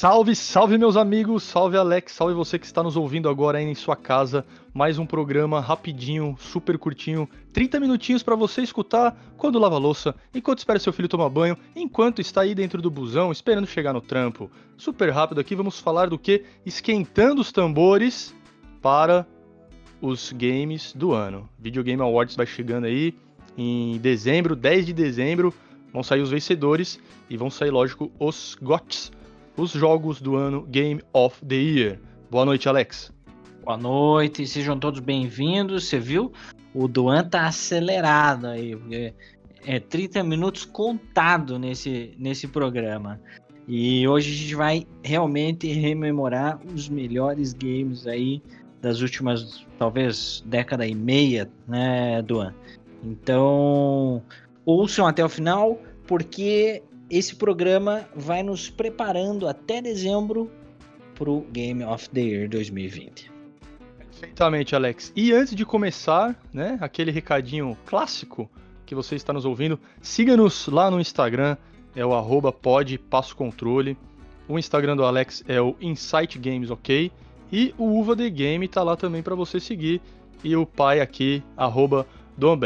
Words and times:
Salve, 0.00 0.34
salve 0.34 0.78
meus 0.78 0.96
amigos, 0.96 1.42
salve 1.42 1.76
Alex, 1.76 2.12
salve 2.12 2.32
você 2.32 2.58
que 2.58 2.64
está 2.64 2.82
nos 2.82 2.96
ouvindo 2.96 3.28
agora 3.28 3.58
aí 3.58 3.66
em 3.66 3.74
sua 3.74 3.94
casa. 3.94 4.46
Mais 4.72 4.98
um 4.98 5.04
programa 5.04 5.60
rapidinho, 5.60 6.34
super 6.40 6.78
curtinho, 6.78 7.28
30 7.52 7.78
minutinhos 7.78 8.22
para 8.22 8.34
você 8.34 8.62
escutar 8.62 9.14
quando 9.36 9.58
lava 9.58 9.76
louça, 9.76 10.14
enquanto 10.34 10.60
espera 10.60 10.78
seu 10.78 10.90
filho 10.90 11.06
tomar 11.06 11.28
banho, 11.28 11.54
enquanto 11.76 12.22
está 12.22 12.40
aí 12.40 12.54
dentro 12.54 12.80
do 12.80 12.90
busão 12.90 13.30
esperando 13.30 13.66
chegar 13.66 13.92
no 13.92 14.00
trampo. 14.00 14.50
Super 14.74 15.10
rápido 15.10 15.38
aqui, 15.38 15.54
vamos 15.54 15.78
falar 15.78 16.08
do 16.08 16.18
que? 16.18 16.44
Esquentando 16.64 17.42
os 17.42 17.52
tambores 17.52 18.34
para 18.80 19.26
os 20.00 20.32
games 20.32 20.94
do 20.94 21.12
ano. 21.12 21.46
Video 21.58 21.84
Game 21.84 22.00
Awards 22.00 22.36
vai 22.36 22.46
chegando 22.46 22.86
aí 22.86 23.14
em 23.54 23.98
dezembro, 23.98 24.56
10 24.56 24.86
de 24.86 24.92
dezembro, 24.94 25.52
vão 25.92 26.02
sair 26.02 26.22
os 26.22 26.30
vencedores 26.30 26.98
e 27.28 27.36
vão 27.36 27.50
sair, 27.50 27.70
lógico, 27.70 28.10
os 28.18 28.56
GOTs 28.62 29.12
os 29.56 29.72
jogos 29.72 30.20
do 30.20 30.36
ano 30.36 30.62
Game 30.62 31.02
of 31.12 31.44
the 31.44 31.56
Year. 31.56 31.98
Boa 32.30 32.44
noite, 32.44 32.68
Alex. 32.68 33.12
Boa 33.64 33.76
noite, 33.76 34.46
sejam 34.46 34.78
todos 34.78 35.00
bem-vindos. 35.00 35.88
Você 35.88 35.98
viu? 35.98 36.32
O 36.74 36.88
Duan 36.88 37.24
tá 37.24 37.46
acelerado 37.46 38.46
aí. 38.46 38.76
É 39.66 39.78
30 39.78 40.22
minutos 40.24 40.64
contado 40.64 41.58
nesse, 41.58 42.14
nesse 42.18 42.46
programa. 42.46 43.20
E 43.68 44.06
hoje 44.08 44.32
a 44.32 44.36
gente 44.36 44.54
vai 44.54 44.86
realmente 45.02 45.66
rememorar 45.68 46.58
os 46.74 46.88
melhores 46.88 47.52
games 47.52 48.06
aí 48.06 48.42
das 48.80 49.00
últimas, 49.00 49.66
talvez, 49.78 50.42
década 50.46 50.86
e 50.86 50.94
meia, 50.94 51.50
né, 51.68 52.22
Duan? 52.22 52.54
Então, 53.04 54.22
ouçam 54.64 55.06
até 55.06 55.24
o 55.24 55.28
final, 55.28 55.78
porque 56.06 56.82
esse 57.10 57.34
programa 57.34 58.08
vai 58.14 58.42
nos 58.42 58.70
preparando 58.70 59.48
até 59.48 59.82
dezembro 59.82 60.50
para 61.14 61.28
o 61.28 61.40
Game 61.50 61.84
of 61.84 62.08
the 62.10 62.20
Year 62.20 62.48
2020. 62.48 63.30
Perfeitamente, 63.98 64.76
Alex. 64.76 65.12
E 65.16 65.32
antes 65.32 65.54
de 65.54 65.64
começar, 65.66 66.40
né, 66.52 66.78
aquele 66.80 67.10
recadinho 67.10 67.76
clássico 67.84 68.48
que 68.86 68.94
você 68.94 69.16
está 69.16 69.32
nos 69.32 69.44
ouvindo, 69.44 69.78
siga-nos 70.00 70.68
lá 70.68 70.90
no 70.90 71.00
Instagram, 71.00 71.56
é 71.94 72.04
o 72.04 72.14
arroba 72.14 72.54
controle. 73.36 73.98
O 74.48 74.58
Instagram 74.58 74.96
do 74.96 75.04
Alex 75.04 75.44
é 75.48 75.60
o 75.60 75.76
Insight 75.80 76.38
Games, 76.38 76.70
ok? 76.70 77.10
E 77.52 77.74
o 77.76 77.98
Uva 77.98 78.16
The 78.16 78.30
Game 78.30 78.68
tá 78.68 78.82
lá 78.82 78.96
também 78.96 79.22
para 79.22 79.34
você 79.34 79.58
seguir. 79.58 80.00
E 80.42 80.56
o 80.56 80.64
pai 80.64 81.00
aqui, 81.00 81.42
arroba 81.56 82.06
Doan 82.36 82.58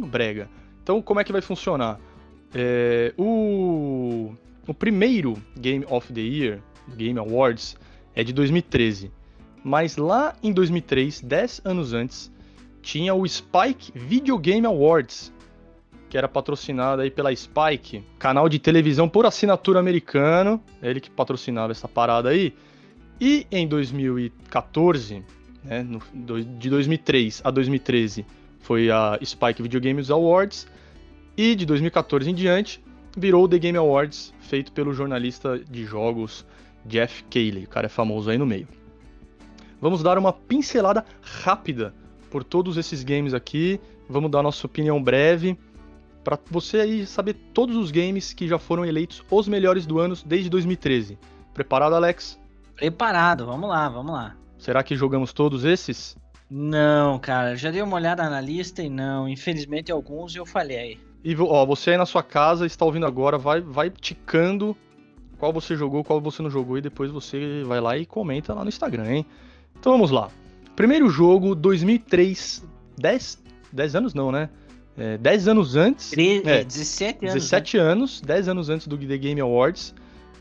Brega. 0.00 0.48
Então, 0.82 1.02
como 1.02 1.20
é 1.20 1.24
que 1.24 1.32
vai 1.32 1.42
funcionar? 1.42 2.00
É, 2.54 3.12
o, 3.16 4.32
o 4.66 4.74
primeiro 4.74 5.36
Game 5.56 5.84
of 5.88 6.12
the 6.12 6.20
Year, 6.20 6.60
Game 6.96 7.18
Awards, 7.18 7.76
é 8.14 8.24
de 8.24 8.32
2013. 8.32 9.10
Mas 9.62 9.96
lá 9.96 10.34
em 10.42 10.52
2003, 10.52 11.20
10 11.20 11.62
anos 11.64 11.92
antes, 11.92 12.32
tinha 12.80 13.14
o 13.14 13.26
Spike 13.26 13.92
Video 13.94 14.38
Game 14.38 14.66
Awards, 14.66 15.32
que 16.08 16.16
era 16.16 16.28
patrocinado 16.28 17.02
aí 17.02 17.10
pela 17.10 17.34
Spike, 17.34 18.02
canal 18.18 18.48
de 18.48 18.58
televisão 18.58 19.08
por 19.08 19.26
assinatura 19.26 19.78
americano, 19.78 20.62
ele 20.82 21.00
que 21.00 21.10
patrocinava 21.10 21.72
essa 21.72 21.86
parada 21.86 22.30
aí. 22.30 22.54
E 23.20 23.46
em 23.50 23.66
2014, 23.66 25.22
né, 25.62 25.82
no, 25.82 26.00
de 26.42 26.70
2003 26.70 27.42
a 27.44 27.50
2013, 27.50 28.24
foi 28.60 28.90
a 28.90 29.18
Spike 29.22 29.62
Video 29.62 29.80
Games 29.80 30.10
Awards. 30.10 30.66
E 31.38 31.54
de 31.54 31.64
2014 31.64 32.28
em 32.28 32.34
diante, 32.34 32.82
virou 33.16 33.44
o 33.44 33.48
The 33.48 33.60
Game 33.60 33.78
Awards, 33.78 34.34
feito 34.40 34.72
pelo 34.72 34.92
jornalista 34.92 35.56
de 35.56 35.84
jogos 35.84 36.44
Jeff 36.84 37.22
Keighley. 37.30 37.62
O 37.62 37.68
cara 37.68 37.86
é 37.86 37.88
famoso 37.88 38.28
aí 38.28 38.36
no 38.36 38.44
meio. 38.44 38.66
Vamos 39.80 40.02
dar 40.02 40.18
uma 40.18 40.32
pincelada 40.32 41.06
rápida 41.22 41.94
por 42.28 42.42
todos 42.42 42.76
esses 42.76 43.04
games 43.04 43.34
aqui. 43.34 43.80
Vamos 44.08 44.32
dar 44.32 44.42
nossa 44.42 44.66
opinião 44.66 45.00
breve 45.00 45.56
para 46.24 46.36
você 46.50 46.78
aí 46.78 47.06
saber 47.06 47.34
todos 47.54 47.76
os 47.76 47.92
games 47.92 48.34
que 48.34 48.48
já 48.48 48.58
foram 48.58 48.84
eleitos 48.84 49.22
os 49.30 49.46
melhores 49.46 49.86
do 49.86 50.00
ano 50.00 50.16
desde 50.26 50.50
2013. 50.50 51.16
Preparado, 51.54 51.94
Alex? 51.94 52.36
Preparado, 52.74 53.46
vamos 53.46 53.70
lá, 53.70 53.88
vamos 53.88 54.12
lá. 54.12 54.36
Será 54.58 54.82
que 54.82 54.96
jogamos 54.96 55.32
todos 55.32 55.64
esses? 55.64 56.16
Não, 56.50 57.16
cara, 57.20 57.54
já 57.54 57.70
dei 57.70 57.80
uma 57.80 57.94
olhada 57.94 58.28
na 58.28 58.40
lista 58.40 58.82
e 58.82 58.90
não, 58.90 59.28
infelizmente 59.28 59.92
alguns 59.92 60.34
eu 60.34 60.44
falhei. 60.44 60.98
E 61.24 61.34
ó, 61.36 61.66
você 61.66 61.90
aí 61.90 61.96
na 61.96 62.06
sua 62.06 62.22
casa 62.22 62.66
está 62.66 62.84
ouvindo 62.84 63.06
agora, 63.06 63.36
vai, 63.36 63.60
vai 63.60 63.90
ticando 63.90 64.76
qual 65.38 65.52
você 65.52 65.76
jogou, 65.76 66.04
qual 66.04 66.20
você 66.20 66.42
não 66.42 66.50
jogou, 66.50 66.78
e 66.78 66.80
depois 66.80 67.10
você 67.10 67.62
vai 67.64 67.80
lá 67.80 67.96
e 67.96 68.04
comenta 68.04 68.54
lá 68.54 68.62
no 68.62 68.68
Instagram, 68.68 69.10
hein? 69.10 69.26
Então 69.78 69.92
vamos 69.92 70.10
lá. 70.10 70.30
Primeiro 70.74 71.08
jogo, 71.08 71.54
2003, 71.54 72.64
10, 72.96 73.42
10 73.72 73.94
anos 73.96 74.14
não, 74.14 74.32
né? 74.32 74.48
É, 74.96 75.16
10 75.18 75.48
anos 75.48 75.76
antes. 75.76 76.10
13, 76.10 76.48
é, 76.48 76.64
17 76.64 77.26
anos. 77.26 77.34
17 77.34 77.76
né? 77.76 77.82
anos, 77.82 78.20
10 78.20 78.48
anos 78.48 78.68
antes 78.68 78.86
do 78.88 78.98
The 78.98 79.16
Game 79.16 79.40
Awards. 79.40 79.94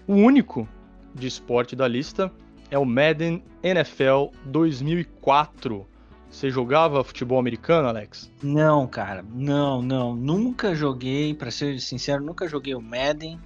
O 0.07 0.13
único 0.13 0.67
de 1.13 1.27
esporte 1.27 1.75
da 1.75 1.87
lista 1.87 2.31
é 2.71 2.77
o 2.77 2.85
Madden 2.85 3.43
NFL 3.61 4.27
2004. 4.45 5.85
Você 6.29 6.49
jogava 6.49 7.03
futebol 7.03 7.39
americano, 7.39 7.88
Alex? 7.88 8.31
Não, 8.43 8.85
cara, 8.85 9.23
não, 9.33 9.81
não. 9.81 10.15
Nunca 10.15 10.75
joguei, 10.75 11.33
para 11.33 11.49
ser 11.49 11.79
sincero, 11.79 12.23
nunca 12.23 12.47
joguei 12.47 12.75
o 12.75 12.81
Madden, 12.81 13.39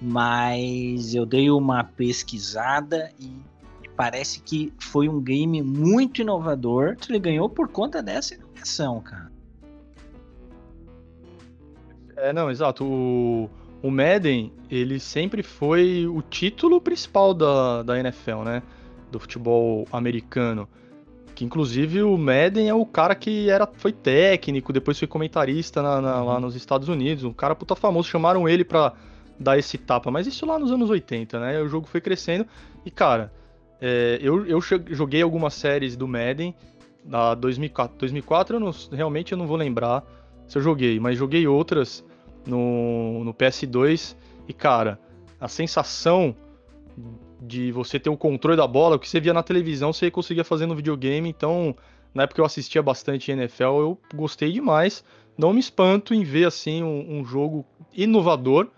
mas 0.00 1.14
eu 1.14 1.26
dei 1.26 1.50
uma 1.50 1.84
pesquisada 1.84 3.12
e 3.20 3.30
parece 3.96 4.40
que 4.40 4.72
foi 4.78 5.08
um 5.08 5.20
game 5.20 5.62
muito 5.62 6.22
inovador. 6.22 6.96
Ele 7.08 7.18
ganhou 7.18 7.48
por 7.48 7.68
conta 7.68 8.02
dessa 8.02 8.34
inovação, 8.34 9.00
cara. 9.00 9.30
É, 12.16 12.32
não, 12.32 12.50
exato. 12.50 12.84
O, 12.84 13.50
o 13.82 13.90
Madden, 13.90 14.52
ele 14.70 14.98
sempre 14.98 15.42
foi 15.42 16.06
o 16.06 16.22
título 16.22 16.80
principal 16.80 17.34
da, 17.34 17.82
da 17.82 17.98
NFL, 17.98 18.42
né? 18.42 18.62
Do 19.10 19.20
futebol 19.20 19.86
americano. 19.92 20.68
Que 21.42 21.46
inclusive 21.46 22.04
o 22.04 22.16
Madden 22.16 22.68
é 22.68 22.74
o 22.74 22.86
cara 22.86 23.16
que 23.16 23.50
era, 23.50 23.66
foi 23.66 23.90
técnico, 23.90 24.72
depois 24.72 24.96
foi 24.96 25.08
comentarista 25.08 25.82
na, 25.82 26.00
na, 26.00 26.22
lá 26.22 26.38
nos 26.38 26.54
Estados 26.54 26.88
Unidos. 26.88 27.24
Um 27.24 27.32
cara 27.32 27.52
puta 27.52 27.74
famoso, 27.74 28.08
chamaram 28.08 28.48
ele 28.48 28.64
pra 28.64 28.92
dar 29.40 29.58
esse 29.58 29.76
tapa. 29.76 30.08
Mas 30.08 30.28
isso 30.28 30.46
lá 30.46 30.56
nos 30.56 30.70
anos 30.70 30.88
80, 30.88 31.40
né? 31.40 31.60
O 31.60 31.68
jogo 31.68 31.88
foi 31.88 32.00
crescendo. 32.00 32.46
E, 32.86 32.92
cara, 32.92 33.32
é, 33.80 34.20
eu, 34.22 34.46
eu 34.46 34.60
joguei 34.60 35.20
algumas 35.20 35.54
séries 35.54 35.96
do 35.96 36.06
Madden. 36.06 36.54
Na 37.04 37.34
2004, 37.34 37.98
2004 37.98 38.56
eu 38.56 38.60
não, 38.60 38.70
realmente 38.92 39.32
eu 39.32 39.38
não 39.38 39.48
vou 39.48 39.56
lembrar 39.56 40.04
se 40.46 40.56
eu 40.56 40.62
joguei, 40.62 41.00
mas 41.00 41.18
joguei 41.18 41.48
outras 41.48 42.04
no, 42.46 43.24
no 43.24 43.34
PS2. 43.34 44.14
E, 44.46 44.52
cara, 44.52 44.96
a 45.40 45.48
sensação 45.48 46.36
de 47.42 47.72
você 47.72 47.98
ter 47.98 48.08
o 48.08 48.16
controle 48.16 48.56
da 48.56 48.66
bola, 48.66 48.96
o 48.96 48.98
que 48.98 49.08
você 49.08 49.20
via 49.20 49.34
na 49.34 49.42
televisão, 49.42 49.92
você 49.92 50.10
conseguia 50.10 50.44
fazer 50.44 50.66
no 50.66 50.76
videogame. 50.76 51.28
Então, 51.28 51.74
na 52.14 52.22
época 52.22 52.40
eu 52.40 52.44
assistia 52.44 52.82
bastante 52.82 53.32
NFL, 53.32 53.64
eu 53.64 53.98
gostei 54.14 54.52
demais. 54.52 55.04
Não 55.36 55.52
me 55.52 55.60
espanto 55.60 56.14
em 56.14 56.22
ver 56.22 56.46
assim 56.46 56.82
um, 56.82 57.18
um 57.18 57.24
jogo 57.24 57.64
inovador 57.92 58.68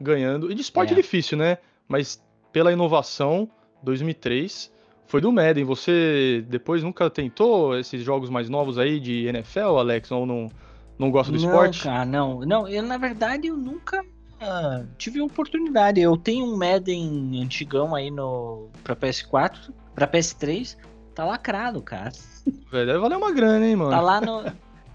ganhando. 0.00 0.50
E 0.50 0.54
de 0.54 0.62
esporte 0.62 0.92
é. 0.92 0.96
difícil, 0.96 1.36
né? 1.36 1.58
Mas 1.86 2.22
pela 2.52 2.72
inovação, 2.72 3.50
2003 3.82 4.72
foi 5.06 5.20
do 5.20 5.30
Madden. 5.30 5.64
Você 5.64 6.44
depois 6.48 6.82
nunca 6.82 7.10
tentou 7.10 7.78
esses 7.78 8.02
jogos 8.02 8.30
mais 8.30 8.48
novos 8.48 8.78
aí 8.78 8.98
de 8.98 9.26
NFL, 9.26 9.76
Alex? 9.78 10.10
Ou 10.10 10.24
não, 10.24 10.48
não 10.98 11.10
gosta 11.10 11.30
do 11.30 11.38
não, 11.38 11.44
esporte? 11.44 11.82
Cara, 11.82 12.06
não, 12.06 12.40
não. 12.40 12.66
Eu, 12.66 12.82
na 12.82 12.96
verdade, 12.96 13.48
eu 13.48 13.56
nunca 13.56 14.02
ah, 14.40 14.82
tive 14.98 15.20
oportunidade. 15.20 16.00
Eu 16.00 16.16
tenho 16.16 16.46
um 16.46 16.56
Madden 16.56 17.42
antigão 17.42 17.94
aí 17.94 18.10
no 18.10 18.68
pra 18.82 18.94
PS4, 18.94 19.72
pra 19.94 20.06
PS3, 20.06 20.76
tá 21.14 21.24
lacrado, 21.24 21.80
cara. 21.82 22.12
Velho, 22.70 22.86
deve 22.86 22.98
valer 22.98 23.16
uma 23.16 23.32
grana, 23.32 23.66
hein, 23.66 23.76
mano. 23.76 23.90
Tá 23.90 24.00
lá 24.00 24.20
no 24.20 24.44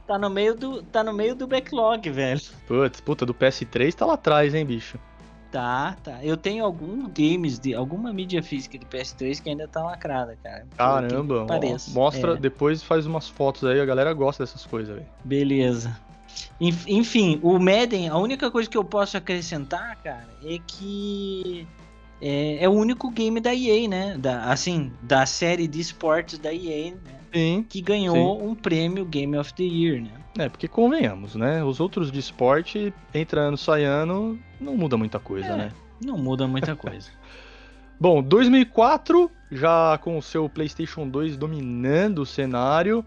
tá 0.08 0.18
no 0.18 0.30
meio 0.30 0.56
do 0.56 0.84
tá 0.84 1.04
no 1.04 1.14
meio 1.14 1.36
do 1.36 1.48
backlog, 1.48 2.10
velho. 2.10 2.42
Putz, 2.68 3.02
puta, 3.02 3.26
do 3.26 3.34
PS3 3.34 3.94
tá 3.94 4.06
lá 4.06 4.14
atrás, 4.14 4.54
hein, 4.54 4.66
bicho. 4.66 5.00
Tá, 5.52 5.98
tá. 6.02 6.24
Eu 6.24 6.38
tenho 6.38 6.64
alguns 6.64 7.08
games 7.08 7.60
de 7.60 7.74
alguma 7.74 8.14
mídia 8.14 8.42
física 8.42 8.78
de 8.78 8.86
PS3 8.86 9.42
que 9.42 9.50
ainda 9.50 9.68
tá 9.68 9.84
lacrada, 9.84 10.38
cara. 10.42 10.66
Caramba, 10.78 11.46
mostra, 11.90 12.34
é. 12.34 12.38
depois 12.38 12.82
faz 12.82 13.06
umas 13.06 13.28
fotos 13.28 13.66
aí, 13.66 13.82
a 13.82 13.86
galera 13.86 14.14
gosta 14.14 14.44
dessas 14.44 14.66
coisas, 14.66 14.96
velho. 14.96 15.08
Beleza. 15.26 16.00
Enfim, 16.60 17.40
o 17.42 17.58
Madden, 17.58 18.10
a 18.10 18.18
única 18.18 18.52
coisa 18.52 18.70
que 18.70 18.78
eu 18.78 18.84
posso 18.84 19.18
acrescentar, 19.18 19.96
cara, 20.04 20.30
é 20.44 20.60
que 20.66 21.68
é, 22.22 22.64
é 22.64 22.70
o 22.70 22.72
único 22.72 23.10
game 23.10 23.40
da 23.40 23.54
EA, 23.54 23.88
né? 23.88 24.18
Da, 24.18 24.46
assim, 24.46 24.92
da 25.02 25.26
série 25.26 25.68
de 25.68 25.80
esportes 25.80 26.38
da 26.38 26.54
EA, 26.54 26.92
né? 26.92 27.20
Sim, 27.34 27.66
que 27.68 27.82
ganhou 27.82 28.40
sim. 28.40 28.46
um 28.46 28.54
prêmio 28.54 29.06
Game 29.06 29.36
of 29.38 29.54
the 29.54 29.64
Year, 29.64 30.04
né? 30.04 30.12
É, 30.38 30.50
porque 30.50 30.68
convenhamos, 30.68 31.36
né? 31.36 31.64
Os 31.64 31.80
outros 31.80 32.12
de 32.12 32.20
esporte, 32.20 32.94
entra 33.14 33.42
ano, 33.42 33.58
sai 33.58 33.84
ano, 33.84 34.40
não 34.60 34.78
muda 34.78 34.96
muita 34.98 35.20
coisa, 35.20 35.48
é, 35.48 35.58
né? 35.58 35.72
Não 36.04 36.18
muda 36.18 36.48
muita 36.48 36.76
coisa. 36.76 37.10
Bom, 38.00 38.22
2004, 38.22 39.30
já 39.52 39.98
com 40.00 40.18
o 40.18 40.22
seu 40.22 40.50
PlayStation 40.50 41.08
2 41.08 41.38
dominando 41.38 42.20
o 42.20 42.26
cenário, 42.26 43.06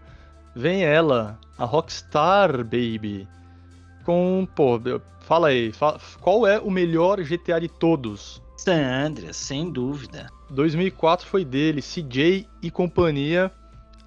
vem 0.55 0.83
ela, 0.83 1.37
a 1.57 1.65
Rockstar 1.65 2.63
Baby. 2.63 3.27
Com, 4.03 4.47
pô, 4.55 4.79
fala 5.21 5.49
aí, 5.49 5.71
fala, 5.71 5.99
qual 6.21 6.47
é 6.47 6.59
o 6.59 6.71
melhor 6.71 7.21
GTA 7.21 7.59
de 7.59 7.67
todos? 7.67 8.41
San 8.57 8.81
Andreas, 8.81 9.35
sem 9.35 9.69
dúvida. 9.69 10.27
2004 10.49 11.27
foi 11.27 11.43
dele, 11.43 11.81
CJ 11.81 12.47
e 12.61 12.71
companhia 12.71 13.51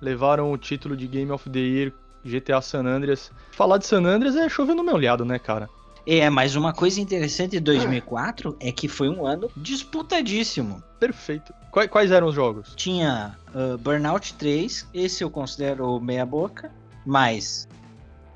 levaram 0.01 0.53
o 0.53 0.59
título 0.59 0.97
de 0.97 1.07
Game 1.07 1.31
of 1.31 1.51
the 1.51 1.59
Year 1.59 1.93
GTA 2.25 2.61
San 2.61 2.87
Andreas. 2.87 3.31
Falar 3.53 3.79
de 3.79 3.87
San 3.87 4.05
Andreas 4.05 4.37
é 4.37 4.49
chover 4.49 4.75
no 4.75 4.85
meu 4.85 4.95
olhado, 4.95 5.25
né, 5.25 5.39
cara? 5.39 5.69
É, 6.11 6.31
mas 6.31 6.57
uma 6.57 6.73
coisa 6.73 7.01
interessante 7.01 7.51
de 7.53 7.61
2004 7.61 8.57
é 8.61 8.73
que 8.73 8.89
foi 8.89 9.11
um 9.11 9.27
ano 9.27 9.51
disputadíssimo. 9.55 10.83
Perfeito. 10.99 11.53
Quais, 11.71 11.91
quais 11.91 12.11
eram 12.11 12.29
os 12.29 12.35
jogos? 12.35 12.73
Tinha 12.75 13.37
uh, 13.55 13.77
Burnout 13.77 14.33
3, 14.35 14.89
esse 14.95 15.23
eu 15.23 15.31
considero 15.31 16.01
meia 16.01 16.25
boca, 16.25 16.73
mais 17.05 17.69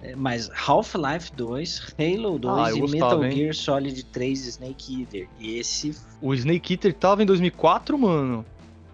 é, 0.03 0.17
mas 0.17 0.51
Half-Life 0.51 1.33
2, 1.35 1.95
Halo 1.99 2.39
2 2.39 2.59
ah, 2.59 2.73
e 2.73 2.81
gostava, 2.81 3.17
Metal 3.17 3.25
hein? 3.25 3.33
Gear 3.33 3.55
Solid 3.55 4.05
3 4.05 4.47
Snake 4.49 5.01
Eater. 5.01 5.29
E 5.39 5.59
esse. 5.59 5.97
O 6.21 6.35
Snake 6.35 6.75
Eater 6.75 6.93
tava 6.93 7.23
em 7.23 7.27
2004, 7.27 7.97
mano? 7.97 8.45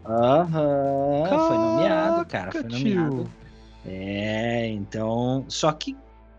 Aham, 0.04 1.24
foi 1.26 1.56
nomeado, 1.58 2.26
cara. 2.26 2.52
Foi 2.52 2.62
nomeado. 2.62 3.24
Tio. 3.24 3.30
É, 3.86 4.68
então. 4.68 5.44
Só 5.48 5.72
que, 5.72 5.96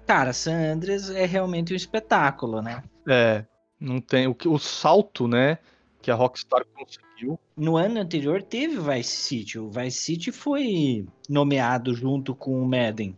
cara, 0.10 0.34
San 0.34 0.74
Andreas 0.74 1.12
é 1.12 1.24
realmente 1.24 1.72
um 1.72 1.76
espetáculo, 1.76 2.64
né? 2.64 2.82
É, 3.08 3.46
não 3.80 4.02
tem. 4.02 4.26
O, 4.26 4.36
o 4.48 4.58
salto, 4.58 5.28
né? 5.28 5.60
Que 6.02 6.10
a 6.10 6.16
Rockstar 6.16 6.66
conseguiu. 6.74 7.40
No 7.56 7.78
ano 7.78 8.00
anterior 8.00 8.42
teve 8.42 8.80
Vice 8.80 9.12
City. 9.12 9.60
O 9.60 9.70
Vice 9.70 10.00
City 10.00 10.32
foi 10.32 11.06
nomeado 11.30 11.94
junto 11.94 12.34
com 12.34 12.60
o 12.60 12.68
Madden. 12.68 13.16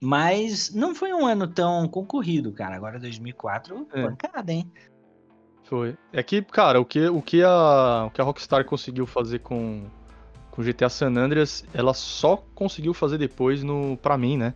Mas 0.00 0.72
não 0.72 0.94
foi 0.94 1.12
um 1.12 1.26
ano 1.26 1.48
tão 1.48 1.88
concorrido, 1.88 2.52
cara. 2.52 2.76
Agora 2.76 3.00
2004, 3.00 3.88
é. 3.92 4.02
pancada, 4.04 4.52
hein? 4.52 4.70
Foi. 5.64 5.98
É 6.12 6.22
que, 6.22 6.42
cara, 6.42 6.80
o 6.80 6.84
que, 6.84 7.08
o 7.08 7.20
que, 7.20 7.42
a, 7.42 8.04
o 8.06 8.10
que 8.12 8.20
a 8.20 8.24
Rockstar 8.24 8.64
conseguiu 8.64 9.04
fazer 9.04 9.40
com, 9.40 9.86
com 10.52 10.62
GTA 10.62 10.88
San 10.88 11.16
Andreas, 11.16 11.64
ela 11.74 11.92
só 11.92 12.36
conseguiu 12.54 12.94
fazer 12.94 13.18
depois 13.18 13.64
no, 13.64 13.96
pra 13.96 14.16
mim, 14.16 14.36
né? 14.36 14.54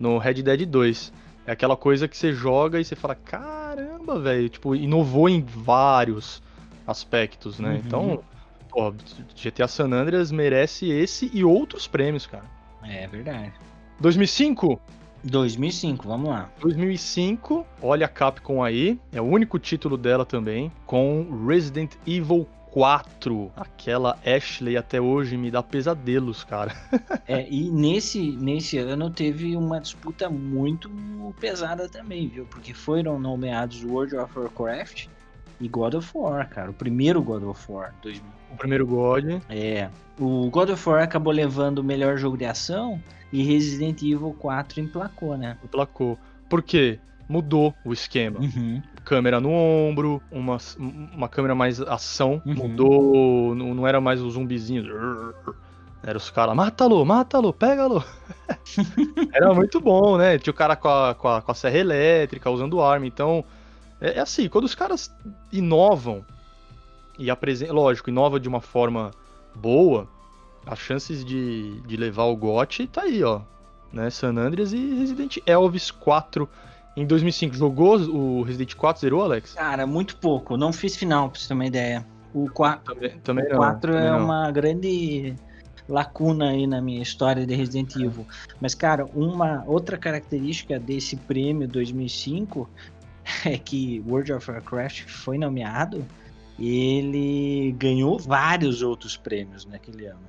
No 0.00 0.18
Red 0.18 0.42
Dead 0.42 0.66
2. 0.66 1.12
É 1.46 1.52
aquela 1.52 1.76
coisa 1.76 2.08
que 2.08 2.16
você 2.16 2.32
joga 2.32 2.80
e 2.80 2.84
você 2.84 2.96
fala, 2.96 3.14
caramba, 3.14 4.18
velho, 4.18 4.48
tipo, 4.48 4.74
inovou 4.74 5.28
em 5.28 5.42
vários 5.42 6.42
aspectos, 6.86 7.58
né? 7.58 7.70
Uhum. 7.70 7.76
Então, 7.76 8.24
pô, 8.70 8.94
GTA 9.36 9.68
San 9.68 9.92
Andreas 9.92 10.32
merece 10.32 10.88
esse 10.90 11.30
e 11.32 11.44
outros 11.44 11.86
prêmios, 11.86 12.26
cara. 12.26 12.44
É 12.82 13.06
verdade. 13.06 13.52
2005? 14.00 14.80
2005, 15.22 16.08
vamos 16.08 16.30
lá. 16.30 16.50
2005, 16.60 17.66
olha 17.82 18.06
a 18.06 18.08
Capcom 18.08 18.62
aí, 18.64 18.98
é 19.12 19.20
o 19.20 19.24
único 19.24 19.58
título 19.58 19.98
dela 19.98 20.24
também, 20.24 20.72
com 20.86 21.44
Resident 21.46 21.92
Evil 22.06 22.48
4. 22.70 23.52
Aquela 23.56 24.18
Ashley 24.24 24.76
até 24.76 25.00
hoje 25.00 25.36
me 25.36 25.50
dá 25.50 25.62
pesadelos, 25.62 26.44
cara. 26.44 26.74
é, 27.26 27.46
e 27.50 27.70
nesse, 27.70 28.32
nesse 28.32 28.78
ano 28.78 29.10
teve 29.10 29.56
uma 29.56 29.80
disputa 29.80 30.28
muito 30.28 30.90
pesada 31.40 31.88
também, 31.88 32.28
viu? 32.28 32.46
Porque 32.46 32.72
foram 32.72 33.18
nomeados 33.18 33.84
World 33.84 34.16
of 34.16 34.38
Warcraft 34.38 35.06
e 35.60 35.68
God 35.68 35.94
of 35.94 36.10
War, 36.14 36.48
cara. 36.48 36.70
O 36.70 36.74
primeiro 36.74 37.22
God 37.22 37.42
of 37.42 37.70
War, 37.70 37.94
2000. 38.02 38.24
O 38.52 38.56
primeiro 38.56 38.86
God. 38.86 39.42
É. 39.48 39.88
O 40.18 40.48
God 40.50 40.70
of 40.70 40.88
War 40.88 41.02
acabou 41.02 41.32
levando 41.32 41.78
o 41.78 41.84
melhor 41.84 42.16
jogo 42.16 42.36
de 42.36 42.44
ação 42.44 43.00
e 43.32 43.42
Resident 43.42 44.02
Evil 44.02 44.34
4 44.38 44.80
emplacou, 44.80 45.36
né? 45.36 45.56
Emplacou. 45.64 46.18
Por 46.48 46.62
quê? 46.62 46.98
Mudou 47.28 47.74
o 47.84 47.92
esquema. 47.92 48.40
Uhum. 48.40 48.82
Câmera 49.10 49.40
no 49.40 49.50
ombro, 49.50 50.22
uma, 50.30 50.56
uma 50.78 51.28
câmera 51.28 51.52
mais 51.52 51.80
ação. 51.80 52.40
Uhum. 52.46 52.54
Mudou, 52.54 53.54
não, 53.56 53.74
não 53.74 53.84
era 53.84 54.00
mais 54.00 54.22
os 54.22 54.34
zumbizinhos. 54.34 54.86
Era 56.00 56.16
os 56.16 56.30
caras, 56.30 56.54
mata-lo, 56.54 57.04
mata-lo, 57.04 57.52
pega-lo. 57.52 58.04
era 59.34 59.52
muito 59.52 59.80
bom, 59.80 60.16
né? 60.16 60.38
Tinha 60.38 60.52
o 60.52 60.54
cara 60.54 60.76
com 60.76 60.86
a, 60.86 61.12
com 61.16 61.26
a, 61.26 61.42
com 61.42 61.50
a 61.50 61.54
serra 61.56 61.78
elétrica, 61.78 62.48
usando 62.48 62.80
arma. 62.80 63.04
Então, 63.04 63.44
é, 64.00 64.18
é 64.18 64.20
assim, 64.20 64.48
quando 64.48 64.66
os 64.66 64.76
caras 64.76 65.12
inovam 65.50 66.24
e 67.18 67.32
apresentam, 67.32 67.74
lógico, 67.74 68.10
inova 68.10 68.38
de 68.38 68.48
uma 68.48 68.60
forma 68.60 69.10
boa, 69.52 70.06
as 70.64 70.78
chances 70.78 71.24
de, 71.24 71.80
de 71.80 71.96
levar 71.96 72.26
o 72.26 72.36
GOT 72.36 72.86
tá 72.86 73.02
aí, 73.02 73.24
ó. 73.24 73.40
Né? 73.92 74.08
San 74.08 74.38
Andreas 74.38 74.72
e 74.72 74.94
Resident 74.94 75.38
Elvis 75.44 75.90
4 75.90 76.48
em 77.02 77.06
2005. 77.06 77.54
Jogou 77.54 77.98
o 77.98 78.42
Resident 78.42 78.74
4, 78.74 79.00
zerou, 79.00 79.22
Alex? 79.22 79.54
Cara, 79.54 79.86
muito 79.86 80.16
pouco. 80.16 80.56
Não 80.56 80.72
fiz 80.72 80.96
final, 80.96 81.28
pra 81.30 81.40
você 81.40 81.48
ter 81.48 81.54
uma 81.54 81.66
ideia. 81.66 82.06
O 82.32 82.48
4, 82.50 82.94
também, 82.94 83.18
também 83.20 83.44
o 83.46 83.56
4 83.56 83.92
é 83.96 84.10
não. 84.10 84.24
uma 84.24 84.50
grande 84.52 85.34
lacuna 85.88 86.50
aí 86.50 86.66
na 86.66 86.80
minha 86.80 87.02
história 87.02 87.44
de 87.44 87.54
Resident 87.54 87.96
Evil. 87.96 88.26
Mas, 88.60 88.74
cara, 88.74 89.04
uma 89.14 89.64
outra 89.66 89.96
característica 89.96 90.78
desse 90.78 91.16
prêmio 91.16 91.66
2005 91.66 92.68
é 93.44 93.58
que 93.58 94.04
World 94.06 94.32
of 94.32 94.50
Warcraft 94.50 95.08
foi 95.08 95.38
nomeado 95.38 96.04
ele 96.60 97.72
ganhou 97.78 98.18
vários 98.18 98.82
outros 98.82 99.16
prêmios 99.16 99.64
naquele 99.64 100.06
ano. 100.06 100.20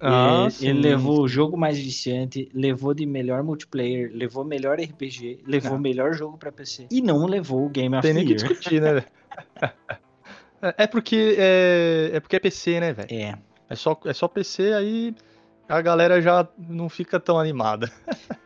Ah, 0.00 0.46
ele, 0.60 0.80
levou 0.80 1.22
o 1.22 1.28
jogo 1.28 1.56
mais 1.56 1.78
viciante, 1.78 2.48
levou 2.54 2.94
de 2.94 3.04
melhor 3.04 3.42
multiplayer, 3.42 4.10
levou 4.14 4.44
melhor 4.44 4.78
RPG, 4.78 5.40
levou 5.46 5.74
ah. 5.74 5.78
melhor 5.78 6.14
jogo 6.14 6.38
para 6.38 6.52
PC 6.52 6.86
e 6.90 7.00
não 7.00 7.26
levou 7.26 7.66
o 7.66 7.68
Game 7.68 7.94
of 7.96 8.02
Tem 8.02 8.14
the 8.14 8.20
Year. 8.20 8.28
Tem 8.28 8.48
nem 8.48 8.48
que 8.48 8.56
discutir, 8.56 8.80
né? 8.80 9.04
é 10.76 10.86
porque 10.86 11.36
é, 11.36 12.10
é 12.14 12.20
porque 12.20 12.36
é 12.36 12.40
PC, 12.40 12.80
né, 12.80 12.92
velho? 12.92 13.08
É. 13.10 13.38
É 13.70 13.74
só, 13.74 14.00
é 14.06 14.12
só 14.12 14.26
PC, 14.26 14.72
aí 14.72 15.14
a 15.68 15.82
galera 15.82 16.20
já 16.22 16.46
não 16.56 16.88
fica 16.88 17.20
tão 17.20 17.38
animada. 17.38 17.90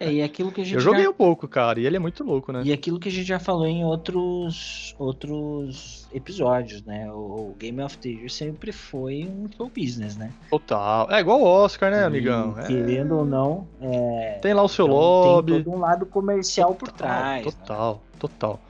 É, 0.01 0.13
e 0.13 0.23
aquilo 0.23 0.51
que 0.51 0.61
a 0.61 0.65
gente 0.65 0.75
Eu 0.75 0.81
joguei 0.81 1.05
já... 1.05 1.11
um 1.11 1.13
pouco, 1.13 1.47
cara, 1.47 1.79
e 1.79 1.87
ele 1.87 1.97
é 1.97 1.99
muito 2.01 2.25
louco, 2.25 2.51
né? 2.51 2.63
E 2.65 2.73
aquilo 2.73 2.99
que 2.99 3.09
a 3.09 3.13
gente 3.13 3.27
já 3.27 3.39
falou 3.39 3.67
em 3.67 3.85
outros 3.85 4.97
outros 4.99 6.09
episódios, 6.13 6.83
né? 6.83 7.09
O, 7.13 7.55
Game 7.59 7.81
of 7.81 7.97
the 7.99 8.09
Year 8.09 8.29
sempre 8.29 8.73
foi 8.73 9.25
um 9.25 9.49
show 9.57 9.71
business, 9.71 10.17
né? 10.17 10.33
Total. 10.51 11.09
É 11.11 11.21
igual 11.21 11.41
o 11.41 11.45
Oscar, 11.45 11.91
né, 11.91 12.05
amigão? 12.05 12.57
E, 12.63 12.67
querendo 12.67 13.15
é... 13.15 13.17
ou 13.19 13.25
não, 13.25 13.69
é... 13.81 14.39
tem 14.43 14.53
lá 14.53 14.63
o 14.63 14.69
seu 14.69 14.87
então, 14.87 14.97
lobby. 14.97 15.53
Tem 15.53 15.63
todo 15.63 15.77
um 15.77 15.79
lado 15.79 16.05
comercial 16.07 16.75
por 16.75 16.91
trás. 16.91 17.45
Total, 17.45 17.95
né? 17.95 18.01
total. 18.19 18.61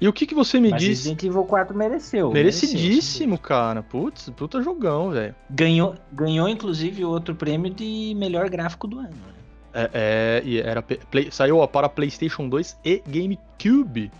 E 0.00 0.06
o 0.06 0.12
que, 0.12 0.26
que 0.26 0.34
você 0.34 0.60
me 0.60 0.70
Mas 0.70 0.80
diz? 0.80 0.98
Resident 0.98 1.22
Evil 1.22 1.44
4 1.44 1.76
mereceu. 1.76 2.30
Merecidíssimo, 2.30 3.30
mereceu, 3.30 3.48
cara. 3.48 3.82
Putz, 3.82 4.28
puta 4.30 4.62
jogão, 4.62 5.10
velho. 5.10 5.34
Ganhou, 5.50 5.94
ganhou, 6.12 6.48
inclusive, 6.48 7.04
outro 7.04 7.34
prêmio 7.34 7.72
de 7.72 8.14
melhor 8.16 8.50
gráfico 8.50 8.86
do 8.86 8.98
ano. 8.98 9.08
Né? 9.08 9.36
É, 9.72 9.90
é, 9.92 10.42
e 10.44 10.60
era 10.60 10.82
play, 10.82 11.30
saiu 11.30 11.58
ó, 11.58 11.66
para 11.66 11.88
PlayStation 11.88 12.48
2 12.48 12.78
e 12.84 13.02
GameCube. 13.06 14.10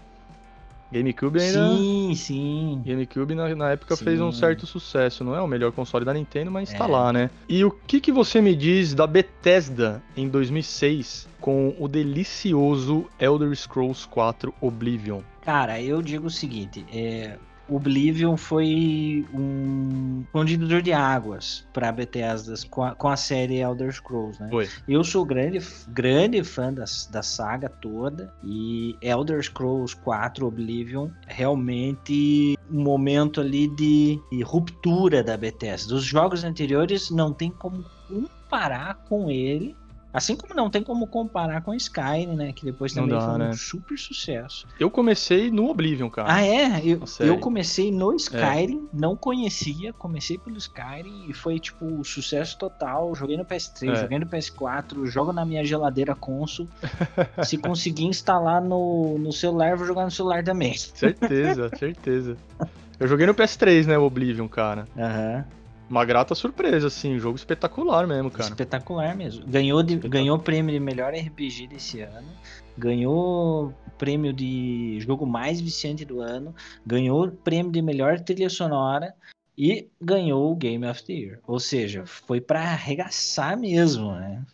GameCube 0.91 1.41
ainda. 1.41 1.69
Sim, 1.69 2.15
sim. 2.15 2.83
GameCube 2.85 3.35
na, 3.35 3.55
na 3.55 3.71
época 3.71 3.97
sim. 3.97 4.05
fez 4.05 4.21
um 4.21 4.33
certo 4.33 4.67
sucesso. 4.67 5.25
Não 5.25 5.35
é 5.35 5.41
o 5.41 5.47
melhor 5.47 5.73
console 5.73 6.05
da 6.05 6.15
Nintendo, 6.15 6.51
mas 6.51 6.71
tá 6.71 6.75
é. 6.75 6.79
tá 6.79 6.87
lá, 6.87 7.13
né? 7.13 7.31
E 7.49 7.65
o 7.65 7.71
que, 7.71 8.01
que 8.01 8.13
você 8.13 8.41
me 8.41 8.55
diz 8.55 8.95
da 8.95 9.07
Bethesda 9.07 10.03
em 10.17 10.29
2006 10.29 11.29
com 11.41 11.75
o 11.79 11.89
delicioso 11.89 13.07
Elder 13.19 13.55
Scrolls 13.55 14.07
4 14.09 14.55
Oblivion? 14.61 15.21
Cara, 15.43 15.81
eu 15.81 16.03
digo 16.03 16.27
o 16.27 16.31
seguinte: 16.31 16.85
é, 16.93 17.37
Oblivion 17.69 18.37
foi 18.37 19.27
um 19.35 20.25
condidor 20.33 20.83
de 20.83 20.93
águas 20.93 21.67
para 21.73 21.91
Bethesda 21.93 22.55
com 22.71 22.85
a, 22.85 22.95
com 22.95 23.09
a 23.09 23.17
série 23.17 23.59
Elder 23.59 23.93
Scrolls, 23.93 24.41
né? 24.41 24.49
Foi. 24.51 24.69
Eu 24.89 25.03
sou 25.03 25.25
grande, 25.25 25.61
grande 25.89 26.43
fã 26.45 26.73
da, 26.73 26.85
da 27.11 27.23
saga 27.23 27.69
toda 27.69 28.33
e 28.45 28.97
Elder 29.01 29.43
Scrolls 29.43 29.97
4 29.97 30.47
Oblivion 30.47 31.09
realmente 31.27 32.57
um 32.71 32.83
momento 32.83 33.41
ali 33.41 33.69
de, 33.69 34.21
de 34.31 34.43
ruptura 34.43 35.23
da 35.23 35.37
Bethesda. 35.37 35.95
Os 35.95 36.05
jogos 36.05 36.45
anteriores 36.45 37.11
não 37.11 37.33
tem 37.33 37.51
como 37.51 37.85
comparar 38.09 38.95
com 39.09 39.31
ele 39.31 39.77
Assim 40.17 40.35
como 40.35 40.55
não 40.55 40.71
tem 40.71 40.83
como 40.83 41.07
comparar 41.07 41.61
com 41.61 41.75
Skyrim, 41.75 42.37
né? 42.37 42.51
Que 42.51 42.65
depois 42.65 42.95
também 42.95 43.11
dá, 43.11 43.21
foi 43.21 43.35
um 43.35 43.39
né? 43.39 43.53
super 43.53 43.99
sucesso. 43.99 44.67
Eu 44.81 44.91
comecei 44.91 45.51
no 45.51 45.69
Oblivion, 45.69 46.09
cara. 46.09 46.33
Ah, 46.33 46.43
é? 46.43 46.81
Eu, 46.83 47.03
eu 47.21 47.39
comecei 47.39 47.93
no. 47.93 48.17
Skyrim, 48.17 48.89
é. 48.91 48.97
não 48.99 49.15
conhecia, 49.15 49.93
comecei 49.93 50.39
pelo 50.39 50.57
Skyrim 50.57 51.27
e 51.29 51.35
foi, 51.35 51.61
tipo, 51.61 52.03
sucesso 52.03 52.57
total. 52.57 53.15
Joguei 53.15 53.37
no 53.37 53.45
PS3, 53.45 53.91
é. 53.91 53.97
joguei 53.97 54.19
no 54.19 54.25
PS4, 54.25 55.05
jogo 55.05 55.35
na 55.35 55.45
minha 55.45 55.63
geladeira 55.63 56.15
console. 56.15 56.71
Se 57.45 57.59
conseguir 57.59 58.07
instalar 58.07 58.63
no, 58.63 59.19
no 59.19 59.35
celular, 59.35 59.77
vou 59.77 59.87
jogar 59.87 60.05
no 60.05 60.11
celular 60.11 60.43
também. 60.43 60.79
Certeza, 60.79 61.71
certeza. 61.77 62.39
Eu 62.99 63.07
joguei 63.07 63.27
no 63.27 63.35
PS3, 63.35 63.85
né, 63.85 63.99
o 63.99 64.05
Oblivion, 64.05 64.49
cara. 64.49 64.89
Aham. 64.97 65.45
Uma 65.89 66.05
grata 66.05 66.35
surpresa, 66.35 66.89
assim, 66.89 67.19
jogo 67.19 67.37
espetacular 67.37 68.07
mesmo, 68.07 68.31
cara. 68.31 68.49
Espetacular 68.49 69.17
mesmo. 69.17 69.47
Ganhou, 69.47 69.83
de, 69.83 69.97
ganhou 69.97 70.39
prêmio 70.39 70.73
de 70.73 70.81
melhor 70.81 71.15
RPG 71.15 71.69
desse 71.69 72.01
ano. 72.01 72.29
Ganhou 72.77 73.73
prêmio 73.97 74.33
de 74.33 74.99
jogo 75.01 75.25
mais 75.25 75.61
viciante 75.61 76.05
do 76.05 76.21
ano. 76.21 76.55
Ganhou 76.85 77.31
prêmio 77.31 77.71
de 77.71 77.81
melhor 77.81 78.19
trilha 78.19 78.51
sonora. 78.51 79.15
E 79.57 79.89
ganhou 80.03 80.53
o 80.53 80.57
Game 80.57 80.85
of 80.87 81.03
the 81.05 81.13
Year. 81.13 81.39
Ou 81.47 81.59
seja, 81.59 82.05
foi 82.05 82.41
pra 82.41 82.61
arregaçar 82.61 83.59
mesmo, 83.59 84.13
né? 84.13 84.45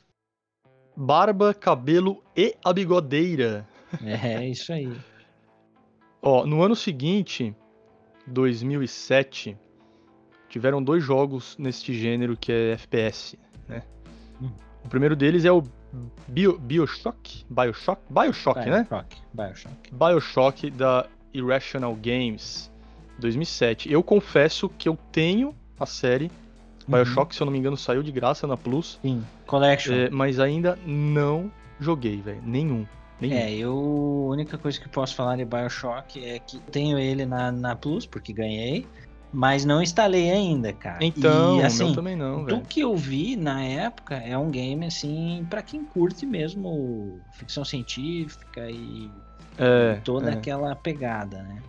Barba, 0.94 1.54
cabelo 1.54 2.22
e 2.36 2.54
a 2.62 2.72
bigodeira. 2.72 3.66
É 4.04 4.46
isso 4.46 4.72
aí. 4.72 4.92
Ó, 6.22 6.46
no 6.46 6.62
ano 6.62 6.76
seguinte, 6.76 7.54
2007, 8.26 9.56
tiveram 10.52 10.82
dois 10.82 11.02
jogos 11.02 11.56
neste 11.58 11.94
gênero 11.94 12.36
que 12.36 12.52
é 12.52 12.72
FPS, 12.72 13.38
né? 13.66 13.82
Hum. 14.40 14.50
O 14.84 14.88
primeiro 14.88 15.16
deles 15.16 15.44
é 15.46 15.50
o 15.50 15.62
Bio, 16.28 16.58
Bioshock? 16.58 17.44
Bioshock? 17.48 18.00
Bioshock, 18.08 18.60
né? 18.68 18.86
Bioshock. 18.88 19.16
Bioshock. 19.32 19.74
Bioshock 19.92 20.70
da 20.70 21.06
Irrational 21.32 21.94
Games, 21.96 22.70
2007. 23.18 23.90
Eu 23.90 24.02
confesso 24.02 24.68
que 24.68 24.88
eu 24.88 24.98
tenho 25.10 25.54
a 25.80 25.86
série 25.86 26.30
Uhum. 26.88 26.96
Bioshock, 26.96 27.34
se 27.34 27.40
eu 27.40 27.44
não 27.44 27.52
me 27.52 27.58
engano, 27.58 27.76
saiu 27.76 28.02
de 28.02 28.10
graça 28.10 28.44
na 28.46 28.56
Plus, 28.56 28.98
Sim. 29.02 29.24
Collection. 29.46 29.94
é, 29.94 30.10
mas 30.10 30.40
ainda 30.40 30.76
não 30.84 31.50
joguei, 31.78 32.20
velho. 32.20 32.42
Nenhum. 32.44 32.84
Nenhum. 33.20 33.36
É, 33.36 33.52
eu. 33.52 33.70
A 34.28 34.32
única 34.32 34.58
coisa 34.58 34.80
que 34.80 34.88
posso 34.88 35.14
falar 35.14 35.36
de 35.36 35.44
Bioshock 35.44 36.24
é 36.24 36.40
que 36.40 36.58
tenho 36.58 36.98
ele 36.98 37.24
na, 37.24 37.52
na 37.52 37.76
Plus, 37.76 38.04
porque 38.04 38.32
ganhei, 38.32 38.84
mas 39.32 39.64
não 39.64 39.82
instalei 39.82 40.30
ainda, 40.30 40.72
cara. 40.72 41.02
Então, 41.04 41.56
e, 41.58 41.62
assim, 41.62 41.94
também 41.94 42.14
não, 42.14 42.44
do 42.44 42.60
que 42.60 42.80
eu 42.80 42.94
vi 42.96 43.34
na 43.34 43.62
época, 43.64 44.16
é 44.16 44.36
um 44.36 44.50
game, 44.50 44.84
assim, 44.86 45.46
pra 45.48 45.62
quem 45.62 45.84
curte 45.84 46.26
mesmo 46.26 47.18
ficção 47.30 47.64
científica 47.64 48.70
e 48.70 49.10
É, 49.56 50.00
toda 50.04 50.30
é. 50.30 50.34
aquela 50.34 50.76
pegada, 50.76 51.42
né? 51.42 51.62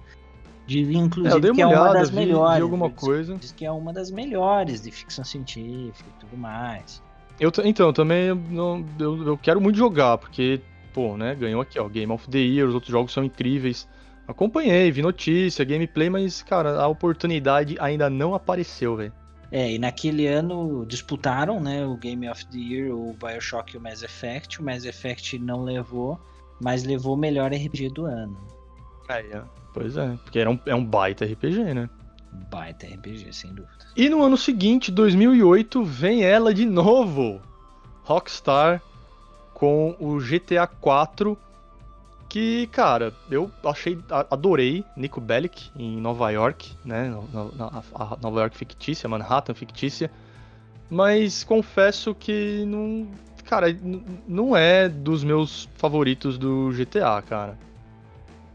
De, 0.66 0.80
É, 0.80 0.84
eu 0.84 0.92
inclusive, 0.94 1.40
dei 1.42 1.52
que 1.52 1.62
é 1.62 1.66
uma 1.66 1.74
uma 1.76 1.82
olhada, 1.84 2.00
das 2.00 2.10
vi, 2.10 2.16
melhores. 2.18 2.56
vi 2.58 2.62
alguma 2.62 2.88
diz- 2.90 2.98
coisa. 2.98 3.36
Diz 3.38 3.52
que 3.52 3.66
é 3.66 3.72
uma 3.72 3.92
das 3.94 4.12
melhores 4.12 4.82
de 4.82 4.92
ficção 4.92 5.24
científica 5.24 6.10
e 6.10 6.20
tudo 6.20 6.38
mais. 6.38 7.02
Eu, 7.40 7.52
então, 7.66 7.92
também 7.92 8.26
eu 8.28 8.36
não, 8.36 8.86
eu, 9.00 9.28
eu 9.28 9.38
quero 9.38 9.60
muito 9.60 9.76
jogar, 9.78 10.18
porque, 10.18 10.62
pô, 10.94 11.18
né, 11.18 11.34
ganhou 11.36 11.62
aqui, 11.62 11.80
ó, 11.80 11.88
Game 11.90 12.12
of 12.12 12.30
the 12.30 12.38
Year, 12.40 12.68
os 12.68 12.74
outros 12.76 12.92
jogos 12.92 13.12
são 13.12 13.24
incríveis. 13.24 13.88
Acompanhei, 14.28 14.90
vi 14.92 15.02
notícia, 15.02 15.66
gameplay, 15.66 16.10
mas, 16.10 16.42
cara, 16.42 16.82
a 16.82 16.88
oportunidade 16.88 17.76
ainda 17.80 18.10
não 18.10 18.34
apareceu, 18.34 18.96
velho. 18.96 19.14
É, 19.52 19.72
e 19.72 19.78
naquele 19.78 20.26
ano 20.26 20.84
disputaram, 20.88 21.60
né, 21.60 21.86
o 21.86 21.96
Game 21.96 22.28
of 22.28 22.44
the 22.48 22.58
Year, 22.58 22.92
o 22.92 23.14
BioShock 23.14 23.76
e 23.76 23.78
o 23.78 23.82
Mass 23.82 24.02
Effect. 24.02 24.60
O 24.60 24.64
Mass 24.64 24.84
Effect 24.84 25.38
não 25.38 25.64
levou, 25.64 26.20
mas 26.60 26.84
levou 26.84 27.14
o 27.14 27.18
melhor 27.18 27.52
RPG 27.54 27.90
do 27.90 28.06
ano. 28.06 28.36
Ó. 29.36 29.44
Pois 29.74 29.96
é, 29.98 30.18
porque 30.24 30.40
era 30.40 30.50
um, 30.50 30.60
é 30.66 30.74
um 30.74 30.84
baita 30.84 31.26
RPG, 31.26 31.74
né? 31.74 31.90
Baita 32.50 32.88
RPG, 32.88 33.32
sem 33.32 33.54
dúvida. 33.54 33.86
E 33.96 34.10
no 34.10 34.24
ano 34.24 34.38
seguinte, 34.38 34.92
2008, 34.92 35.84
vem 35.84 36.24
ela 36.24 36.52
de 36.52 36.66
novo, 36.66 37.40
Rockstar, 38.04 38.82
com 39.54 39.96
o 40.00 40.18
GTA 40.18 40.66
4, 40.66 41.38
que, 42.34 42.66
cara, 42.72 43.14
eu 43.30 43.52
achei, 43.64 43.96
adorei 44.32 44.84
Nico 44.98 45.22
Bellic 45.22 45.70
em 45.76 46.02
Nova 46.02 46.32
York, 46.32 46.76
né, 46.84 47.16
a 47.94 48.18
Nova 48.20 48.40
York 48.40 48.58
fictícia, 48.58 49.08
Manhattan 49.08 49.54
fictícia, 49.54 50.10
mas 50.90 51.44
confesso 51.44 52.16
que 52.16 52.66
não, 52.66 53.08
cara, 53.46 53.68
não 54.28 54.58
é 54.58 54.90
dos 54.90 55.24
meus 55.24 55.70
favoritos 55.76 56.40
do 56.40 56.72
GTA, 56.72 57.22
cara. 57.22 57.56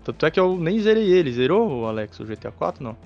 Tanto 0.03 0.27
é 0.27 0.31
que 0.33 0.41
eu 0.41 0.59
nem 0.59 0.81
zerei 0.81 1.13
ele, 1.13 1.33
zerou, 1.33 1.87
Alex, 1.87 2.19
o 2.19 2.25
GTA 2.25 2.51
4, 2.51 2.83
não? 2.83 2.97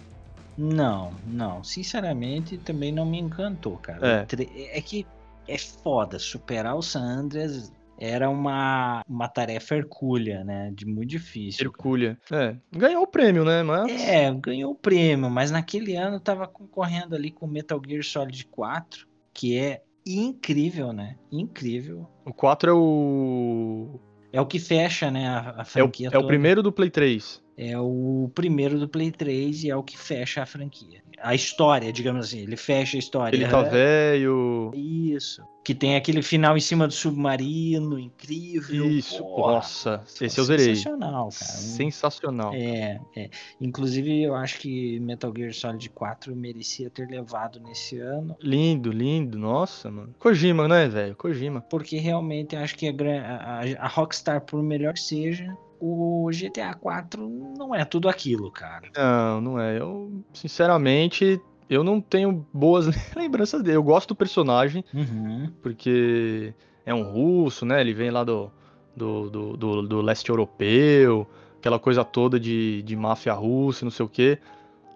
Não, 0.57 1.13
não. 1.27 1.63
Sinceramente, 1.63 2.57
também 2.57 2.91
não 2.91 3.05
me 3.05 3.19
encantou, 3.19 3.77
cara. 3.77 4.27
É. 4.31 4.79
É 4.79 4.81
que 4.81 5.07
é 5.47 5.59
foda. 5.59 6.19
Superar 6.19 6.77
o 6.77 6.83
San 6.83 7.03
Andreas 7.03 7.71
era 8.05 8.29
uma, 8.29 9.05
uma 9.09 9.29
tarefa 9.29 9.77
hercúlea, 9.77 10.43
né? 10.43 10.73
De 10.75 10.85
muito 10.85 11.09
difícil. 11.11 11.67
Hercúlea. 11.67 12.19
É, 12.33 12.57
ganhou 12.73 13.05
o 13.05 13.07
prêmio, 13.07 13.45
né, 13.45 13.63
mas... 13.63 13.91
É, 14.03 14.33
ganhou 14.33 14.73
o 14.73 14.75
prêmio, 14.75 15.31
mas 15.31 15.53
naquele 15.53 15.95
ano 15.95 16.19
tava 16.19 16.49
concorrendo 16.49 17.15
ali 17.15 17.31
com 17.31 17.47
Metal 17.47 17.81
Gear 17.87 18.03
Solid 18.03 18.45
4, 18.47 19.07
que 19.33 19.57
é 19.57 19.83
incrível, 20.05 20.93
né? 20.93 21.17
Incrível. 21.31 22.09
O 22.25 22.33
4 22.33 22.71
é 22.71 22.75
o. 22.75 24.01
É 24.33 24.41
o 24.41 24.47
que 24.47 24.59
fecha, 24.59 25.11
né, 25.11 25.29
a, 25.29 25.51
a 25.51 25.59
É 25.59 25.63
o, 25.63 25.65
franquia 25.65 26.07
é 26.07 26.09
o 26.09 26.13
toda. 26.13 26.27
primeiro 26.27 26.63
do 26.63 26.73
Play 26.73 26.91
3. 26.91 27.41
É 27.71 27.79
o 27.79 28.31
primeiro 28.35 28.79
do 28.79 28.89
Play 28.89 29.11
3 29.11 29.65
e 29.65 29.71
é 29.71 29.77
o 29.77 29.83
que 29.83 29.97
fecha 29.99 30.43
a 30.43 30.47
franquia. 30.47 31.03
A 31.21 31.35
história, 31.35 31.93
digamos 31.93 32.27
assim, 32.27 32.41
ele 32.41 32.57
fecha 32.57 32.97
a 32.97 32.99
história. 32.99 33.37
Ele 33.37 33.47
tá 33.47 33.61
Aham. 33.61 33.71
velho. 33.71 34.71
Isso. 34.75 35.43
Que 35.65 35.73
tem 35.73 35.95
aquele 35.95 36.23
final 36.23 36.57
em 36.57 36.61
cima 36.61 36.89
do 36.89 36.93
submarino, 36.93 37.97
incrível. 37.97 38.91
Isso, 38.91 39.19
Porra, 39.23 39.53
nossa. 39.53 40.03
Esse 40.21 40.41
eu 40.41 40.45
zerei. 40.45 40.75
Sensacional, 40.75 41.29
cara. 41.29 41.53
Sensacional. 41.53 42.53
É, 42.55 43.01
é. 43.17 43.31
Inclusive, 43.61 44.23
eu 44.23 44.35
acho 44.35 44.59
que 44.59 44.99
Metal 44.99 45.33
Gear 45.37 45.53
Solid 45.55 45.89
4 45.91 46.35
merecia 46.35 46.91
ter 46.91 47.07
levado 47.09 47.61
nesse 47.61 47.99
ano, 47.99 48.37
Lindo, 48.41 48.91
lindo. 48.91 49.39
Nossa, 49.39 49.91
mano. 49.91 50.13
Kojima, 50.19 50.67
né, 50.67 50.89
velho? 50.89 51.15
Kojima. 51.15 51.61
porque 51.61 51.99
realmente 51.99 52.57
acho 52.57 52.75
que 52.77 52.89
a, 52.89 52.93
a- 52.93 53.85
a 53.85 53.89
Rockstar, 53.89 54.41
por 54.41 54.61
melhor 54.63 54.95
que 54.95 55.01
seja, 55.01 55.57
o 55.85 56.31
GTA 56.31 56.75
4 56.75 57.29
não 57.59 57.75
é 57.75 57.85
tudo 57.85 58.09
aquilo, 58.09 58.51
cara. 58.53 58.89
Não, 58.97 59.41
não 59.41 59.61
é. 59.61 59.79
Eu, 59.81 60.23
sinceramente, 60.33 61.41
eu 61.69 61.83
não 61.83 62.01
tenho 62.01 62.47
boas 62.53 62.87
lembranças 63.17 63.63
dele. 63.63 63.77
Eu 63.77 63.83
gosto 63.83 64.11
do 64.11 64.15
personagem, 64.15 64.85
Uhum. 64.95 65.51
porque 65.61 66.55
é 66.87 66.95
um 66.95 67.03
russo, 67.03 67.67
né? 67.67 67.81
Ele 67.81 67.93
vem 67.93 68.11
lá 68.11 68.23
do, 68.23 68.51
do, 68.97 69.29
do, 69.29 69.57
do, 69.57 69.83
do 69.83 70.01
leste 70.01 70.29
europeu, 70.31 71.27
aquela 71.59 71.79
coisa 71.81 72.05
toda 72.05 72.39
de, 72.39 72.83
de 72.83 72.95
máfia 72.95 73.33
russa, 73.33 73.83
e 73.83 73.87
não 73.87 73.91
sei 73.91 74.07
o 74.07 74.09
quê. 74.09 74.39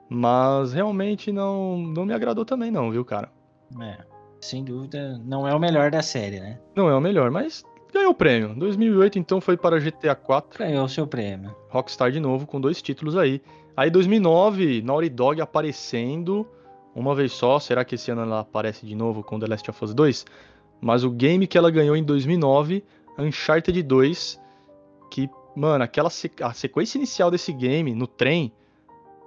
Mas 0.09 0.73
realmente 0.73 1.33
não, 1.33 1.77
não 1.79 2.07
me 2.07 2.13
agradou 2.15 2.45
também, 2.45 2.71
não, 2.71 2.93
viu, 2.93 3.05
cara? 3.05 3.29
É, 3.83 3.99
sem 4.41 4.65
dúvida, 4.65 5.21
não 5.25 5.49
é 5.49 5.53
o 5.55 5.59
melhor 5.59 5.91
da 5.91 6.01
série, 6.01 6.39
né? 6.39 6.61
Não 6.77 6.89
é 6.89 6.95
o 6.95 7.01
melhor, 7.01 7.29
mas 7.33 7.65
ganhou 7.93 8.11
o 8.11 8.15
prêmio. 8.15 8.55
2008, 8.55 9.19
então, 9.19 9.41
foi 9.41 9.57
para 9.57 9.79
GTA 9.81 10.15
4. 10.15 10.59
Ganhou 10.59 10.85
o 10.85 10.89
seu 10.89 11.07
prêmio. 11.07 11.55
Rockstar 11.69 12.11
de 12.11 12.21
novo, 12.21 12.47
com 12.47 12.61
dois 12.61 12.81
títulos 12.83 13.17
aí. 13.17 13.41
Aí 13.77 13.91
2009, 13.91 14.83
Naughty 14.83 15.09
Dog 15.11 15.41
aparecendo 15.41 16.47
uma 16.95 17.15
vez 17.15 17.33
só. 17.33 17.59
Será 17.59 17.85
que 17.85 17.95
esse 17.95 18.11
ano 18.11 18.23
ela 18.23 18.41
aparece 18.41 18.87
de 18.87 18.95
novo 18.95 19.23
com 19.23 19.39
The 19.39 19.47
Last 19.47 19.71
of 19.71 19.85
Us 19.85 19.95
2? 19.95 20.25
Mas 20.81 21.05
o 21.05 21.11
game 21.11 21.47
que 21.47 21.57
ela 21.59 21.71
ganhou 21.71 21.97
em 21.97 22.03
2009, 22.05 22.85
Uncharted 23.19 23.83
2, 23.83 24.41
que, 25.11 25.29
mano, 25.55 25.85
aquela 25.85 26.11
se- 26.11 26.31
a 26.41 26.53
sequência 26.53 26.99
inicial 26.99 27.31
desse 27.31 27.53
game 27.53 27.95
no 27.95 28.07
trem 28.07 28.53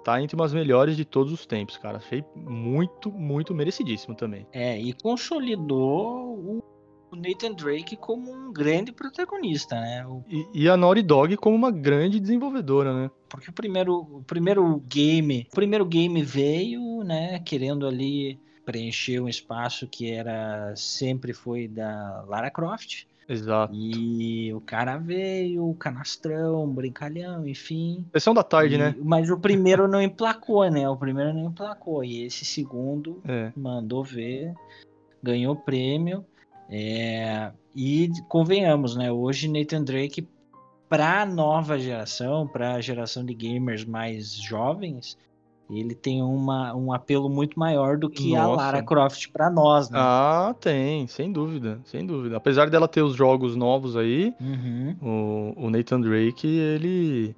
tá 0.04 0.22
entre 0.22 0.36
umas 0.36 0.54
melhores 0.54 0.96
de 0.96 1.06
todos 1.06 1.32
os 1.34 1.46
tempos, 1.46 1.78
cara. 1.78 1.98
Achei 1.98 2.24
muito, 2.36 3.12
muito 3.12 3.54
merecidíssimo 3.54 4.16
também. 4.16 4.48
É, 4.51 4.80
e 4.80 4.94
consolidou 4.94 6.36
o 6.38 6.63
o 7.12 7.16
Nathan 7.16 7.54
Drake 7.54 7.96
como 7.98 8.32
um 8.32 8.51
grande 8.54 8.92
protagonista, 8.92 9.75
né? 9.80 10.06
O- 10.06 10.24
E, 10.30 10.46
e 10.54 10.70
a 10.70 10.78
Naughty 10.78 11.01
Dog 11.01 11.36
como 11.38 11.56
uma 11.56 11.72
grande 11.72 12.20
desenvolvedora, 12.20 12.94
né? 12.94 13.12
Porque 13.30 13.50
o 13.50 13.54
primeiro, 13.54 13.96
o 13.98 14.24
primeiro 14.24 14.80
game, 14.88 15.48
o 15.51 15.56
primeiro 15.56 15.86
game 15.86 16.22
veio, 16.24 17.04
né, 17.04 17.39
querendo 17.39 17.88
ali 17.88 18.39
preencher 18.66 19.20
um 19.20 19.28
espaço 19.28 19.88
que 19.88 20.12
era 20.12 20.74
sempre 20.75 21.34
foi 21.34 21.68
da 21.68 22.24
Lara 22.28 22.51
Croft. 22.51 23.06
Exato. 23.28 23.74
E 23.75 24.51
o 24.56 24.60
cara 24.62 24.98
veio, 24.98 25.68
o 25.70 25.75
canastrão, 25.75 26.68
brincalhão, 26.68 27.48
enfim. 27.48 28.04
Sessão 28.12 28.34
da 28.34 28.42
tarde, 28.44 28.74
E- 28.74 28.78
né? 28.80 28.96
Mas 29.04 29.30
o 29.30 29.39
primeiro 29.39 29.88
não 29.88 30.01
emplacou, 30.01 30.68
né? 30.70 30.89
O 30.89 30.98
primeiro 30.98 31.32
não 31.34 31.46
emplacou. 31.51 32.04
E 32.04 32.24
esse 32.24 32.44
segundo 32.44 33.22
É. 33.28 33.51
mandou 33.56 34.04
ver, 34.04 34.54
ganhou 35.22 35.56
prêmio. 35.56 36.25
É, 36.70 37.52
e 37.76 38.10
convenhamos, 38.28 38.96
né? 38.96 39.12
Hoje 39.12 39.48
Nathan 39.48 39.84
Drake, 39.84 40.28
para 40.88 41.22
a 41.22 41.26
nova 41.26 41.78
geração, 41.78 42.48
para 42.48 42.74
a 42.76 42.82
geração 42.82 43.24
de 43.26 43.34
gamers 43.34 43.86
mais 43.86 44.34
jovens, 44.34 45.18
ele 45.70 45.94
tem 45.94 46.22
uma, 46.24 46.74
um 46.76 46.92
apelo 46.92 47.30
muito 47.30 47.60
maior 47.60 47.98
do 47.98 48.10
que 48.10 48.36
a 48.36 48.44
Nossa. 48.44 48.56
Lara 48.56 48.84
Croft 48.84 49.28
para 49.32 49.50
nós, 49.52 49.90
né? 49.90 50.00
Ah, 50.02 50.56
tem, 50.60 51.06
sem 51.06 51.32
dúvida, 51.32 51.80
sem 51.86 52.06
dúvida. 52.06 52.38
Apesar 52.38 52.70
dela 52.72 52.88
ter 52.88 53.04
os 53.04 53.14
jogos 53.16 53.56
novos 53.56 53.96
aí, 53.96 54.34
Uhum. 54.42 54.96
o, 55.58 55.66
o 55.68 55.70
Nathan 55.70 56.02
Drake, 56.02 56.48
ele 56.48 57.36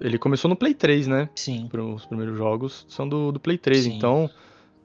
Ele 0.00 0.16
começou 0.18 0.48
no 0.48 0.54
Play 0.54 0.72
3, 0.74 1.08
né? 1.08 1.28
Sim. 1.34 1.68
Os 1.94 2.06
primeiros 2.06 2.38
jogos 2.38 2.86
são 2.88 3.08
do, 3.08 3.32
do 3.32 3.40
Play 3.40 3.58
3, 3.58 3.82
Sim. 3.84 3.96
então 3.96 4.26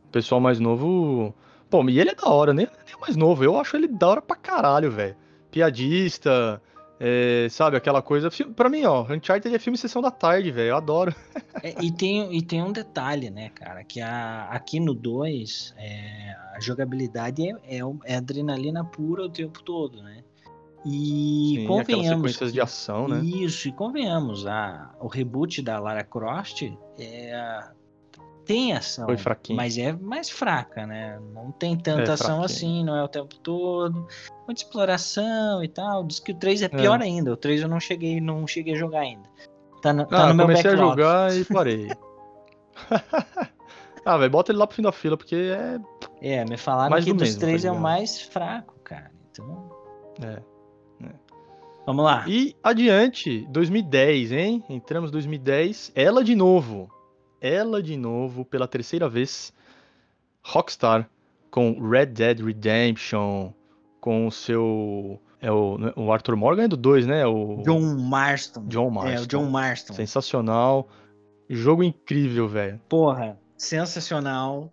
o 0.05 0.11
pessoal 0.11 0.41
mais 0.41 0.59
novo. 0.59 1.31
Pô, 1.73 1.83
e 1.89 1.99
ele 1.99 2.11
é 2.11 2.13
da 2.13 2.29
hora, 2.29 2.53
nem, 2.53 2.67
nem 2.85 2.95
mais 3.01 3.15
novo. 3.15 3.43
Eu 3.43 3.59
acho 3.59 3.75
ele 3.75 3.87
da 3.87 4.07
hora 4.07 4.21
pra 4.21 4.35
caralho, 4.35 4.91
velho. 4.91 5.15
Piadista, 5.49 6.61
é, 6.99 7.47
sabe, 7.49 7.75
aquela 7.75 7.99
coisa. 7.99 8.29
Pra 8.55 8.69
mim, 8.69 8.83
ó, 8.85 9.01
Uncharted 9.11 9.55
é 9.55 9.57
filme 9.57 9.75
Sessão 9.75 9.99
da 9.99 10.11
Tarde, 10.11 10.51
velho. 10.51 10.69
Eu 10.69 10.77
adoro. 10.77 11.15
É, 11.63 11.75
e, 11.81 11.91
tem, 11.91 12.35
e 12.35 12.41
tem 12.41 12.61
um 12.61 12.71
detalhe, 12.73 13.29
né, 13.29 13.49
cara? 13.49 13.83
Que 13.83 14.01
a, 14.01 14.49
aqui 14.51 14.79
no 14.79 14.93
2, 14.93 15.73
é, 15.77 16.35
a 16.53 16.59
jogabilidade 16.59 17.41
é, 17.47 17.77
é, 17.77 17.81
é 18.05 18.15
adrenalina 18.17 18.83
pura 18.83 19.23
o 19.23 19.29
tempo 19.29 19.63
todo, 19.63 20.01
né? 20.03 20.23
E 20.85 21.59
Sim, 21.59 21.67
convenhamos. 21.67 22.07
sequências 22.07 22.49
que- 22.49 22.55
de 22.55 22.61
ação, 22.61 23.07
né? 23.07 23.21
Isso, 23.23 23.69
e 23.69 23.71
convenhamos, 23.71 24.45
a, 24.45 24.93
o 24.99 25.07
reboot 25.07 25.61
da 25.61 25.79
Lara 25.79 26.03
Croft 26.03 26.63
é, 26.99 27.63
tem 28.45 28.73
ação, 28.73 29.05
Foi 29.05 29.17
fraquinho. 29.17 29.57
mas 29.57 29.77
é 29.77 29.93
mais 29.93 30.29
fraca, 30.29 30.85
né? 30.85 31.19
Não 31.33 31.51
tem 31.51 31.77
tanta 31.77 32.11
É, 32.11 32.13
ação 32.13 32.39
fraquinho. 32.39 32.43
assim, 32.45 32.83
não 32.83 32.95
é 32.95 33.03
o 33.03 33.07
tempo 33.07 33.35
todo. 33.37 34.07
Muita 34.45 34.61
exploração 34.61 35.63
e 35.63 35.67
tal. 35.67 36.03
Diz 36.03 36.19
que 36.19 36.31
o 36.31 36.35
3 36.35 36.63
é 36.63 36.67
pior 36.69 37.01
ainda. 37.01 37.31
O 37.33 37.37
3 37.37 37.61
eu 37.61 37.67
não 37.67 37.79
cheguei, 37.79 38.19
não 38.19 38.45
cheguei 38.45 38.73
a 38.73 38.77
jogar 38.77 38.99
ainda. 39.01 39.27
Tá 39.81 39.93
no, 39.93 40.05
tá 40.05 40.23
ah, 40.23 40.27
no 40.29 40.35
meu 40.35 40.45
comecei 40.45 40.71
backlog. 40.71 41.01
a 41.01 41.29
jogar 41.29 41.35
e 41.35 41.45
parei. 41.53 41.87
ah, 44.05 44.17
velho, 44.17 44.31
bota 44.31 44.51
ele 44.51 44.59
lá 44.59 44.67
pro 44.67 44.75
fim 44.75 44.81
da 44.81 44.91
fila, 44.91 45.17
porque 45.17 45.35
é. 45.35 45.79
É, 46.21 46.45
me 46.45 46.57
falaram 46.57 46.91
Mais 46.91 47.03
que 47.05 47.11
do 47.11 47.17
dos 47.19 47.29
mesmo, 47.29 47.41
três 47.41 47.61
tá 47.63 47.67
é 47.67 47.71
o 47.71 47.79
mais 47.79 48.21
fraco, 48.21 48.75
cara. 48.83 49.11
Então, 49.31 49.69
é. 50.21 50.41
vamos 51.85 52.05
lá. 52.05 52.25
E 52.27 52.55
adiante, 52.63 53.45
2010, 53.49 54.31
hein? 54.31 54.63
Entramos 54.69 55.09
em 55.09 55.13
2010. 55.13 55.91
Ela 55.95 56.23
de 56.23 56.35
novo. 56.35 56.89
Ela 57.43 57.83
de 57.83 57.97
novo, 57.97 58.45
pela 58.45 58.69
terceira 58.69 59.09
vez. 59.09 59.53
Rockstar 60.41 61.09
com 61.51 61.77
Red 61.89 62.05
Dead 62.07 62.39
Redemption. 62.39 63.51
Com 63.99 64.27
o 64.27 64.31
seu. 64.31 65.19
É 65.41 65.51
o, 65.51 65.77
o 65.97 66.11
Arthur 66.13 66.37
Morgan 66.37 66.63
é 66.63 66.67
do 66.69 66.77
2, 66.77 67.05
né? 67.05 67.25
O 67.27 67.61
John 67.65 67.81
Marston. 67.97 68.65
John 68.67 68.85
É, 68.85 68.87
o 68.87 68.91
Marston. 68.91 69.27
John 69.27 69.49
Marston. 69.49 69.93
Sensacional. 69.93 70.87
Jogo 71.49 71.83
incrível, 71.83 72.47
velho. 72.47 72.79
Porra, 72.87 73.37
sensacional. 73.57 74.71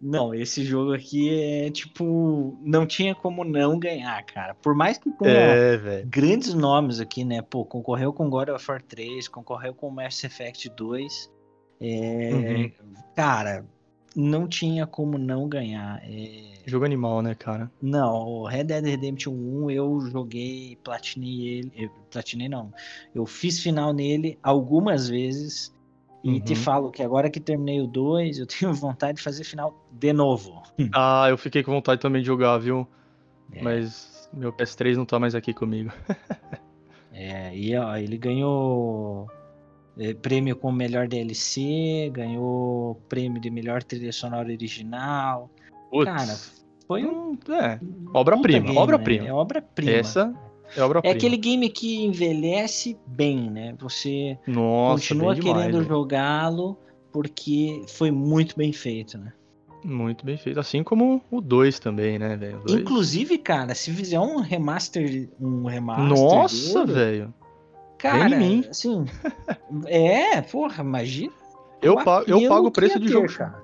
Não, 0.00 0.34
esse 0.34 0.64
jogo 0.64 0.94
aqui 0.94 1.38
é 1.38 1.70
tipo. 1.70 2.58
Não 2.62 2.84
tinha 2.86 3.14
como 3.14 3.44
não 3.44 3.78
ganhar, 3.78 4.20
cara. 4.24 4.54
Por 4.54 4.74
mais 4.74 4.98
que 4.98 5.10
tenha 5.12 5.30
É, 5.30 6.02
grandes 6.06 6.54
nomes 6.54 6.98
aqui, 6.98 7.22
né? 7.24 7.40
Pô, 7.40 7.64
concorreu 7.64 8.12
com 8.12 8.28
God 8.28 8.48
of 8.48 8.68
War 8.68 8.82
3, 8.82 9.28
concorreu 9.28 9.72
com 9.74 9.90
Mass 9.90 10.24
Effect 10.24 10.68
2. 10.70 11.30
É, 11.82 12.30
Uhum. 12.32 12.70
Cara, 13.16 13.66
não 14.16 14.46
tinha 14.48 14.86
como 14.86 15.18
não 15.18 15.48
ganhar. 15.48 16.00
É, 16.04 16.52
Jogo 16.66 16.84
animal, 16.84 17.20
né, 17.22 17.34
cara? 17.34 17.70
Não, 17.80 18.24
o 18.24 18.46
Red 18.46 18.64
Dead 18.64 18.84
Redemption 18.84 19.32
1 19.32 19.70
eu 19.70 20.00
joguei, 20.10 20.78
platinei 20.84 21.48
ele. 21.58 21.72
eu- 21.76 21.90
Platinei 22.10 22.48
não. 22.48 22.72
Eu 23.14 23.26
fiz 23.26 23.60
final 23.60 23.92
nele 23.92 24.38
algumas 24.42 25.08
vezes. 25.08 25.74
E 26.24 26.40
te 26.40 26.52
Uhum. 26.52 26.56
falo 26.56 26.90
que 26.92 27.02
agora 27.02 27.28
que 27.28 27.40
terminei 27.40 27.80
o 27.80 27.86
2, 27.86 28.38
eu 28.38 28.46
tenho 28.70 28.72
vontade 28.72 29.16
de 29.18 29.24
fazer 29.24 29.42
final 29.44 29.74
de 29.90 30.12
novo. 30.12 30.62
Ah, 30.94 31.26
eu 31.28 31.36
fiquei 31.36 31.62
com 31.64 31.72
vontade 31.72 32.00
também 32.00 32.22
de 32.22 32.26
jogar, 32.26 32.58
viu? 32.58 32.86
É. 33.52 33.60
Mas 33.62 34.28
meu 34.32 34.52
PS3 34.52 34.96
não 34.96 35.04
tá 35.04 35.18
mais 35.18 35.34
aqui 35.34 35.52
comigo. 35.52 35.90
É, 37.14 37.54
e 37.54 37.76
ó, 37.76 37.94
ele 37.94 38.16
ganhou 38.16 39.28
prêmio 40.20 40.56
como 40.56 40.76
melhor 40.76 41.06
DLC, 41.08 42.10
ganhou 42.12 43.00
prêmio 43.08 43.40
de 43.40 43.50
melhor 43.50 43.82
trilha 43.82 44.12
sonora 44.12 44.48
original. 44.48 45.50
Cara, 46.04 46.36
Foi 46.86 47.04
um. 47.04 47.36
É, 47.50 47.78
obra-prima, 48.14 48.72
obra-prima. 48.80 49.24
né? 49.24 49.28
É 49.30 49.32
obra-prima. 49.32 49.90
Essa 49.92 50.34
é 50.74 50.80
É 50.80 50.82
obra-prima. 50.82 51.14
aquele 51.14 51.36
game 51.36 51.68
que 51.68 52.02
envelhece 52.04 52.96
bem, 53.06 53.50
né? 53.50 53.74
Você 53.78 54.38
Nossa, 54.46 54.94
continua 55.14 55.36
querendo 55.36 55.84
jogá-lo 55.84 56.78
porque 57.12 57.84
foi 57.88 58.10
muito 58.10 58.56
bem 58.56 58.72
feito, 58.72 59.18
né? 59.18 59.32
Muito 59.84 60.24
bem 60.24 60.36
feito. 60.38 60.58
Assim 60.60 60.82
como 60.82 61.20
o 61.30 61.40
2 61.40 61.78
também, 61.78 62.18
né, 62.18 62.36
velho? 62.36 62.62
Inclusive, 62.68 63.36
cara, 63.36 63.74
se 63.74 63.90
fizer 63.92 64.18
um 64.20 64.38
remaster, 64.38 65.28
um 65.40 65.64
remaster 65.66 66.06
Nossa, 66.08 66.86
velho. 66.86 67.34
Cara, 68.02 68.28
em 68.34 68.38
mim. 68.38 68.64
assim, 68.68 69.04
é, 69.86 70.40
porra, 70.42 70.82
imagina. 70.82 71.32
Eu, 71.80 71.96
pago, 72.04 72.24
eu 72.30 72.48
pago 72.48 72.66
o 72.66 72.70
preço 72.70 72.98
de 73.00 73.06
ter, 73.06 73.12
jogo. 73.12 73.32
cara. 73.32 73.62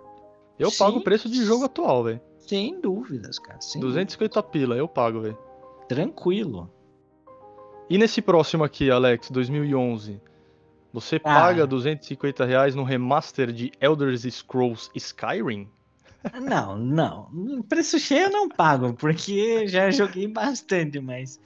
Eu 0.59 0.71
Sim. 0.71 0.79
pago 0.79 0.99
o 0.99 1.05
preço 1.05 1.29
de 1.29 1.45
jogo 1.45 1.65
atual, 1.65 2.05
velho. 2.05 2.21
Sem 2.39 2.81
dúvidas, 2.81 3.39
cara. 3.39 3.61
Sem 3.61 3.81
250 3.81 4.43
pila, 4.45 4.75
eu 4.77 4.89
pago, 4.89 5.21
velho. 5.21 5.35
dúvidas. 5.35 5.89
Tranquilo. 5.89 6.71
E 7.91 7.97
nesse 7.97 8.21
próximo 8.21 8.65
aqui, 8.65 8.91
Alex, 8.91 9.31
2011, 9.31 10.21
você 10.93 11.17
Ah. 11.17 11.21
paga 11.21 11.67
250 11.67 12.45
reais 12.45 12.75
no 12.75 12.83
remaster 12.83 13.53
de 13.53 13.71
Elder 13.81 14.17
Scrolls 14.31 14.91
Skyrim? 14.95 15.69
Não, 16.43 16.77
não. 16.77 17.29
Preço 17.69 17.99
cheio 17.99 18.25
eu 18.25 18.31
não 18.31 18.49
pago, 18.49 18.93
porque 18.95 19.67
já 19.69 19.91
joguei 19.91 20.27
bastante, 20.27 20.99
mas 21.01 21.41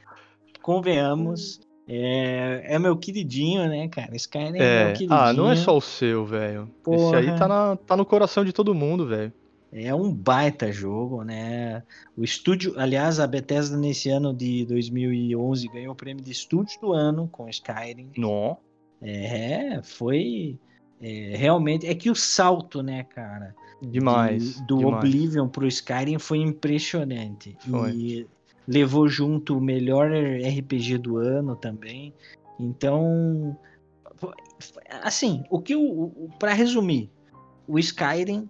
convenhamos. 0.62 1.60
É, 1.86 2.74
é 2.74 2.78
meu 2.78 2.96
queridinho, 2.96 3.68
né, 3.68 3.88
cara? 3.88 4.14
Skyrim 4.16 4.46
é, 4.46 4.50
meu 4.50 4.60
É, 4.60 4.92
queridinho. 4.92 5.18
ah, 5.18 5.32
não 5.32 5.50
é 5.50 5.56
só 5.56 5.76
o 5.76 5.80
seu, 5.80 6.24
velho. 6.24 6.70
Esse 6.88 7.16
aí 7.16 7.26
tá, 7.38 7.48
na- 7.48 7.76
tá 7.76 7.96
no 7.96 8.04
coração 8.06 8.44
de 8.44 8.52
todo 8.52 8.74
mundo, 8.74 9.06
velho. 9.06 9.32
É 9.72 9.94
um 9.94 10.12
baita 10.12 10.70
jogo, 10.70 11.22
né? 11.24 11.82
O 12.16 12.22
estúdio, 12.22 12.74
aliás, 12.76 13.18
a 13.18 13.26
Bethesda 13.26 13.76
nesse 13.76 14.10
ano 14.10 14.32
de 14.34 14.66
2011 14.66 15.66
ganhou 15.68 15.92
o 15.92 15.96
prêmio 15.96 16.22
de 16.22 16.30
estúdio 16.30 16.78
do 16.80 16.92
ano 16.92 17.26
com 17.32 17.48
Skyrim. 17.48 18.10
Nó. 18.16 18.56
É, 19.00 19.80
foi 19.82 20.58
é, 21.00 21.34
realmente 21.36 21.86
é 21.86 21.94
que 21.94 22.10
o 22.10 22.14
salto, 22.14 22.82
né, 22.82 23.02
cara, 23.04 23.54
Demais. 23.82 24.56
de- 24.56 24.66
do 24.66 24.76
demais. 24.76 24.96
Oblivion 24.98 25.48
pro 25.48 25.66
Skyrim 25.66 26.18
foi 26.18 26.38
impressionante. 26.38 27.56
Foi. 27.68 27.90
E 27.92 28.26
levou 28.66 29.08
junto 29.08 29.56
o 29.56 29.60
melhor 29.60 30.10
RPG 30.10 30.98
do 30.98 31.16
ano 31.16 31.56
também. 31.56 32.12
Então, 32.58 33.56
assim, 35.02 35.44
o 35.50 35.60
que 35.60 35.74
o, 35.74 36.28
para 36.38 36.52
resumir, 36.52 37.10
o 37.66 37.78
Skyrim 37.78 38.48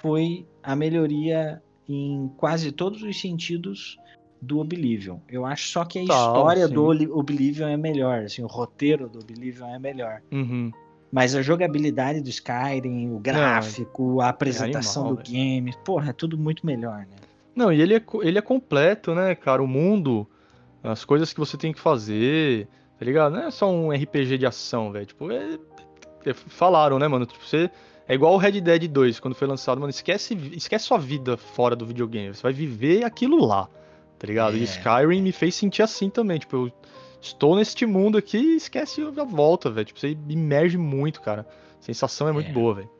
foi 0.00 0.46
a 0.62 0.76
melhoria 0.76 1.62
em 1.88 2.30
quase 2.36 2.70
todos 2.70 3.02
os 3.02 3.20
sentidos 3.20 3.98
do 4.40 4.60
Oblivion. 4.60 5.18
Eu 5.28 5.44
acho 5.44 5.68
só 5.68 5.84
que 5.84 5.98
a 5.98 6.02
história 6.02 6.68
sim. 6.68 6.74
do 6.74 7.18
Oblivion 7.18 7.68
é 7.68 7.76
melhor, 7.76 8.24
assim, 8.24 8.42
o 8.42 8.46
roteiro 8.46 9.08
do 9.08 9.20
Oblivion 9.20 9.68
é 9.68 9.78
melhor. 9.78 10.22
Uhum. 10.30 10.70
Mas 11.10 11.34
a 11.34 11.40
jogabilidade 11.40 12.20
do 12.20 12.28
Skyrim, 12.28 13.10
o 13.10 13.18
gráfico, 13.18 14.20
a 14.20 14.28
apresentação 14.28 15.06
animal, 15.06 15.22
do 15.22 15.30
game, 15.30 15.74
porra, 15.84 16.10
é 16.10 16.12
tudo 16.12 16.36
muito 16.36 16.66
melhor, 16.66 16.98
né? 16.98 17.16
Não, 17.58 17.72
e 17.72 17.80
ele 17.80 17.94
é, 17.96 18.02
ele 18.22 18.38
é 18.38 18.42
completo, 18.42 19.14
né, 19.14 19.34
cara? 19.34 19.60
O 19.62 19.66
mundo, 19.66 20.26
as 20.82 21.04
coisas 21.04 21.32
que 21.32 21.40
você 21.40 21.56
tem 21.56 21.72
que 21.72 21.80
fazer, 21.80 22.68
tá 22.98 23.04
ligado? 23.04 23.32
Não 23.32 23.42
é 23.42 23.50
só 23.50 23.68
um 23.68 23.90
RPG 23.90 24.38
de 24.38 24.46
ação, 24.46 24.92
velho. 24.92 25.06
Tipo, 25.06 25.30
é, 25.32 25.58
é- 26.24 26.32
falaram, 26.34 26.98
né, 26.98 27.08
mano? 27.08 27.26
Tipo, 27.26 27.44
você. 27.44 27.68
É 28.06 28.14
igual 28.14 28.32
o 28.32 28.36
Red 28.38 28.60
Dead 28.60 28.88
2, 28.88 29.20
quando 29.20 29.34
foi 29.34 29.46
lançado, 29.48 29.78
mano. 29.80 29.90
Esquece, 29.90 30.34
esquece 30.52 30.84
sua 30.86 30.98
vida 30.98 31.36
fora 31.36 31.74
do 31.76 31.84
videogame. 31.84 32.32
Você 32.34 32.42
vai 32.42 32.52
viver 32.52 33.04
aquilo 33.04 33.44
lá, 33.44 33.68
tá 34.18 34.26
ligado? 34.26 34.54
É. 34.56 34.60
E 34.60 34.62
Skyrim 34.62 35.20
me 35.20 35.32
fez 35.32 35.54
sentir 35.56 35.82
assim 35.82 36.08
também. 36.08 36.38
Tipo, 36.38 36.56
eu 36.68 36.72
estou 37.20 37.56
neste 37.56 37.84
mundo 37.84 38.16
aqui 38.16 38.38
e 38.38 38.56
esquece 38.56 39.02
a 39.02 39.24
volta, 39.24 39.68
velho. 39.68 39.84
Tipo, 39.86 39.98
você 40.00 40.16
imerge 40.28 40.78
muito, 40.78 41.20
cara. 41.20 41.44
A 41.78 41.82
sensação 41.82 42.28
é 42.28 42.32
muito 42.32 42.48
É. 42.48 42.52
boa, 42.52 42.76
velho. 42.76 42.90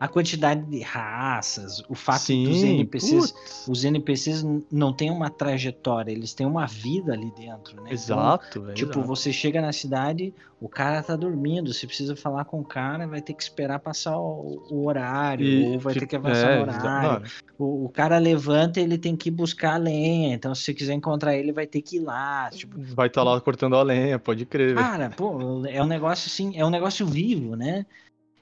A 0.00 0.06
quantidade 0.06 0.64
de 0.66 0.80
raças, 0.80 1.82
o 1.88 1.94
fato 1.94 2.20
Sim, 2.20 2.44
dos 2.44 2.62
NPCs, 2.62 3.32
putz, 3.32 3.68
os 3.68 3.84
NPCs 3.84 4.44
não 4.70 4.92
têm 4.92 5.10
uma 5.10 5.28
trajetória, 5.28 6.12
eles 6.12 6.32
têm 6.34 6.46
uma 6.46 6.66
vida 6.66 7.12
ali 7.12 7.32
dentro, 7.32 7.74
né? 7.82 7.82
Então, 7.82 7.92
Exato, 7.92 8.62
velho. 8.62 8.74
Tipo, 8.74 8.90
exato. 8.90 9.08
você 9.08 9.32
chega 9.32 9.60
na 9.60 9.72
cidade, 9.72 10.32
o 10.60 10.68
cara 10.68 11.02
tá 11.02 11.16
dormindo, 11.16 11.72
você 11.72 11.86
precisa 11.86 12.14
falar 12.14 12.44
com 12.44 12.60
o 12.60 12.64
cara, 12.64 13.06
vai 13.08 13.20
ter 13.20 13.34
que 13.34 13.42
esperar 13.42 13.80
passar 13.80 14.16
o, 14.18 14.62
o 14.70 14.86
horário, 14.86 15.44
E, 15.44 15.64
ou 15.64 15.78
vai 15.80 15.94
ter 15.94 16.00
tipo, 16.00 16.10
que 16.10 16.16
avançar 16.16 16.50
é, 16.50 16.60
exa- 16.60 16.62
horário. 16.62 17.30
O, 17.58 17.84
o 17.86 17.88
cara 17.88 18.18
levanta, 18.18 18.80
ele 18.80 18.98
tem 18.98 19.16
que 19.16 19.28
ir 19.30 19.32
buscar 19.32 19.74
a 19.74 19.78
lenha, 19.78 20.34
então 20.34 20.54
se 20.54 20.62
você 20.62 20.74
quiser 20.74 20.94
encontrar 20.94 21.34
ele, 21.36 21.52
vai 21.52 21.66
ter 21.66 21.82
que 21.82 21.96
ir 21.96 22.00
lá. 22.00 22.50
Tipo, 22.50 22.78
Vai 22.94 23.08
estar 23.08 23.22
lá 23.24 23.40
cortando 23.40 23.74
a 23.76 23.82
lenha, 23.82 24.18
pode 24.18 24.46
crer, 24.46 24.74
cara, 24.76 25.10
pô, 25.10 25.66
é 25.66 25.82
um 25.82 25.86
negócio 25.86 26.28
assim, 26.28 26.56
é 26.56 26.64
um 26.64 26.70
negócio 26.70 27.06
vivo, 27.06 27.56
né? 27.56 27.84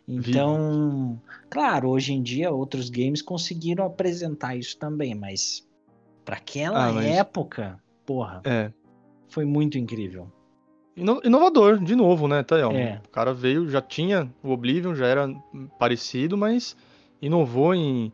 Então, 0.09 1.21
claro, 1.51 1.89
hoje 1.91 2.13
em 2.13 2.23
dia 2.23 2.51
outros 2.53 2.89
games 2.91 3.21
conseguiram 3.21 3.85
apresentar 3.85 4.55
isso 4.57 4.79
também, 4.79 5.15
mas 5.15 5.67
para 6.25 6.37
aquela 6.37 6.87
Ah, 6.89 6.93
mas- 6.93 7.07
época, 7.07 7.79
porra, 8.05 8.41
É. 8.45 8.71
foi 9.29 9.45
muito 9.45 9.77
incrível. 9.79 10.31
inovador, 11.25 11.79
de 11.79 11.95
novo, 11.95 12.27
né, 12.27 12.43
Tayão? 12.43 12.73
É. 12.73 13.01
O 13.05 13.11
cara 13.11 13.35
veio, 13.35 13.69
já 13.69 13.83
tinha 13.83 14.33
o 14.43 14.51
Oblivion, 14.51 14.95
já 14.95 15.07
era 15.07 15.29
parecido, 15.79 16.39
mas 16.39 16.75
inovou 17.21 17.75
em, 17.75 18.11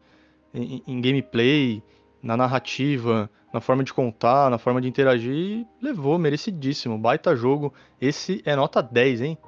em, 0.53 0.83
em 0.87 1.01
gameplay, 1.01 1.81
na 2.21 2.37
narrativa, 2.37 3.31
na 3.53 3.61
forma 3.61 3.85
de 3.85 3.93
contar, 3.93 4.51
na 4.51 4.59
forma 4.59 4.81
de 4.81 4.89
interagir, 4.89 5.33
e 5.33 5.67
levou, 5.81 6.19
merecidíssimo. 6.19 6.99
Baita 6.99 7.37
jogo. 7.37 7.73
Esse 8.01 8.43
é 8.45 8.57
nota 8.57 8.83
10, 8.83 9.21
hein? 9.21 9.39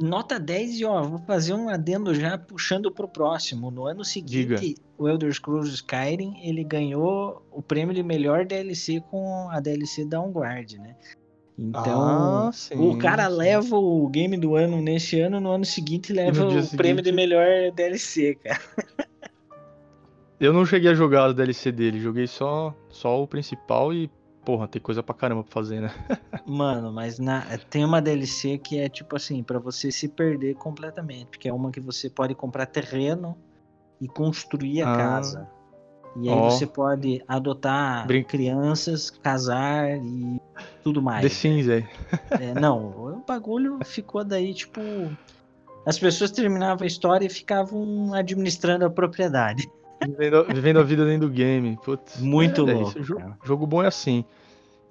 Nota 0.00 0.40
10 0.40 0.80
e 0.80 0.84
ó, 0.84 1.02
vou 1.02 1.18
fazer 1.18 1.52
um 1.54 1.68
adendo 1.68 2.14
já 2.14 2.38
puxando 2.38 2.90
pro 2.90 3.06
próximo. 3.06 3.70
No 3.70 3.86
ano 3.86 4.04
seguinte, 4.04 4.56
Diga. 4.56 4.80
o 4.96 5.08
Elder 5.08 5.32
Scrolls 5.32 5.74
Skyrim, 5.74 6.34
ele 6.42 6.64
ganhou 6.64 7.42
o 7.50 7.60
prêmio 7.60 7.94
de 7.94 8.02
melhor 8.02 8.46
DLC 8.46 9.02
com 9.10 9.48
a 9.50 9.60
DLC 9.60 10.04
Downguard, 10.06 10.72
né? 10.78 10.96
Então, 11.58 12.00
Ah, 12.48 12.50
sim, 12.52 12.74
o 12.78 12.96
cara 12.96 13.28
sim. 13.28 13.36
leva 13.36 13.76
o 13.76 14.08
game 14.08 14.38
do 14.38 14.56
ano 14.56 14.80
neste 14.80 15.20
ano, 15.20 15.38
no 15.38 15.50
ano 15.50 15.64
seguinte 15.66 16.10
leva 16.10 16.46
o 16.46 16.48
dia 16.48 16.62
prêmio 16.76 17.02
de 17.02 17.10
seguinte- 17.10 17.12
melhor 17.14 17.70
DLC, 17.72 18.34
cara. 18.36 18.60
Eu 20.40 20.52
não 20.52 20.64
cheguei 20.66 20.90
a 20.90 20.94
jogar 20.94 21.28
o 21.28 21.34
DLC 21.34 21.70
dele, 21.70 22.00
joguei 22.00 22.26
só, 22.26 22.74
só 22.88 23.22
o 23.22 23.28
principal 23.28 23.92
e, 23.92 24.10
porra, 24.44 24.66
tem 24.68 24.80
coisa 24.82 25.02
pra 25.02 25.14
caramba 25.14 25.42
pra 25.44 25.52
fazer, 25.52 25.80
né? 25.80 25.90
Mano, 26.46 26.92
mas 26.92 27.18
na- 27.18 27.44
tem 27.70 27.84
uma 27.84 28.00
DLC 28.02 28.58
que 28.58 28.78
é 28.78 28.88
tipo 28.88 29.16
assim, 29.16 29.42
pra 29.42 29.58
você 29.58 29.90
se 29.92 30.08
perder 30.08 30.54
completamente, 30.54 31.26
porque 31.26 31.48
é 31.48 31.52
uma 31.52 31.70
que 31.70 31.80
você 31.80 32.10
pode 32.10 32.34
comprar 32.34 32.66
terreno 32.66 33.36
e 34.00 34.08
construir 34.08 34.82
a 34.82 34.92
Ah. 34.92 34.96
casa. 34.96 35.48
E 36.16 36.28
aí 36.28 36.34
Ó. 36.34 36.50
você 36.50 36.66
pode 36.66 37.22
adotar 37.26 38.06
crianças, 38.26 39.08
casar 39.08 39.88
e 39.96 40.38
tudo 40.84 41.00
mais. 41.00 41.22
The 41.22 41.28
Sims, 41.30 41.68
aí. 41.70 41.86
É, 42.38 42.52
não, 42.52 42.88
o 42.88 43.24
bagulho 43.26 43.78
ficou 43.84 44.22
daí, 44.22 44.52
tipo. 44.52 44.80
As 45.86 45.98
pessoas 45.98 46.30
terminavam 46.30 46.84
a 46.84 46.86
história 46.86 47.24
e 47.26 47.30
ficavam 47.30 48.12
administrando 48.14 48.84
a 48.84 48.90
propriedade. 48.90 49.66
Vivendo, 50.06 50.44
vivendo 50.52 50.78
a 50.78 50.82
vida 50.82 51.04
dentro 51.06 51.28
do 51.28 51.32
game. 51.32 51.78
Putz, 51.84 52.20
Muito 52.20 52.68
é, 52.68 52.72
louco, 52.74 52.88
isso, 52.90 53.00
jo- 53.00 53.16
cara. 53.16 53.38
jogo 53.44 53.66
bom 53.66 53.82
é 53.82 53.86
assim. 53.86 54.24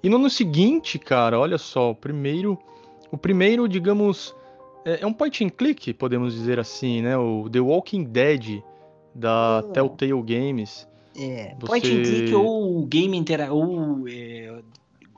E 0.02 0.08
no 0.08 0.16
ano 0.16 0.28
seguinte, 0.30 0.98
cara, 0.98 1.38
olha 1.38 1.58
só, 1.58 1.90
o 1.90 1.94
primeiro. 1.94 2.58
O 3.10 3.16
primeiro, 3.18 3.68
digamos. 3.68 4.34
É, 4.84 5.02
é 5.02 5.06
um 5.06 5.12
point 5.12 5.44
and 5.44 5.50
click, 5.50 5.92
podemos 5.94 6.34
dizer 6.34 6.58
assim, 6.58 7.02
né? 7.02 7.16
O 7.16 7.48
The 7.48 7.60
Walking 7.60 8.04
Dead 8.04 8.62
da 9.14 9.62
Oh. 9.64 9.68
Telltale 9.72 10.22
Games. 10.22 10.88
É, 11.16 11.54
Você- 11.60 11.66
point 11.66 11.86
and 11.86 12.02
click 12.02 12.34
ou 12.34 12.84
game 12.86 13.16
intera 13.16 13.52
ou 13.52 14.08
é, 14.08 14.60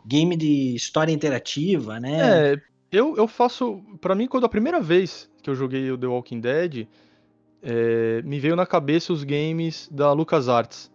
game 0.05 0.37
de 0.37 0.75
história 0.75 1.13
interativa, 1.13 1.99
né? 2.01 2.53
É, 2.53 2.57
eu, 2.93 3.17
eu 3.17 3.27
faço. 3.27 3.81
Pra 4.01 4.15
mim, 4.15 4.27
quando 4.27 4.45
a 4.45 4.49
primeira 4.49 4.81
vez 4.81 5.31
que 5.43 5.49
eu 5.49 5.55
joguei 5.55 5.91
o 5.91 5.97
The 5.97 6.07
Walking 6.09 6.41
Dead, 6.41 6.87
é, 7.65 8.21
me 8.23 8.39
veio 8.39 8.55
na 8.55 8.67
cabeça 8.67 9.13
os 9.13 9.25
games 9.25 9.89
da 9.91 10.13
LucasArts. 10.13 10.93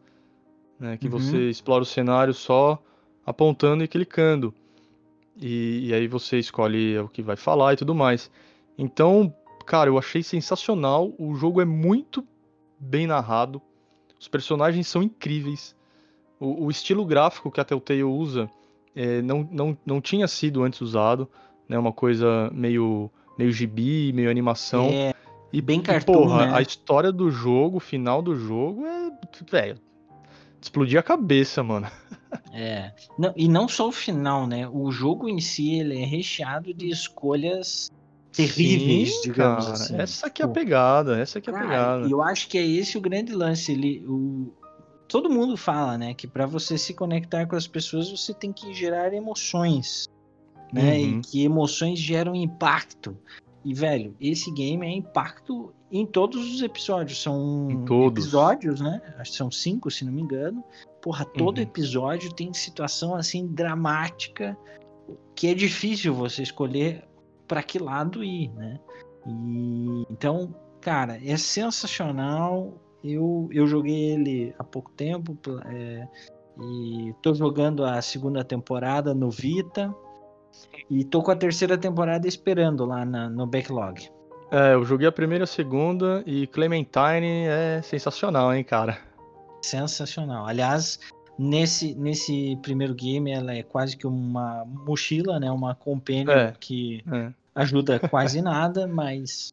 Né, 0.80 0.96
que 0.98 1.08
Uhum. 1.08 1.20
você 1.20 1.50
explora 1.50 1.84
o 1.84 1.86
cenário 1.86 2.34
só 2.34 2.82
apontando 3.26 3.84
e 3.84 3.88
clicando. 3.88 4.54
E, 5.36 5.88
e 5.88 5.94
aí 5.94 6.08
você 6.08 6.38
escolhe 6.38 6.98
o 7.00 7.10
que 7.10 7.22
vai 7.22 7.36
falar 7.36 7.74
e 7.74 7.78
tudo 7.78 7.94
mais. 7.94 8.32
Então, 8.78 9.34
cara, 9.66 9.90
eu 9.90 9.98
achei 9.98 10.24
sensacional. 10.24 11.12
O 11.18 11.36
jogo 11.36 11.60
é 11.60 11.66
muito 11.66 12.26
bem 12.80 13.08
narrado. 13.08 13.62
Os 14.20 14.28
personagens 14.28 14.88
são 14.88 15.04
incríveis. 15.04 15.76
O, 16.40 16.66
o 16.66 16.72
estilo 16.72 17.06
gráfico 17.06 17.52
que 17.52 17.60
a 17.60 17.66
Telltale 17.66 18.04
usa 18.04 18.50
é, 18.96 19.22
não, 19.22 19.48
não, 19.52 19.78
não 19.86 20.00
tinha 20.00 20.28
sido 20.28 20.64
antes 20.64 20.80
usado. 20.82 21.28
Né, 21.68 21.78
uma 21.78 21.92
coisa 21.92 22.50
meio, 22.54 23.10
meio 23.38 23.52
gibi, 23.52 24.14
meio 24.14 24.30
animação. 24.30 24.86
É, 24.86 25.14
E, 25.52 25.62
bem 25.62 25.80
e, 25.80 25.84
cartoon, 25.84 26.14
porra, 26.14 26.46
né? 26.46 26.54
a 26.56 26.62
história 26.62 27.12
do 27.12 27.32
jogo, 27.32 27.78
o 27.78 27.82
final 27.82 28.22
do 28.22 28.36
jogo 28.36 28.86
é. 28.86 29.12
Velho. 29.50 29.78
Explodir 30.62 31.00
a 31.00 31.04
cabeça, 31.04 31.64
mano. 31.64 31.88
é. 32.54 32.94
Não, 33.18 33.34
e 33.36 33.48
não 33.48 33.68
só 33.68 33.88
o 33.88 33.92
final, 33.92 34.46
né? 34.46 34.68
O 34.68 34.92
jogo 34.92 35.28
em 35.30 35.40
si 35.40 35.76
ele 35.80 36.02
é 36.02 36.06
recheado 36.06 36.74
de 36.74 36.90
escolhas 36.90 37.90
terríveis, 38.32 39.16
Sim, 39.16 39.22
digamos 39.24 39.66
cara, 39.66 39.78
assim. 39.78 39.98
Essa 39.98 40.30
que 40.30 40.42
é 40.42 40.46
a 40.46 40.48
Tipo, 40.48 40.60
pegada, 40.60 41.20
essa 41.20 41.42
que 41.42 41.50
é 41.50 41.54
a 41.56 41.60
pegada. 41.60 42.08
eu 42.08 42.22
acho 42.22 42.48
que 42.48 42.58
é 42.58 42.66
esse 42.66 42.98
o 42.98 43.02
grande 43.02 43.34
lance. 43.34 43.72
Ele, 43.72 44.06
o... 44.08 44.54
Todo 45.08 45.30
mundo 45.30 45.58
fala, 45.58 45.98
né, 45.98 46.14
que 46.14 46.28
para 46.28 46.46
você 46.46 46.78
se 46.78 46.94
conectar 46.94 47.48
com 47.48 47.56
as 47.56 47.68
pessoas 47.68 48.12
você 48.12 48.32
tem 48.32 48.54
que 48.54 48.72
gerar 48.74 49.12
emoções, 49.12 50.08
né? 50.72 50.98
Uhum. 50.98 51.20
E 51.20 51.22
que 51.22 51.44
emoções 51.44 51.98
geram 51.98 52.36
impacto. 52.36 53.18
E 53.64 53.74
velho, 53.74 54.16
esse 54.20 54.52
game 54.52 54.86
é 54.86 54.90
impacto 54.92 55.74
em 55.92 56.06
todos 56.06 56.54
os 56.56 56.62
episódios. 56.62 57.22
São 57.22 57.84
todos. 57.86 58.24
episódios, 58.26 58.80
né? 58.80 59.02
Acho 59.18 59.32
que 59.32 59.38
são 59.38 59.52
cinco, 59.52 59.90
se 59.92 60.06
não 60.06 60.12
me 60.14 60.22
engano. 60.22 60.64
Porra, 61.02 61.26
todo 61.26 61.58
Uhum. 61.58 61.64
episódio 61.64 62.34
tem 62.34 62.54
situação 62.54 63.16
assim 63.16 63.48
dramática 63.48 64.58
que 65.36 65.48
é 65.48 65.54
difícil 65.54 66.14
você 66.14 66.44
escolher 66.44 67.04
para 67.48 67.64
que 67.64 67.80
lado 67.80 68.24
ir, 68.24 68.50
né? 68.54 68.80
E 69.26 70.04
então, 70.10 70.54
cara, 70.82 71.20
é 71.26 71.36
sensacional. 71.38 72.74
Eu, 73.04 73.50
eu 73.52 73.66
joguei 73.66 74.12
ele 74.12 74.54
há 74.60 74.64
pouco 74.64 74.92
tempo 74.92 75.38
é, 75.66 76.08
e 76.62 77.14
tô 77.22 77.34
jogando 77.34 77.86
a 77.86 78.02
segunda 78.02 78.44
temporada 78.44 79.14
no 79.14 79.30
Vita 79.32 79.94
e 80.90 81.04
tô 81.04 81.22
com 81.22 81.32
a 81.32 81.36
terceira 81.36 81.78
temporada 81.78 82.28
esperando 82.28 82.86
lá 82.86 83.06
na- 83.06 83.30
no 83.30 83.46
backlog. 83.46 84.10
É, 84.52 84.74
eu 84.74 84.84
joguei 84.84 85.08
a 85.08 85.12
primeira 85.12 85.44
e 85.44 85.46
a 85.46 85.48
segunda 85.48 86.24
e 86.26 86.48
Clementine 86.48 87.46
é 87.48 87.82
sensacional, 87.84 88.54
hein, 88.54 88.64
cara. 88.64 88.98
Sensacional. 89.62 90.46
Aliás, 90.48 91.00
nesse, 91.38 91.94
nesse 91.96 92.58
primeiro 92.62 92.94
game 92.96 93.30
ela 93.32 93.54
é 93.54 93.62
quase 93.64 93.96
que 93.96 94.08
uma 94.08 94.66
mochila, 94.66 95.40
né? 95.40 95.52
Uma 95.52 95.76
companion 95.76 96.32
É. 96.32 96.54
que 96.60 97.04
É. 97.12 97.32
ajuda 97.54 98.00
quase 98.10 98.42
nada, 98.42 98.88
mas 98.88 99.50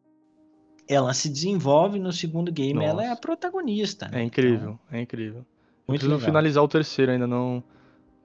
ela 0.88 1.12
se 1.12 1.28
desenvolve 1.28 1.98
no 1.98 2.12
segundo 2.12 2.50
game, 2.52 2.84
ela 2.84 3.02
é 3.02 3.06
a 3.06 3.10
Nossa. 3.10 3.20
protagonista. 3.20 4.08
né? 4.08 4.20
É 4.20 4.24
incrível, 4.24 4.78
é 4.90 5.00
incrível. 5.00 5.40
Então, 5.40 5.88
muito 5.88 6.00
Preciso 6.00 6.14
legal. 6.14 6.26
finalizar 6.26 6.62
o 6.64 6.68
terceiro, 6.68 7.12
ainda 7.12 7.26
não 7.26 7.62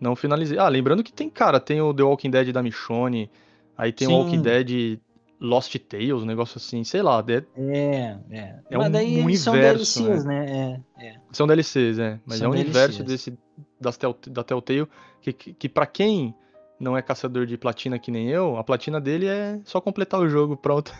não 0.01 0.15
finalizei. 0.15 0.57
Ah, 0.57 0.67
lembrando 0.67 1.03
que 1.03 1.13
tem, 1.13 1.29
cara, 1.29 1.59
tem 1.59 1.79
o 1.79 1.93
The 1.93 2.03
Walking 2.03 2.31
Dead 2.31 2.51
da 2.51 2.63
Michonne, 2.63 3.29
aí 3.77 3.93
tem 3.93 4.07
Sim. 4.07 4.13
o 4.13 4.17
Walking 4.17 4.41
Dead 4.41 4.99
Lost 5.39 5.75
Tales, 5.77 6.21
um 6.23 6.25
negócio 6.25 6.57
assim, 6.57 6.83
sei 6.83 7.01
lá, 7.01 7.23
é- 7.27 7.43
É, 7.55 8.17
é. 8.31 8.55
É 8.69 8.77
Mas 8.77 8.87
um 8.89 8.91
daí 8.91 9.19
eles 9.19 9.39
são 9.39 9.53
universo, 9.53 10.03
DLCs, 10.03 10.25
né? 10.25 10.81
É, 10.97 11.05
é. 11.07 11.15
são 11.31 11.47
DLCs, 11.47 11.99
é, 11.99 12.19
mas 12.25 12.39
São 12.39 12.47
é 12.47 12.51
universo 12.51 13.03
DLCs. 13.03 13.05
desse 13.27 13.39
das 13.79 13.97
Tell- 13.97 14.17
da 14.27 14.43
Telltale 14.43 14.87
que, 15.21 15.31
que, 15.33 15.53
que 15.53 15.69
para 15.69 15.85
quem 15.85 16.33
não 16.79 16.97
é 16.97 17.01
caçador 17.01 17.45
de 17.45 17.57
platina 17.57 17.97
que 17.99 18.09
nem 18.11 18.27
eu, 18.29 18.57
a 18.57 18.63
platina 18.63 18.99
dele 18.99 19.27
é 19.27 19.59
só 19.65 19.79
completar 19.79 20.19
o 20.19 20.27
jogo, 20.27 20.57
pronto. 20.57 20.91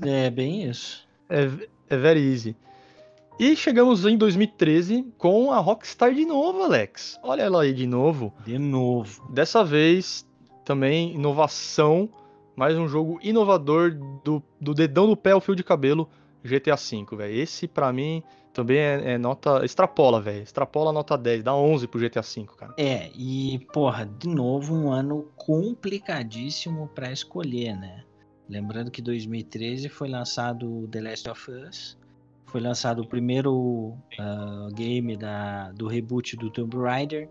É 0.00 0.30
bem 0.30 0.68
isso. 0.68 1.04
É, 1.26 1.48
é 1.88 1.96
very 1.96 2.20
easy. 2.20 2.54
E 3.38 3.56
chegamos 3.56 4.06
em 4.06 4.16
2013 4.16 5.12
com 5.18 5.50
a 5.50 5.58
Rockstar 5.58 6.14
de 6.14 6.24
novo, 6.24 6.62
Alex. 6.62 7.18
Olha 7.20 7.42
ela 7.42 7.62
aí 7.62 7.72
de 7.72 7.84
novo. 7.84 8.32
De 8.44 8.58
novo. 8.58 9.28
Dessa 9.32 9.64
vez, 9.64 10.24
também 10.64 11.14
inovação, 11.14 12.08
mais 12.54 12.78
um 12.78 12.86
jogo 12.86 13.18
inovador 13.20 13.98
do, 14.22 14.40
do 14.60 14.72
dedão 14.72 15.08
do 15.08 15.16
pé 15.16 15.32
ao 15.32 15.40
fio 15.40 15.56
de 15.56 15.64
cabelo, 15.64 16.08
GTA 16.44 16.76
V, 16.76 17.16
velho. 17.16 17.34
Esse 17.34 17.66
pra 17.66 17.92
mim 17.92 18.22
também 18.52 18.78
é, 18.78 19.14
é 19.14 19.18
nota. 19.18 19.64
Extrapola, 19.64 20.20
velho. 20.20 20.44
Extrapola 20.44 20.90
a 20.90 20.92
nota 20.92 21.18
10, 21.18 21.42
dá 21.42 21.56
11 21.56 21.88
pro 21.88 21.98
GTA 21.98 22.22
V, 22.22 22.46
cara. 22.56 22.74
É, 22.78 23.10
e 23.16 23.66
porra, 23.72 24.06
de 24.06 24.28
novo 24.28 24.76
um 24.76 24.92
ano 24.92 25.28
complicadíssimo 25.34 26.88
pra 26.94 27.10
escolher, 27.10 27.74
né? 27.74 28.04
Lembrando 28.48 28.92
que 28.92 29.02
2013 29.02 29.88
foi 29.88 30.08
lançado 30.08 30.86
The 30.86 31.00
Last 31.00 31.28
of 31.28 31.50
Us, 31.50 31.98
foi 32.54 32.60
lançado 32.60 33.02
o 33.02 33.06
primeiro 33.08 33.96
ah, 34.16 34.68
game 34.72 35.16
da, 35.16 35.72
do 35.72 35.88
reboot 35.88 36.36
do 36.36 36.48
Tomb 36.52 36.76
Raider 36.76 37.28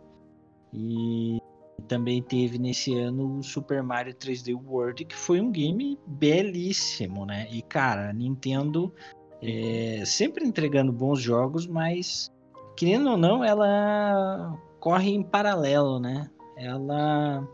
e 0.74 1.40
também 1.88 2.22
teve 2.22 2.58
nesse 2.58 2.94
ano 2.98 3.38
o 3.38 3.42
Super 3.42 3.82
Mario 3.82 4.14
3D 4.14 4.54
World, 4.54 5.06
que 5.06 5.16
foi 5.16 5.40
um 5.40 5.50
game 5.50 5.98
belíssimo, 6.06 7.26
né? 7.26 7.48
E 7.50 7.62
cara, 7.62 8.10
a 8.10 8.14
Nintendo 8.14 8.94
é, 9.42 10.04
sempre 10.06 10.46
entregando 10.46 10.92
bons 10.92 11.22
jogos, 11.22 11.66
mas 11.66 12.30
querendo 12.76 13.12
ou 13.12 13.18
não, 13.18 13.46
ela 13.46 14.60
corre 14.82 15.12
em 15.12 15.24
paralelo, 15.24 16.02
né? 16.02 16.30
Ela 16.58 17.48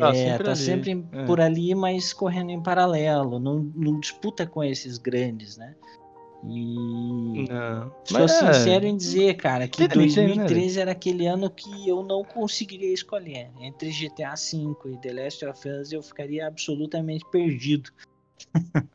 Ah, 0.00 0.10
é, 0.10 0.14
sempre 0.14 0.44
tá 0.44 0.50
ali, 0.52 0.60
sempre 0.60 1.06
é. 1.10 1.24
por 1.24 1.40
ali, 1.40 1.74
mas 1.74 2.12
correndo 2.12 2.50
em 2.50 2.62
paralelo, 2.62 3.40
não, 3.40 3.68
não 3.74 3.98
disputa 3.98 4.46
com 4.46 4.62
esses 4.62 4.96
grandes, 4.96 5.56
né? 5.56 5.74
E 6.46 7.48
Não. 7.48 7.90
sou 8.04 8.18
Mas 8.20 8.42
é, 8.42 8.52
sincero 8.52 8.86
em 8.86 8.96
dizer, 8.96 9.34
cara, 9.36 9.66
que 9.66 9.82
Nintendo 9.82 10.02
é 10.02 10.06
Nintendo, 10.06 10.28
né, 10.28 10.34
2013 10.44 10.80
era 10.80 10.92
aquele 10.92 11.26
ano 11.26 11.50
que 11.50 11.88
eu 11.88 12.02
não 12.02 12.22
conseguiria 12.22 12.92
escolher. 12.92 13.50
Entre 13.60 13.90
GTA 13.90 14.34
V 14.34 14.74
e 14.92 14.98
The 14.98 15.12
Last 15.12 15.44
of 15.46 15.68
Us 15.68 15.92
eu 15.92 16.02
ficaria 16.02 16.46
absolutamente 16.46 17.24
perdido. 17.30 17.90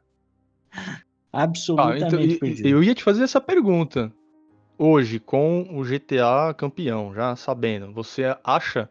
Ah, 1.32 1.44
absolutamente 1.44 2.06
então, 2.06 2.20
e- 2.20 2.40
perdido. 2.40 2.68
eu 2.68 2.84
ia 2.84 2.96
te 2.96 3.04
fazer 3.04 3.24
essa 3.24 3.40
pergunta. 3.40 4.12
Hoje, 4.80 5.20
com 5.20 5.62
o 5.78 5.84
GTA 5.84 6.56
campeão, 6.56 7.14
já 7.14 7.36
sabendo, 7.36 7.94
você 7.94 8.36
acha 8.44 8.90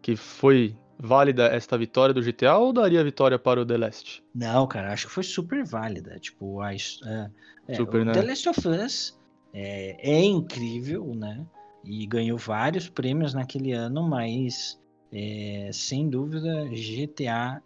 que 0.00 0.16
foi 0.16 0.74
válida 1.00 1.46
esta 1.46 1.78
vitória 1.78 2.14
do 2.14 2.22
GTA 2.22 2.56
ou 2.56 2.72
daria 2.72 3.02
vitória 3.02 3.38
para 3.38 3.60
o 3.60 3.66
The 3.66 3.76
Last? 3.76 4.22
Não, 4.34 4.66
cara, 4.66 4.92
acho 4.92 5.06
que 5.06 5.12
foi 5.12 5.22
super 5.22 5.64
válida. 5.64 6.18
Tipo, 6.18 6.60
a, 6.60 6.74
é, 6.74 7.30
é, 7.68 7.74
Super, 7.74 8.02
o 8.02 8.04
né? 8.04 8.12
The 8.12 8.22
Last 8.22 8.48
of 8.48 8.68
Us 8.68 9.18
é, 9.52 9.96
é 9.98 10.22
incrível, 10.22 11.14
né? 11.14 11.44
E 11.84 12.06
ganhou 12.06 12.36
vários 12.36 12.88
prêmios 12.88 13.32
naquele 13.32 13.72
ano, 13.72 14.02
mas 14.02 14.78
é, 15.12 15.70
sem 15.72 16.08
dúvida 16.08 16.66
GTA. 16.68 17.62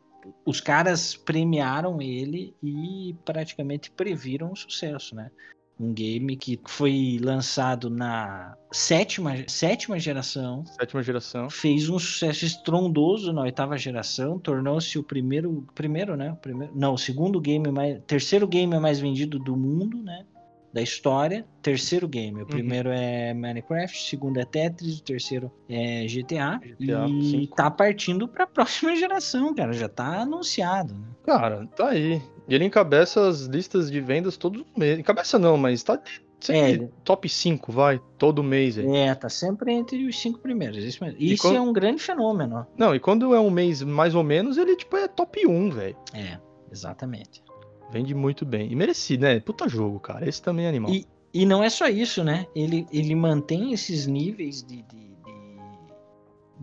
Os 0.47 0.61
caras 0.61 1.15
premiaram 1.15 2.01
ele 2.01 2.55
e 2.63 3.15
praticamente 3.25 3.91
previram 3.91 4.53
o 4.53 4.57
sucesso, 4.57 5.15
né? 5.15 5.31
Um 5.79 5.93
game 5.93 6.37
que 6.37 6.61
foi 6.69 7.19
lançado 7.21 7.91
na 7.91 8.57
sétima, 8.71 9.35
sétima 9.49 9.99
geração, 9.99 10.65
Sétima 10.67 11.03
geração. 11.03 11.51
fez 11.51 11.89
um 11.89 11.99
sucesso 11.99 12.45
estrondoso 12.45 13.33
na 13.33 13.43
oitava 13.43 13.77
geração, 13.77 14.39
tornou-se 14.39 14.97
o 14.99 15.03
primeiro, 15.03 15.67
primeiro, 15.75 16.17
né? 16.17 16.31
O 16.33 16.37
primeiro, 16.37 16.73
não, 16.77 16.95
o 16.95 16.99
segundo 16.99 17.41
game 17.41 17.69
mais, 17.73 17.99
terceiro 18.07 18.47
game 18.47 18.79
mais 18.79 19.01
vendido 19.01 19.39
do 19.39 19.57
mundo, 19.57 20.01
né? 20.03 20.25
Da 20.73 20.83
história, 20.83 21.47
terceiro 21.63 22.09
game. 22.09 22.43
O 22.43 22.47
primeiro 22.47 22.89
é 22.91 23.33
Minecraft, 23.33 23.97
o 23.97 24.03
segundo 24.11 24.39
é 24.41 24.45
Tetris, 24.45 24.99
o 24.99 25.03
terceiro 25.05 25.51
é 25.69 26.05
GTA, 26.07 26.61
GTA 26.81 27.07
e 27.09 27.31
cinco. 27.31 27.55
tá 27.55 27.71
partindo 27.71 28.27
para 28.27 28.43
a 28.43 28.47
próxima 28.49 28.97
geração, 28.97 29.55
cara, 29.55 29.73
já 29.73 29.89
tá 29.89 30.23
anunciado. 30.23 30.95
Né? 30.95 31.07
Cara, 31.25 31.67
tá 31.77 31.91
aí. 31.91 32.21
E 32.49 32.55
ele 32.55 32.65
encabeça 32.65 33.27
as 33.29 33.43
listas 33.43 33.91
de 33.91 34.01
vendas 34.01 34.37
todo 34.37 34.67
mês. 34.77 34.99
Encabeça 34.99 35.39
não, 35.39 35.57
mas 35.57 35.83
tá 35.83 35.99
sempre 36.41 36.85
É. 36.85 36.89
top 37.03 37.27
5, 37.29 37.73
vai, 37.73 37.99
todo 38.19 38.43
mês 38.43 38.77
aí. 38.77 38.87
É, 38.97 39.15
tá 39.15 39.29
sempre 39.31 39.73
entre 39.73 40.05
os 40.07 40.19
cinco 40.21 40.39
primeiros. 40.41 40.85
Isso, 40.85 41.03
mesmo. 41.03 41.17
Isso 41.19 41.43
quando- 41.43 41.57
é 41.57 41.61
um 41.61 41.73
grande 41.73 42.03
fenômeno. 42.03 42.67
Não, 42.77 42.95
e 42.95 43.01
quando 43.01 43.35
é 43.35 43.41
um 43.41 43.51
mês 43.51 43.83
mais 43.83 44.15
ou 44.15 44.23
menos, 44.23 44.59
ele 44.59 44.77
tipo 44.77 44.95
é 44.97 45.09
top 45.09 45.47
1, 45.47 45.71
velho. 45.71 45.97
É, 46.13 46.39
exatamente. 46.71 47.43
Vende 47.91 48.15
muito 48.15 48.45
bem. 48.45 48.71
E 48.71 48.75
merecido, 48.77 49.23
né? 49.23 49.41
Puta 49.41 49.69
jogo, 49.69 49.99
cara. 50.01 50.29
Esse 50.29 50.43
também 50.43 50.67
é 50.67 50.69
animal. 50.69 50.91
E, 50.93 51.07
e 51.33 51.47
não 51.47 51.63
é 51.65 51.71
só 51.71 51.89
isso, 51.89 52.23
né? 52.23 52.47
Ele, 52.55 52.87
ele 52.93 53.15
mantém 53.15 53.73
esses 53.73 54.07
níveis 54.07 54.63
de, 54.63 54.83
de, 54.83 55.15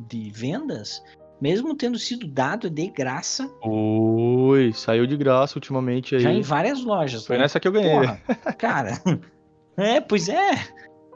de, 0.07 0.23
de 0.25 0.31
vendas, 0.31 1.01
mesmo 1.41 1.75
tendo 1.75 1.97
sido 1.97 2.27
dado 2.27 2.69
de 2.69 2.87
graça 2.87 3.51
Oi, 3.63 4.71
saiu 4.73 5.07
de 5.07 5.17
graça 5.17 5.57
ultimamente 5.57 6.15
aí. 6.15 6.21
já 6.21 6.31
em 6.31 6.41
várias 6.41 6.83
lojas. 6.83 7.25
Foi 7.25 7.35
né? 7.35 7.43
nessa 7.43 7.59
que 7.59 7.67
eu 7.67 7.71
ganhei. 7.71 7.91
Porra, 7.91 8.53
cara. 8.57 8.91
É, 9.77 10.01
pois 10.01 10.27
é. 10.27 10.51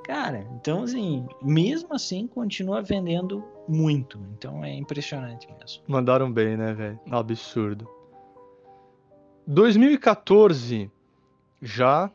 Cara, 0.06 0.48
então 0.56 0.84
assim, 0.84 1.28
mesmo 1.42 1.94
assim, 1.94 2.26
continua 2.26 2.82
vendendo 2.82 3.44
muito. 3.68 4.18
Então 4.32 4.64
é 4.64 4.74
impressionante 4.74 5.46
mesmo. 5.60 5.84
Mandaram 5.86 6.32
bem, 6.32 6.56
né, 6.56 6.74
velho? 6.74 7.00
Absurdo. 7.12 7.88
2014, 9.46 10.90
já 11.62 12.10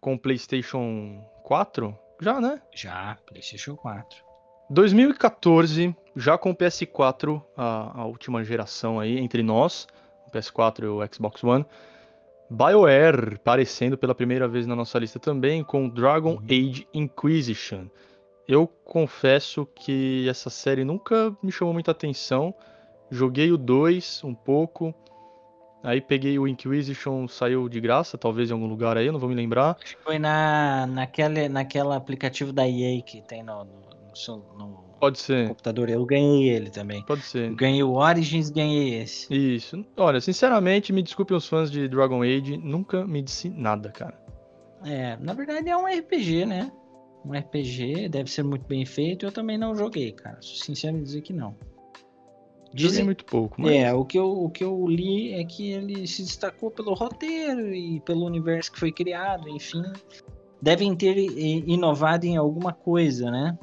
com 0.00 0.16
PlayStation 0.18 1.24
4? 1.42 1.98
Já, 2.20 2.38
né? 2.38 2.60
Já, 2.74 3.16
PlayStation 3.26 3.74
4. 3.76 4.27
2014, 4.70 5.96
já 6.14 6.36
com 6.36 6.50
o 6.50 6.54
PS4, 6.54 7.42
a, 7.56 8.02
a 8.02 8.04
última 8.04 8.44
geração 8.44 9.00
aí 9.00 9.18
entre 9.18 9.42
nós, 9.42 9.86
o 10.26 10.30
PS4 10.30 10.84
e 10.84 10.86
o 10.86 11.00
Xbox 11.12 11.42
One. 11.42 11.64
BioWare 12.50 13.34
aparecendo 13.36 13.98
pela 13.98 14.14
primeira 14.14 14.48
vez 14.48 14.66
na 14.66 14.74
nossa 14.74 14.98
lista 14.98 15.18
também 15.18 15.62
com 15.62 15.88
Dragon 15.88 16.34
Uhum. 16.34 16.44
Age 16.44 16.88
Inquisition. 16.94 17.86
Eu 18.46 18.66
confesso 18.66 19.66
que 19.66 20.26
essa 20.28 20.48
série 20.48 20.82
nunca 20.82 21.36
me 21.42 21.52
chamou 21.52 21.74
muita 21.74 21.90
atenção. 21.90 22.54
Joguei 23.10 23.52
o 23.52 23.58
2 23.58 24.22
um 24.24 24.34
pouco. 24.34 24.94
Aí 25.82 26.00
peguei 26.00 26.38
o 26.38 26.48
Inquisition, 26.48 27.28
saiu 27.28 27.68
de 27.68 27.80
graça, 27.80 28.18
talvez 28.18 28.50
em 28.50 28.52
algum 28.52 28.66
lugar 28.66 28.96
aí, 28.96 29.06
eu 29.06 29.12
não 29.12 29.20
vou 29.20 29.28
me 29.28 29.34
lembrar. 29.34 29.76
Acho 29.82 29.96
que 29.96 30.02
foi 30.02 30.18
na, 30.18 30.86
naquele, 30.86 31.48
naquela 31.48 31.96
aplicativo 31.96 32.52
da 32.52 32.66
EA 32.66 33.00
que 33.02 33.22
tem 33.22 33.42
no, 33.42 33.64
no, 33.64 33.97
no 34.26 34.88
Pode 35.00 35.18
ser, 35.18 35.48
computador. 35.48 35.88
Eu 35.88 36.04
ganhei 36.04 36.48
ele 36.48 36.70
também. 36.70 37.02
pode 37.04 37.22
ser. 37.22 37.50
Eu 37.50 37.56
ganhei 37.56 37.82
o 37.82 37.92
Origins, 37.92 38.50
ganhei 38.50 39.00
esse. 39.00 39.32
Isso. 39.32 39.84
Olha, 39.96 40.20
sinceramente, 40.20 40.92
me 40.92 41.02
desculpem 41.02 41.36
os 41.36 41.46
fãs 41.46 41.70
de 41.70 41.86
Dragon 41.88 42.22
Age, 42.22 42.56
nunca 42.56 43.06
me 43.06 43.22
disse 43.22 43.48
nada, 43.48 43.90
cara. 43.90 44.20
É, 44.84 45.16
na 45.16 45.34
verdade 45.34 45.68
é 45.68 45.76
um 45.76 45.86
RPG, 45.86 46.46
né? 46.46 46.72
Um 47.24 47.32
RPG, 47.32 48.08
deve 48.08 48.30
ser 48.30 48.42
muito 48.42 48.66
bem 48.66 48.84
feito. 48.84 49.26
Eu 49.26 49.32
também 49.32 49.56
não 49.58 49.74
joguei, 49.74 50.12
cara. 50.12 50.38
Sou 50.40 50.56
sincero 50.56 50.96
em 50.96 51.02
dizer 51.02 51.22
que 51.22 51.32
não. 51.32 51.54
Dizem, 52.72 53.04
muito 53.04 53.24
pouco, 53.24 53.62
mas 53.62 53.72
é, 53.72 53.94
o 53.94 54.04
que, 54.04 54.18
eu, 54.18 54.30
o 54.30 54.50
que 54.50 54.62
eu 54.62 54.86
li 54.86 55.32
é 55.32 55.42
que 55.42 55.70
ele 55.70 56.06
se 56.06 56.22
destacou 56.22 56.70
pelo 56.70 56.92
roteiro 56.92 57.74
e 57.74 57.98
pelo 58.00 58.26
universo 58.26 58.70
que 58.70 58.78
foi 58.78 58.92
criado, 58.92 59.48
enfim. 59.48 59.82
Devem 60.60 60.94
ter 60.94 61.16
inovado 61.16 62.26
em 62.26 62.36
alguma 62.36 62.72
coisa, 62.72 63.30
né? 63.30 63.58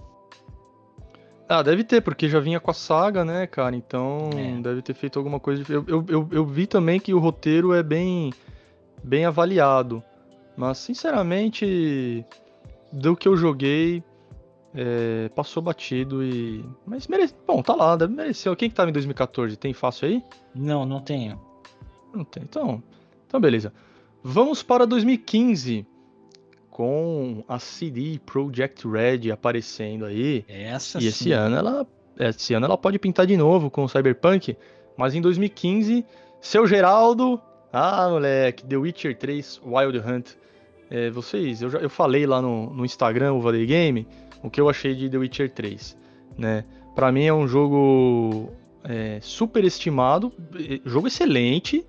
Ah, 1.47 1.61
deve 1.61 1.83
ter, 1.83 2.01
porque 2.01 2.27
já 2.27 2.39
vinha 2.39 2.59
com 2.59 2.71
a 2.71 2.73
saga, 2.73 3.23
né, 3.23 3.45
cara? 3.45 3.75
Então, 3.75 4.29
É. 4.35 4.59
deve 4.61 4.81
ter 4.81 4.93
feito 4.95 5.19
alguma 5.19 5.39
coisa. 5.39 5.63
Eu, 5.71 5.85
eu, 5.87 6.05
eu, 6.07 6.27
eu 6.31 6.45
vi 6.45 6.65
também 6.65 6.99
que 6.99 7.13
o 7.13 7.19
roteiro 7.19 7.71
é 7.73 7.83
bem, 7.83 8.33
bem 9.03 9.25
avaliado. 9.25 10.03
Mas, 10.57 10.79
sinceramente, 10.79 12.25
do 12.91 13.15
que 13.15 13.27
eu 13.27 13.37
joguei, 13.37 14.03
é, 14.73 15.29
passou 15.35 15.61
batido 15.61 16.23
e. 16.23 16.65
Mas 16.85 17.07
merece. 17.07 17.35
Bom, 17.45 17.61
tá 17.61 17.75
lá, 17.75 17.95
deve 17.95 18.13
merecer. 18.13 18.55
Quem 18.55 18.69
que 18.69 18.75
tava 18.75 18.89
em 18.89 18.93
2014? 18.93 19.55
Tem 19.55 19.73
fácil 19.73 20.07
aí? 20.07 20.23
Não, 20.55 20.83
não 20.85 20.99
tenho. 20.99 21.39
Não 22.13 22.23
tem. 22.23 22.41
Então, 22.43 22.81
então 23.27 23.39
beleza. 23.39 23.71
Vamos 24.23 24.63
para 24.63 24.87
2015. 24.87 25.85
Com 26.75 27.41
a 27.47 27.57
CD 27.57 28.19
Projekt 28.25 28.85
Red 28.85 29.31
aparecendo 29.31 30.03
aí. 30.03 30.43
Essa 30.45 31.01
E 31.01 31.07
esse 31.07 31.23
sim. 31.23 31.31
ano 31.31 31.55
ela, 31.55 31.87
esse 32.19 32.53
ano 32.53 32.65
ela 32.65 32.77
pode 32.77 32.99
pintar 32.99 33.25
de 33.25 33.37
novo 33.37 33.71
com 33.71 33.85
o 33.85 33.87
Cyberpunk, 33.87 34.57
mas 34.97 35.15
em 35.15 35.21
2015, 35.21 36.03
seu 36.41 36.67
Geraldo, 36.67 37.39
ah, 37.71 38.09
moleque, 38.09 38.65
The 38.65 38.75
Witcher 38.75 39.17
3 39.17 39.61
Wild 39.65 39.99
Hunt. 39.99 40.31
É, 40.89 41.09
vocês, 41.11 41.61
eu 41.61 41.69
já 41.69 41.79
eu 41.79 41.89
falei 41.89 42.25
lá 42.25 42.41
no, 42.41 42.69
no 42.73 42.83
Instagram, 42.83 43.35
o 43.35 43.39
Valley 43.39 43.65
Game, 43.65 44.05
o 44.43 44.49
que 44.49 44.59
eu 44.59 44.67
achei 44.67 44.93
de 44.93 45.09
The 45.09 45.17
Witcher 45.17 45.49
3, 45.51 45.97
né? 46.37 46.65
Para 46.93 47.09
mim 47.09 47.23
é 47.23 47.33
um 47.33 47.47
jogo 47.47 48.51
é, 48.83 49.19
super 49.21 49.63
estimado, 49.63 50.29
jogo 50.83 51.07
excelente, 51.07 51.85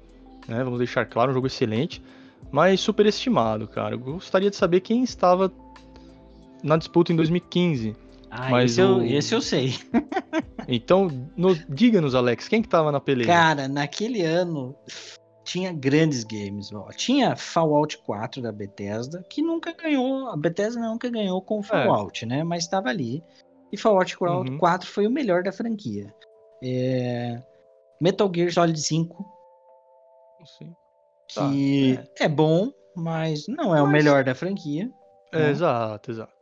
né? 0.46 0.62
Vamos 0.62 0.78
deixar 0.78 1.06
claro, 1.06 1.32
um 1.32 1.34
jogo 1.34 1.48
excelente, 1.48 2.00
mas 2.50 2.80
super 2.80 3.06
estimado, 3.06 3.66
cara. 3.68 3.94
Eu 3.94 3.98
gostaria 3.98 4.50
de 4.50 4.56
saber 4.56 4.80
quem 4.80 5.02
estava 5.02 5.52
na 6.62 6.76
disputa 6.76 7.12
em 7.12 7.16
2015. 7.16 7.94
Ah, 8.30 8.50
Mas 8.50 8.72
esse, 8.72 8.80
eu, 8.80 8.96
o- 8.98 9.04
esse 9.04 9.34
eu 9.34 9.40
sei. 9.40 9.74
Então, 10.68 11.06
no- 11.36 11.54
diga-nos, 11.68 12.12
Alex, 12.16 12.48
quem 12.48 12.60
que 12.60 12.68
tava 12.68 12.90
na 12.90 12.98
peleia? 12.98 13.28
Cara, 13.28 13.68
naquele 13.68 14.22
ano 14.22 14.74
tinha 15.44 15.72
grandes 15.72 16.24
games. 16.24 16.72
Ó. 16.72 16.88
Tinha 16.88 17.36
Fallout 17.36 17.98
4 17.98 18.42
da 18.42 18.50
Bethesda, 18.50 19.24
que 19.30 19.40
nunca 19.40 19.72
ganhou. 19.72 20.28
A 20.28 20.36
Bethesda 20.36 20.80
nunca 20.80 21.08
ganhou 21.08 21.40
com 21.40 21.62
Fallout, 21.62 22.26
né? 22.26 22.42
Mas 22.42 22.64
estava 22.64 22.88
ali. 22.88 23.22
E 23.72 23.76
Fallout 23.76 24.16
4 24.18 24.52
Uhum. 24.54 24.58
4 24.58 24.88
foi 24.90 25.06
o 25.06 25.10
melhor 25.10 25.44
da 25.44 25.52
franquia. 25.52 26.12
É, 26.64 27.40
Metal 28.00 28.28
Gear 28.34 28.52
Solid 28.52 28.80
5, 28.80 29.24
Sim. 30.58 30.74
Tá, 31.34 31.48
que 31.50 31.98
é. 32.20 32.28
bom, 32.28 32.70
mas 32.94 33.46
não 33.48 33.74
é 33.74 33.80
o 33.82 33.84
Mas- 33.86 33.92
melhor 33.92 34.24
da 34.24 34.34
franquia. 34.34 34.90
É, 35.32 35.38
Né? 35.38 35.50
exato, 35.50 36.10
exato. 36.10 36.32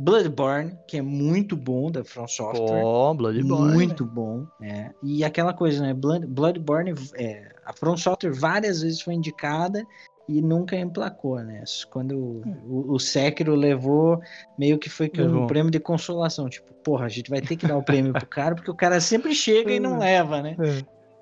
Bloodborne, 0.00 0.78
que 0.86 0.96
é 0.98 1.02
muito 1.02 1.56
bom 1.56 1.90
da 1.90 2.04
From 2.04 2.28
Software. 2.28 2.82
Ó, 2.84 3.12
Bloodborne. 3.14 3.74
Muito 3.74 4.04
bom, 4.04 4.46
é. 4.62 4.90
E 5.02 5.24
aquela 5.24 5.52
coisa, 5.52 5.82
né? 5.82 5.92
Blood- 5.92 6.26
Bloodborne, 6.26 6.94
é, 7.16 7.48
a 7.66 7.72
From 7.72 7.96
Software 7.96 8.32
várias 8.32 8.80
vezes 8.82 9.00
foi 9.00 9.14
indicada 9.14 9.84
e 10.28 10.40
nunca 10.40 10.76
emplacou, 10.76 11.38
né? 11.40 11.64
Quando 11.90 12.16
o, 12.16 12.92
o 12.94 12.98
Sekiro 13.00 13.56
levou, 13.56 14.20
meio 14.56 14.78
que 14.78 14.88
foi 14.88 15.10
um 15.18 15.46
prêmio 15.48 15.70
de 15.70 15.80
consolação. 15.80 16.48
Tipo, 16.48 16.72
porra, 16.74 17.06
a 17.06 17.08
gente 17.08 17.28
vai 17.28 17.40
ter 17.40 17.56
que 17.56 17.66
dar 17.66 17.76
o 17.76 17.82
prêmio 17.82 18.12
pro 18.12 18.26
cara, 18.26 18.54
porque 18.54 18.70
o 18.70 18.76
cara 18.76 19.00
sempre 19.00 19.34
chega 19.34 19.72
e 19.72 19.80
não 19.80 19.98
leva, 19.98 20.40
né? 20.42 20.54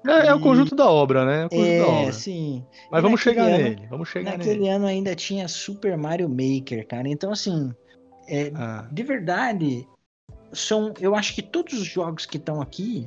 É. 0.07 0.27
É, 0.29 0.35
o 0.35 0.41
conjunto 0.41 0.75
da 0.75 0.89
obra, 0.89 1.25
né? 1.25 1.49
É 1.51 1.77
É, 1.79 1.83
obra. 1.83 2.13
sim. 2.13 2.65
Mas 2.91 3.01
E 3.01 3.03
vamos 3.03 3.21
chegar 3.21 3.45
ano- 3.47 3.57
nele. 3.59 3.87
Vamos 3.89 4.09
chegar 4.09 4.33
Naquele 4.39 4.61
nele. 4.61 4.69
ano 4.71 4.87
ainda 4.87 5.15
tinha 5.15 5.49
Super 5.49 5.97
Mario 5.97 6.29
Maker, 6.29 6.87
cara. 6.87 7.09
Então, 7.09 7.33
assim, 7.33 7.73
é, 8.29 8.51
Ah, 8.55 8.87
de 8.91 9.03
verdade, 9.03 9.87
são. 10.53 10.93
Eu 11.01 11.15
acho 11.15 11.35
que 11.35 11.43
todos 11.43 11.75
os 11.75 11.87
jogos 11.87 12.27
que 12.27 12.37
estão 12.37 12.61
aqui 12.61 13.07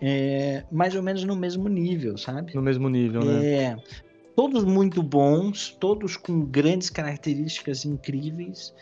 é 0.00 0.64
mais 0.72 0.94
ou 0.94 1.02
menos 1.02 1.22
no 1.24 1.36
mesmo 1.36 1.68
nível, 1.68 2.16
sabe? 2.18 2.54
no 2.54 2.62
mesmo 2.62 2.88
nível, 2.88 3.24
né? 3.24 3.46
É, 3.46 3.76
todos 4.34 4.64
muito 4.64 5.02
bons, 5.02 5.70
todos 5.78 6.16
com 6.16 6.44
grandes 6.44 6.90
características 6.90 7.84
incríveis, 7.84 8.74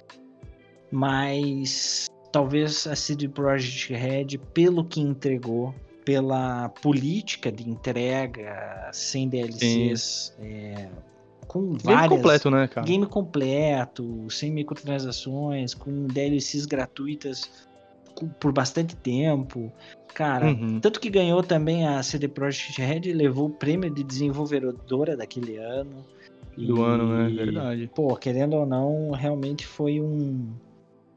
mas 0.90 2.08
talvez 2.32 2.86
a 2.86 2.96
CD 2.96 3.28
Projekt 3.28 3.92
Red, 3.92 4.38
pelo 4.54 4.84
que 4.84 5.00
entregou, 5.00 5.74
pela 6.10 6.68
política 6.82 7.52
de 7.52 7.70
entrega 7.70 8.90
sem 8.92 9.28
DLCs, 9.28 10.34
é, 10.40 10.88
com 11.46 11.68
Game 11.68 11.78
várias 11.84 12.08
completo, 12.08 12.50
né, 12.50 12.66
cara? 12.66 12.84
game 12.84 13.06
completo, 13.06 14.26
sem 14.28 14.50
microtransações, 14.50 15.72
com 15.72 16.08
DLCs 16.08 16.66
gratuitas 16.66 17.48
com- 18.16 18.26
por 18.26 18.50
bastante 18.52 18.96
tempo. 18.96 19.70
Cara, 20.12 20.46
Uhum. 20.46 20.80
tanto 20.80 20.98
que 20.98 21.08
ganhou 21.08 21.44
também 21.44 21.86
a 21.86 22.02
CD 22.02 22.26
Projekt 22.26 22.82
Red, 22.82 23.12
levou 23.12 23.46
o 23.46 23.50
prêmio 23.50 23.88
de 23.88 24.02
desenvolvedora 24.02 25.16
daquele 25.16 25.58
ano. 25.58 26.04
Do 26.56 26.76
E, 26.76 26.82
ano, 26.82 27.06
né? 27.16 27.28
Verdade. 27.28 27.88
Pô, 27.94 28.16
querendo 28.16 28.54
ou 28.56 28.66
não, 28.66 29.12
realmente 29.12 29.64
foi 29.64 30.00
um 30.00 30.48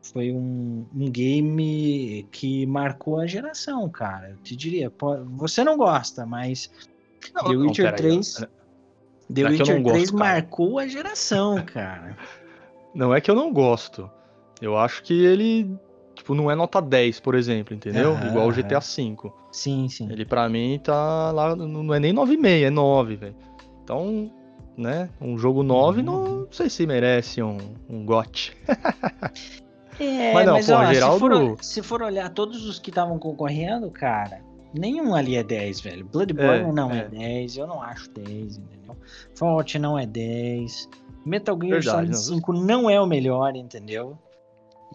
foi 0.03 0.31
um, 0.31 0.85
um 0.93 1.09
game 1.09 2.27
que 2.31 2.65
marcou 2.65 3.19
a 3.19 3.25
geração, 3.27 3.89
cara. 3.89 4.31
Eu 4.31 4.37
te 4.37 4.55
diria, 4.55 4.91
você 5.31 5.63
não 5.63 5.77
gosta, 5.77 6.25
mas 6.25 6.69
Não, 7.33 7.43
The 7.45 7.53
não, 7.53 7.61
Witcher 7.61 7.85
peraí, 7.85 8.01
3 8.01 8.39
não. 8.39 8.47
The 9.35 9.41
Não 9.43 9.47
é 9.47 9.51
Witcher 9.51 9.75
não 9.75 9.83
gosto, 9.83 9.93
3 9.95 10.11
cara. 10.11 10.23
marcou 10.23 10.79
a 10.79 10.87
geração, 10.87 11.65
cara. 11.65 12.17
Não 12.95 13.11
é 13.11 13.19
que 13.19 13.31
eu 13.31 13.33
não 13.33 13.51
gosto. 13.51 14.07
Eu 14.61 14.77
acho 14.77 15.01
que 15.01 15.13
ele, 15.25 15.67
tipo, 16.13 16.35
não 16.35 16.51
é 16.51 16.53
nota 16.53 16.79
10, 16.79 17.19
por 17.21 17.33
exemplo, 17.33 17.73
entendeu? 17.75 18.11
Aham, 18.13 18.27
Igual 18.27 18.47
o. 18.49 18.51
GTA 18.51 18.79
V. 18.79 19.31
Sim, 19.51 19.89
sim. 19.89 20.11
Ele 20.11 20.23
pra 20.23 20.47
mim 20.47 20.79
tá 20.83 21.31
lá, 21.31 21.55
não 21.55 21.91
é 21.91 21.99
nem 21.99 22.13
9,5, 22.13 22.63
é 22.63 22.69
9, 22.69 23.15
velho. 23.15 23.35
Então, 23.83 24.31
né, 24.77 25.09
um 25.19 25.35
jogo 25.39 25.63
9 25.63 26.01
Uhum. 26.01 26.05
não 26.05 26.47
sei 26.51 26.69
se 26.69 26.85
merece 26.85 27.41
um, 27.41 27.57
um 27.89 28.05
GOT. 28.05 28.55
É, 29.99 30.33
Mas 30.33 30.45
mas, 30.47 30.67
não, 30.67 30.77
pô, 30.77 30.83
ó, 30.83 30.93
Geraldo- 30.93 31.17
se, 31.17 31.19
for, 31.19 31.63
se 31.63 31.81
for 31.83 32.01
olhar 32.03 32.29
todos 32.29 32.65
os 32.65 32.79
que 32.79 32.89
estavam 32.89 33.17
concorrendo, 33.19 33.89
cara, 33.91 34.41
nenhum 34.73 35.13
ali 35.15 35.35
é 35.35 35.43
10, 35.43 35.81
velho. 35.81 36.05
Bloodborne 36.05 36.69
É, 36.69 36.71
não 36.71 36.91
é. 36.91 36.99
é. 36.99 37.07
10, 37.09 37.57
eu 37.57 37.67
não 37.67 37.81
acho 37.81 38.09
10, 38.11 38.57
entendeu? 38.57 38.97
Fallout 39.35 39.77
não 39.79 39.97
é 39.97 40.05
10. 40.05 40.89
Metal 41.25 41.55
Gear 41.55 41.81
Verdade, 41.81 41.89
Solid 41.89 42.11
não. 42.11 42.19
5 42.37 42.53
não 42.53 42.89
é 42.89 42.99
o 42.99 43.05
melhor, 43.05 43.55
entendeu? 43.55 44.17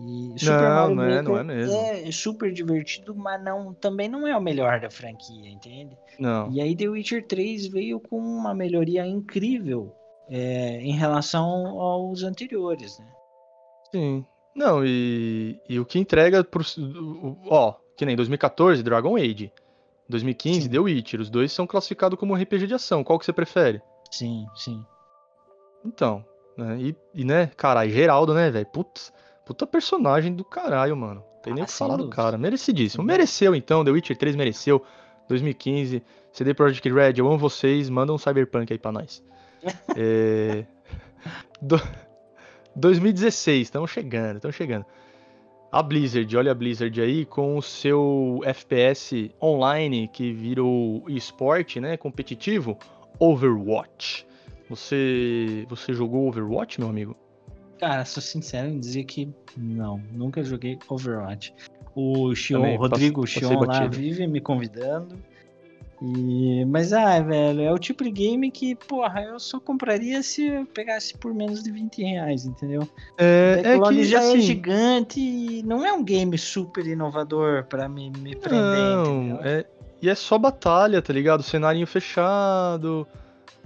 E 0.00 0.34
Não, 0.44 0.94
Mario 0.94 0.94
não 0.94 1.04
é, 1.04 1.22
não 1.22 1.38
é 1.38 1.42
mesmo. 1.42 1.74
É 1.76 2.12
super 2.12 2.52
divertido, 2.52 3.14
mas 3.16 3.42
não, 3.42 3.74
também 3.74 4.08
não 4.08 4.26
é 4.28 4.36
o 4.36 4.40
melhor 4.40 4.78
da 4.78 4.88
franquia, 4.90 5.50
entende? 5.50 5.98
Não. 6.20 6.48
E 6.52 6.60
aí 6.60 6.76
The 6.76 6.86
Witcher 6.88 7.26
3 7.26 7.66
veio 7.66 7.98
com 7.98 8.16
uma 8.18 8.54
melhoria 8.54 9.04
incrível 9.04 9.92
é, 10.30 10.80
em 10.82 10.92
relação 10.92 11.66
aos 11.80 12.22
anteriores, 12.22 12.98
né? 13.00 13.06
Sim. 13.92 14.24
Não, 14.58 14.84
e, 14.84 15.56
e 15.68 15.78
o 15.78 15.84
que 15.84 16.00
entrega 16.00 16.42
pro. 16.42 16.64
Ó, 17.46 17.74
que 17.96 18.04
nem 18.04 18.16
2014, 18.16 18.82
Dragon 18.82 19.16
Age. 19.16 19.52
2015, 20.08 20.62
Sim. 20.62 20.68
The 20.68 20.78
Witcher. 20.80 21.20
Os 21.20 21.30
dois 21.30 21.52
são 21.52 21.64
classificados 21.64 22.18
como 22.18 22.34
RPG 22.34 22.66
de 22.66 22.74
ação. 22.74 23.04
Qual 23.04 23.20
que 23.20 23.24
você 23.24 23.32
prefere? 23.32 23.80
Sim, 24.10 24.46
sim. 24.56 24.84
Então, 25.84 26.24
né? 26.56 26.76
E, 26.80 26.96
e 27.14 27.24
né, 27.24 27.52
caralho, 27.56 27.88
Geraldo, 27.92 28.34
né, 28.34 28.50
velho? 28.50 28.66
Putz, 28.66 29.12
puta 29.46 29.64
personagem 29.64 30.34
do 30.34 30.44
caralho, 30.44 30.96
mano. 30.96 31.22
Tem 31.40 31.52
nem 31.52 31.62
o 31.62 31.64
Ah, 31.64 31.66
que 31.66 31.72
sem 31.72 31.86
falar 31.86 31.96
do 31.96 32.08
cara. 32.08 32.36
Merecidíssimo. 32.36 33.04
Sim. 33.04 33.06
Mereceu, 33.06 33.54
então. 33.54 33.84
The 33.84 33.92
Witcher 33.92 34.16
3 34.16 34.34
mereceu. 34.34 34.84
2015. 35.28 36.02
CD 36.32 36.52
Projekt 36.52 36.90
Red, 36.90 37.14
eu 37.18 37.28
amo 37.28 37.38
vocês. 37.38 37.88
Manda 37.88 38.12
um 38.12 38.18
Cyberpunk 38.18 38.72
aí 38.72 38.78
pra 38.78 38.90
nós. 38.90 39.22
é... 39.96 40.64
Do... 41.62 41.80
2016, 42.78 43.62
estamos 43.62 43.90
chegando, 43.90 44.36
estamos 44.36 44.56
chegando. 44.56 44.86
A 45.70 45.82
Blizzard, 45.82 46.34
olha 46.36 46.52
a 46.52 46.54
Blizzard 46.54 46.98
aí 47.00 47.26
com 47.26 47.58
o 47.58 47.62
seu 47.62 48.40
FPS 48.44 49.30
online 49.42 50.08
que 50.08 50.32
virou 50.32 51.04
esporte, 51.08 51.78
né, 51.78 51.96
competitivo, 51.96 52.78
Overwatch. 53.18 54.26
Você 54.70 55.66
você 55.68 55.92
jogou 55.92 56.28
Overwatch, 56.28 56.80
meu 56.80 56.88
amigo? 56.88 57.16
Cara, 57.78 58.04
sou 58.04 58.22
sincero 58.22 58.68
em 58.68 58.78
dizer 58.78 59.04
que 59.04 59.28
não, 59.56 60.02
nunca 60.12 60.42
joguei 60.42 60.78
Overwatch. 60.88 61.54
O 61.94 62.34
Xion, 62.34 62.76
Rodrigo 62.76 63.22
passei 63.22 63.42
Xion 63.42 63.60
lá 63.60 63.86
vive 63.86 64.26
me 64.26 64.40
convidando. 64.40 65.16
E... 66.00 66.64
Mas, 66.66 66.92
ah, 66.92 67.20
velho, 67.20 67.60
é 67.62 67.72
o 67.72 67.78
tipo 67.78 68.04
de 68.04 68.10
game 68.10 68.50
que, 68.50 68.74
porra, 68.74 69.20
eu 69.22 69.38
só 69.40 69.58
compraria 69.58 70.22
se 70.22 70.46
eu 70.46 70.64
pegasse 70.66 71.16
por 71.18 71.34
menos 71.34 71.62
de 71.62 71.70
20 71.72 72.02
reais, 72.02 72.44
entendeu? 72.46 72.88
É, 73.16 73.62
é 73.64 73.80
que 73.80 74.04
já 74.04 74.22
é 74.22 74.28
assim, 74.28 74.40
gigante 74.40 75.20
e 75.20 75.62
não 75.64 75.84
é 75.84 75.92
um 75.92 76.04
game 76.04 76.36
super 76.38 76.86
inovador 76.86 77.64
pra 77.64 77.88
me, 77.88 78.10
me 78.10 78.36
prender, 78.36 78.60
não, 78.96 79.16
entendeu? 79.24 79.40
é, 79.42 79.66
e 80.00 80.08
é 80.08 80.14
só 80.14 80.38
batalha, 80.38 81.02
tá 81.02 81.12
ligado? 81.12 81.42
Cenarinho 81.42 81.86
fechado. 81.86 83.06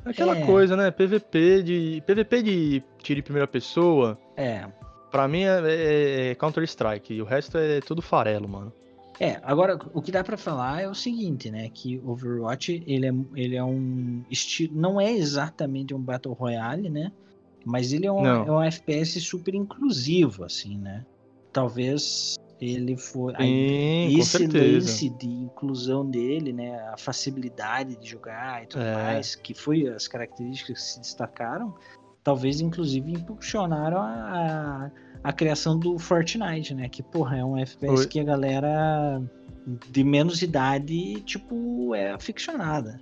Aquela 0.05 0.37
É. 0.39 0.45
coisa, 0.47 0.77
né? 0.77 0.91
PVP 0.91 1.63
de 1.63 2.03
PVP 2.07 2.43
de 2.43 2.83
tiro 3.03 3.21
em 3.21 3.23
primeira 3.23 3.47
pessoa. 3.47 4.19
É, 4.37 4.65
Pra 5.11 5.29
mim 5.29 5.43
é, 5.43 5.61
é- 5.67 6.31
é 6.31 6.35
Counter-Strike. 6.37 7.13
E 7.13 7.21
o 7.21 7.27
resto 7.27 7.59
é 7.59 7.81
tudo 7.81 8.01
farelo, 8.01 8.49
mano. 8.49 8.73
É, 9.21 9.39
agora 9.43 9.79
o 9.93 10.01
que 10.01 10.11
dá 10.11 10.25
pra 10.25 10.37
falar 10.37 10.83
é 10.83 10.89
o 10.89 10.95
seguinte, 10.95 11.51
né? 11.51 11.69
Que 11.71 12.01
Overwatch 12.01 12.83
ele 12.87 13.07
é, 13.07 13.13
ele 13.35 13.57
é 13.57 13.65
um 13.65 14.25
estilo, 14.31 14.79
não 14.81 15.01
é 15.01 15.13
exatamente 15.13 15.95
um 15.95 16.01
Battle 16.01 16.35
Royale, 16.35 16.89
né? 16.91 17.13
Mas 17.65 17.93
ele 17.93 18.07
é 18.07 18.13
um, 18.13 18.25
é 18.47 18.51
um 18.51 18.63
FPS 18.63 19.21
super 19.21 19.55
inclusivo, 19.55 20.45
assim, 20.45 20.79
né? 20.79 21.05
Talvez 21.53 22.35
ele 22.61 22.97
for 22.97 23.35
a- 23.35 23.43
Sim, 23.43 24.19
esse 24.19 24.47
lance 24.47 25.11
de 25.11 25.29
inclusão 25.29 26.09
dele, 26.09 26.53
né? 26.53 26.75
A 26.89 26.97
facilidade 26.97 27.97
de 27.97 28.09
jogar 28.09 28.65
e 28.65 28.67
tudo 28.67 28.83
É. 28.83 28.95
mais, 28.95 29.35
que 29.37 29.55
foi 29.55 29.87
as 29.87 30.09
características 30.09 30.79
que 30.79 30.93
se 30.95 31.01
destacaram, 31.01 31.75
talvez 32.25 32.61
inclusive 32.61 33.13
impulsionaram 33.13 33.99
a, 33.99 34.87
a, 34.87 34.91
a 35.23 35.33
criação 35.33 35.79
do 35.79 35.99
Fortnite, 35.99 36.75
né? 36.75 36.89
Que, 36.89 37.03
porra, 37.03 37.39
é 37.39 37.45
um 37.45 37.57
FPS 37.57 38.01
Oi. 38.01 38.07
que 38.07 38.21
a 38.21 38.25
galera 38.25 39.23
de 39.91 40.03
menos 40.03 40.43
idade, 40.43 41.21
tipo, 41.23 41.95
é 41.95 42.11
aficionada. 42.13 42.99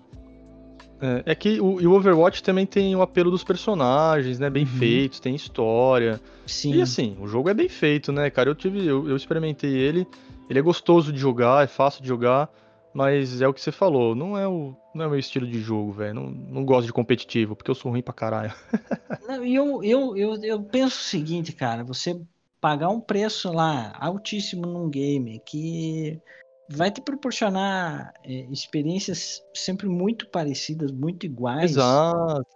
É, 1.01 1.23
é 1.33 1.35
que 1.35 1.59
o, 1.61 1.81
e 1.81 1.87
o 1.87 1.93
Overwatch 1.93 2.43
também 2.43 2.67
tem 2.67 2.95
o 2.95 3.01
apelo 3.01 3.31
dos 3.31 3.43
personagens, 3.43 4.39
né? 4.39 4.51
Bem 4.51 4.65
Uhum. 4.65 4.69
feitos, 4.79 5.19
tem 5.19 5.35
história. 5.35 6.21
Sim. 6.47 6.75
E 6.75 6.83
assim, 6.83 7.17
o 7.19 7.27
jogo 7.27 7.49
é 7.49 7.55
bem 7.55 7.69
feito, 7.69 8.13
né, 8.13 8.29
cara? 8.29 8.51
Eu 8.51 8.55
tive, 8.55 8.85
eu, 8.87 9.09
eu 9.09 9.17
experimentei 9.17 9.71
ele. 9.75 10.07
Ele 10.51 10.59
é 10.59 10.63
gostoso 10.63 11.13
de 11.13 11.19
jogar, 11.19 11.65
é 11.65 11.67
fácil 11.67 12.03
de 12.03 12.09
jogar, 12.09 12.51
mas 12.93 13.41
é 13.41 13.49
o 13.49 13.55
que 13.55 13.61
você 13.61 13.71
falou, 13.73 14.15
não 14.17 14.37
é 14.37 14.47
o, 14.49 14.75
não 14.95 15.05
é 15.05 15.09
o 15.09 15.11
meu 15.11 15.19
estilo 15.19 15.47
de 15.47 15.61
jogo, 15.61 15.93
velho. 15.93 16.15
Não, 16.15 16.31
não 16.31 16.65
gosto 16.65 16.87
de 16.87 16.93
competitivo, 16.93 17.55
porque 17.55 17.71
eu 17.71 17.75
sou 17.75 17.91
ruim 17.91 18.03
pra 18.03 18.15
caralho. 18.15 18.53
Não, 19.27 19.45
e 19.45 19.55
eu, 19.55 19.85
eu, 19.85 20.17
eu, 20.17 20.43
eu 20.43 20.63
penso 20.63 20.97
o 20.97 21.05
seguinte, 21.05 21.53
cara, 21.53 21.85
você 21.85 22.21
pagar 22.61 22.89
um 22.89 23.01
preço 23.01 23.53
lá 23.53 23.97
altíssimo 24.01 24.67
num 24.67 24.91
game 24.91 25.41
que 25.47 26.21
vai 26.69 26.91
te 26.91 27.01
proporcionar 27.01 28.13
é, 28.25 28.47
experiências 28.51 29.43
sempre 29.55 29.89
muito 29.89 30.29
parecidas, 30.29 30.93
muito 30.93 31.27
iguais. 31.27 31.73
Exato. 31.73 32.47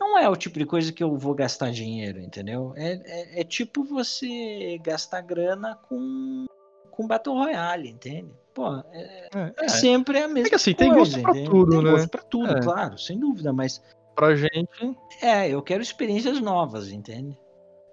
Não 0.00 0.18
é 0.18 0.28
o 0.28 0.36
tipo 0.36 0.58
de 0.58 0.66
coisa 0.66 0.92
que 0.92 1.02
eu 1.02 1.16
vou 1.16 1.34
gastar 1.34 1.70
dinheiro, 1.70 2.20
entendeu? 2.20 2.72
É, 2.76 2.92
é, 3.04 3.40
é 3.40 3.44
tipo 3.44 3.84
você 3.84 4.78
gastar 4.82 5.20
grana 5.20 5.76
com, 5.88 6.46
com 6.90 7.06
Battle 7.06 7.36
Royale, 7.36 7.88
entende? 7.88 8.32
Pô, 8.54 8.68
é, 8.92 9.28
É, 9.34 9.52
é 9.60 9.64
é. 9.64 9.68
sempre 9.68 10.18
a 10.22 10.28
mesma 10.28 10.48
que 10.48 10.54
assim, 10.54 10.72
coisa. 10.74 10.90
tem 10.90 10.98
gosto 10.98 11.20
pra 11.20 11.30
entende? 11.32 11.50
tudo, 11.50 11.70
tem 11.72 11.82
né? 11.82 11.90
gosto 11.90 12.08
pra 12.08 12.22
tudo, 12.22 12.52
É. 12.56 12.62
claro, 12.62 12.98
sem 12.98 13.18
dúvida, 13.18 13.52
mas 13.52 13.82
Pra 14.14 14.36
gente, 14.36 14.96
é, 15.20 15.48
eu 15.48 15.60
quero 15.60 15.82
experiências 15.82 16.40
novas, 16.40 16.92
entende? 16.92 17.36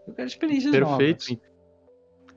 Eu 0.08 0.14
quero 0.14 0.28
experiências 0.28 0.72
perfeito. 0.72 1.30
novas. 1.32 1.42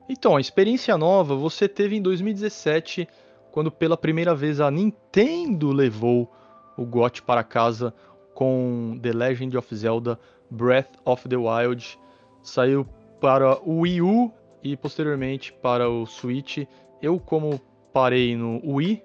Então, 0.09 0.35
a 0.35 0.41
experiência 0.41 0.97
nova 0.97 1.35
você 1.35 1.67
teve 1.67 1.95
em 1.95 2.01
2017, 2.01 3.07
quando 3.51 3.71
pela 3.71 3.95
primeira 3.95 4.33
vez 4.33 4.59
a 4.59 4.71
Nintendo 4.71 5.71
levou 5.71 6.31
o 6.75 6.83
GOT 6.83 7.21
para 7.21 7.43
casa 7.43 7.93
com 8.33 8.97
The 9.01 9.11
Legend 9.13 9.55
of 9.55 9.75
Zelda 9.75 10.19
Breath 10.49 10.89
of 11.05 11.29
the 11.29 11.37
Wild. 11.37 11.99
Saiu 12.41 12.87
para 13.21 13.59
o 13.61 13.81
Wii 13.81 14.01
U 14.01 14.31
e 14.63 14.75
posteriormente 14.75 15.53
para 15.53 15.87
o 15.87 16.07
Switch. 16.07 16.57
Eu, 17.01 17.19
como 17.19 17.61
parei 17.95 18.35
no 18.35 18.59
Wii, 18.61 19.01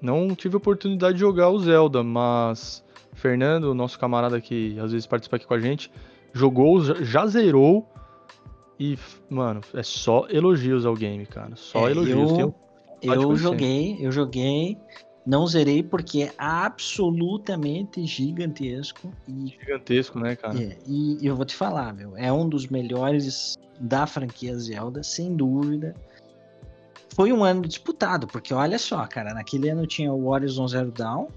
não 0.00 0.32
tive 0.36 0.56
oportunidade 0.56 1.14
de 1.14 1.20
jogar 1.20 1.50
o 1.50 1.58
Zelda, 1.58 2.04
mas 2.04 2.84
Fernando, 3.12 3.74
nosso 3.74 3.98
camarada 3.98 4.40
que 4.40 4.78
às 4.78 4.92
vezes 4.92 5.08
participa 5.08 5.34
aqui 5.34 5.44
com 5.44 5.54
a 5.54 5.58
gente, 5.58 5.90
jogou, 6.32 6.80
já 7.04 7.26
zerou 7.26 7.84
e, 8.78 8.96
mano, 9.28 9.60
é 9.74 9.82
só 9.82 10.28
elogios 10.28 10.86
ao 10.86 10.94
game, 10.94 11.26
cara. 11.26 11.56
Só 11.56 11.88
É, 11.88 11.90
elogios. 11.90 12.38
eu- 12.38 12.54
Eu 13.02 13.36
joguei, 13.36 13.96
eu 14.00 14.12
joguei, 14.12 14.78
não 15.26 15.44
zerei 15.44 15.82
porque 15.82 16.22
é 16.22 16.32
absolutamente 16.38 18.06
gigantesco 18.06 19.12
e, 19.28 19.48
Gigantesco, 19.60 20.20
né, 20.20 20.36
cara? 20.36 20.56
é, 20.60 20.76
e 20.86 21.18
eu 21.26 21.34
vou 21.34 21.44
te 21.44 21.56
falar, 21.56 21.92
meu, 21.92 22.16
é 22.16 22.32
um 22.32 22.48
dos 22.48 22.68
melhores 22.68 23.56
da 23.80 24.06
franquia 24.06 24.56
Zelda, 24.56 25.02
sem 25.02 25.34
dúvida. 25.36 25.94
Foi 27.16 27.32
um 27.32 27.42
ano 27.42 27.62
disputado, 27.62 28.26
porque 28.26 28.52
olha 28.52 28.78
só, 28.78 29.06
cara, 29.06 29.32
naquele 29.32 29.70
ano 29.70 29.86
tinha 29.86 30.12
o 30.12 30.28
Horizon 30.28 30.68
Zero 30.68 30.92
Dawn 30.92 31.28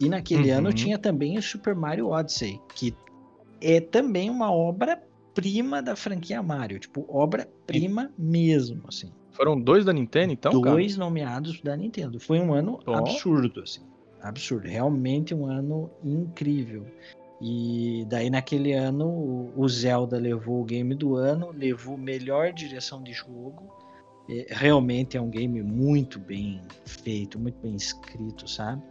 e 0.00 0.08
naquele 0.08 0.50
Uhum. 0.50 0.58
ano 0.58 0.72
tinha 0.72 0.98
também 0.98 1.38
o 1.38 1.42
Super 1.42 1.76
Mario 1.76 2.08
Odyssey, 2.08 2.60
que 2.74 2.92
é 3.60 3.80
também 3.80 4.28
uma 4.28 4.52
obra-prima 4.52 5.80
da 5.80 5.94
franquia 5.94 6.42
Mario, 6.42 6.80
tipo, 6.80 7.06
obra-prima 7.08 8.10
mesmo, 8.18 8.82
assim. 8.88 9.12
Foram 9.30 9.60
dois 9.60 9.84
da 9.84 9.92
Nintendo, 9.92 10.32
então, 10.32 10.60
cara? 10.60 10.74
dois 10.74 10.96
nomeados 10.96 11.60
da 11.60 11.76
Nintendo. 11.76 12.18
Foi 12.18 12.40
um 12.40 12.52
ano 12.52 12.80
Ó. 12.84 12.96
absurdo, 12.96 13.60
assim. 13.60 13.82
Absurdo. 14.20 14.66
Realmente 14.66 15.32
um 15.32 15.46
ano 15.46 15.88
incrível. 16.02 16.84
E 17.40 18.04
daí 18.08 18.28
naquele 18.28 18.72
ano 18.72 19.52
o 19.56 19.68
Zelda 19.68 20.18
levou 20.18 20.60
o 20.60 20.64
game 20.64 20.96
do 20.96 21.14
ano, 21.14 21.52
levou 21.52 21.96
melhor 21.96 22.52
direção 22.52 23.02
de 23.02 23.12
jogo. 23.12 23.79
Realmente 24.50 25.16
é 25.16 25.20
um 25.20 25.28
game 25.28 25.62
muito 25.62 26.18
bem 26.18 26.60
feito, 26.84 27.38
muito 27.38 27.58
bem 27.60 27.74
escrito, 27.74 28.48
sabe? 28.48 28.82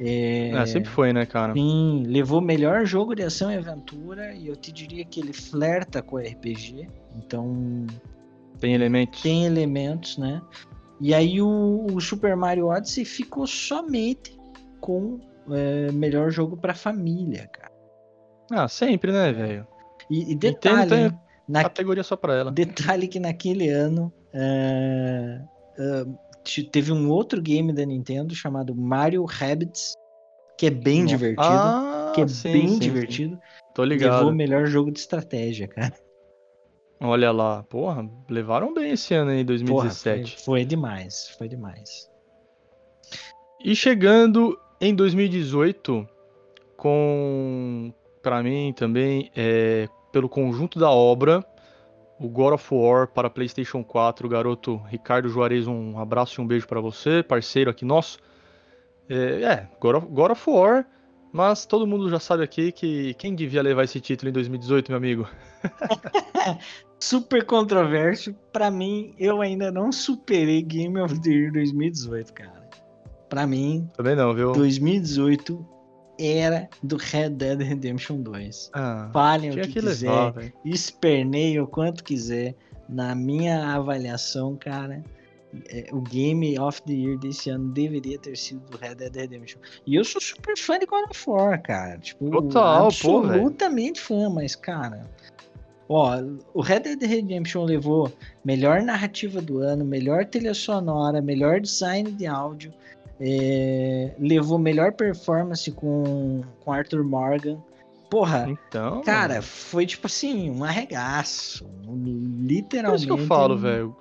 É, 0.00 0.50
É, 0.50 0.66
sempre 0.66 0.90
foi, 0.90 1.12
né, 1.12 1.24
cara? 1.26 1.52
Sim, 1.54 2.04
levou 2.06 2.40
melhor 2.40 2.84
jogo 2.84 3.14
de 3.14 3.22
ação 3.22 3.52
e 3.52 3.56
aventura 3.56 4.34
e 4.34 4.48
eu 4.48 4.56
te 4.56 4.72
diria 4.72 5.04
que 5.04 5.20
ele 5.20 5.32
flerta 5.32 6.02
com 6.02 6.16
o 6.16 6.18
RPG. 6.18 6.88
Então 7.16 7.86
Tem 8.58 8.74
elementos. 8.74 9.22
tem 9.22 9.44
elementos, 9.44 10.16
né? 10.18 10.40
E 11.00 11.12
aí 11.14 11.40
o, 11.42 11.86
o 11.92 12.00
Super 12.00 12.34
Mario 12.36 12.66
Odyssey 12.68 13.04
ficou 13.04 13.46
somente 13.46 14.36
com 14.80 15.20
é, 15.50 15.92
melhor 15.92 16.30
jogo 16.30 16.56
pra 16.56 16.74
família, 16.74 17.48
cara. 17.52 17.70
Ah, 18.50 18.68
sempre, 18.68 19.12
né, 19.12 19.32
velho? 19.32 19.66
E, 20.10 20.32
e 20.32 20.34
detalhe? 20.34 21.12
Na- 21.48 21.62
Categoria 21.62 22.02
só 22.02 22.16
pra 22.16 22.34
ela. 22.34 22.50
detalhe 22.52 23.06
que 23.08 23.18
naquele 23.20 23.68
ano 23.68 24.12
te- 26.44 26.64
teve 26.64 26.92
um 26.92 27.10
outro 27.10 27.40
game 27.40 27.72
da 27.72 27.84
Nintendo 27.84 28.34
chamado 28.34 28.74
Mario 28.74 29.24
Rabbids, 29.24 29.92
que 30.58 30.66
é 30.66 30.70
bem 30.70 31.02
Nossa. 31.02 31.16
divertido, 31.16 31.50
Ah, 31.50 32.12
que 32.14 32.20
é 32.22 32.28
sim, 32.28 32.52
bem 32.52 32.68
sim, 32.68 32.74
sim. 32.74 32.80
divertido. 32.80 33.38
Tô 33.74 33.82
Levou 33.82 33.98
ligado. 33.98 34.28
o 34.28 34.34
melhor 34.34 34.66
jogo 34.66 34.90
de 34.90 34.98
estratégia, 34.98 35.68
cara. 35.68 35.94
Olha 37.00 37.32
lá, 37.32 37.64
porra, 37.64 38.08
levaram 38.30 38.72
bem 38.72 38.92
esse 38.92 39.12
ano 39.12 39.30
aí, 39.32 39.38
Porra, 39.38 39.46
2017. 39.46 40.36
foi, 40.36 40.44
foi 40.44 40.64
demais, 40.64 41.28
foi 41.36 41.48
demais. 41.48 42.08
E 43.64 43.74
chegando 43.74 44.56
em 44.80 44.94
2018, 44.94 46.06
com, 46.76 47.92
pra 48.22 48.42
mim 48.42 48.72
também, 48.76 49.30
é, 49.34 49.88
pelo 50.12 50.28
conjunto 50.28 50.78
da 50.78 50.90
obra, 50.90 51.44
o 52.22 52.28
God 52.28 52.54
of 52.54 52.74
War 52.74 53.08
para 53.08 53.28
PlayStation 53.28 53.82
4, 53.82 54.28
garoto 54.28 54.76
Ricardo 54.86 55.28
Juarez, 55.28 55.66
um 55.66 55.98
abraço 55.98 56.40
e 56.40 56.44
um 56.44 56.46
beijo 56.46 56.66
pra 56.66 56.80
você, 56.80 57.22
parceiro 57.22 57.70
aqui 57.70 57.84
nosso. 57.84 58.18
É, 59.08 59.42
é 59.42 59.68
God, 59.80 59.96
of, 59.96 60.06
God 60.06 60.30
of 60.30 60.50
War, 60.50 60.86
mas 61.32 61.66
todo 61.66 61.86
mundo 61.86 62.08
já 62.08 62.20
sabe 62.20 62.44
aqui 62.44 62.70
que 62.70 63.14
quem 63.14 63.34
devia 63.34 63.62
levar 63.62 63.84
esse 63.84 64.00
título 64.00 64.30
em 64.30 64.32
2018, 64.32 64.88
meu 64.90 64.96
amigo? 64.98 65.28
super 66.98 67.44
controverso. 67.44 68.34
Pra 68.52 68.70
mim, 68.70 69.14
eu 69.18 69.40
ainda 69.40 69.70
não 69.72 69.90
superei 69.90 70.62
Game 70.62 70.98
of 71.00 71.20
the 71.20 71.30
Year 71.30 71.52
2018, 71.52 72.32
cara. 72.32 72.62
Pra 73.28 73.46
mim, 73.46 73.90
Também 73.96 74.14
não, 74.14 74.34
viu? 74.34 74.52
2018 74.52 75.71
era 76.26 76.68
do 76.82 76.96
Red 76.96 77.30
Dead 77.30 77.60
Redemption 77.60 78.22
2. 78.22 78.70
Ah, 78.72 79.10
Falem 79.12 79.50
o 79.50 79.54
que, 79.54 79.62
que 79.62 79.80
quiser, 79.80 80.10
levar, 80.10 80.52
esperneiem 80.64 81.60
o 81.60 81.66
quanto 81.66 82.04
quiser. 82.04 82.54
Na 82.88 83.14
minha 83.14 83.74
avaliação, 83.74 84.56
cara, 84.56 85.02
é, 85.68 85.88
o 85.92 86.00
Game 86.00 86.58
of 86.58 86.82
the 86.82 86.92
Year 86.92 87.18
desse 87.18 87.50
ano 87.50 87.70
deveria 87.72 88.18
ter 88.18 88.36
sido 88.36 88.60
do 88.70 88.76
Red 88.76 88.96
Dead 88.96 89.14
Redemption. 89.14 89.60
E 89.86 89.94
eu 89.94 90.04
sou 90.04 90.20
super 90.20 90.56
fã 90.58 90.78
de 90.78 90.86
God 90.86 91.10
of 91.10 91.30
War, 91.30 91.60
cara. 91.62 91.98
Tipo, 91.98 92.30
Total, 92.30 92.80
pô, 92.80 92.86
absolutamente 92.86 94.00
fã, 94.00 94.28
mas, 94.28 94.54
cara. 94.54 95.08
Ó, 95.88 96.16
o 96.54 96.60
Red 96.62 96.80
Dead 96.80 97.02
Redemption 97.02 97.64
levou 97.64 98.10
melhor 98.44 98.82
narrativa 98.82 99.42
do 99.42 99.58
ano, 99.58 99.84
melhor 99.84 100.24
trilha 100.24 100.54
sonora, 100.54 101.20
melhor 101.20 101.60
design 101.60 102.10
de 102.12 102.26
áudio, 102.26 102.72
é, 103.24 104.14
levou 104.18 104.58
melhor 104.58 104.92
performance 104.92 105.70
com, 105.70 106.42
com 106.60 106.72
Arthur 106.72 107.04
Morgan. 107.04 107.62
Porra, 108.10 108.46
Então. 108.50 109.00
Cara, 109.02 109.40
foi 109.40 109.86
tipo 109.86 110.08
assim, 110.08 110.50
um 110.50 110.64
arregaço. 110.64 111.64
Literalmente. 111.86 113.06
Por 113.06 113.12
isso 113.12 113.16
que 113.16 113.22
eu 113.22 113.26
falo, 113.26 113.56
velho. 113.56 113.96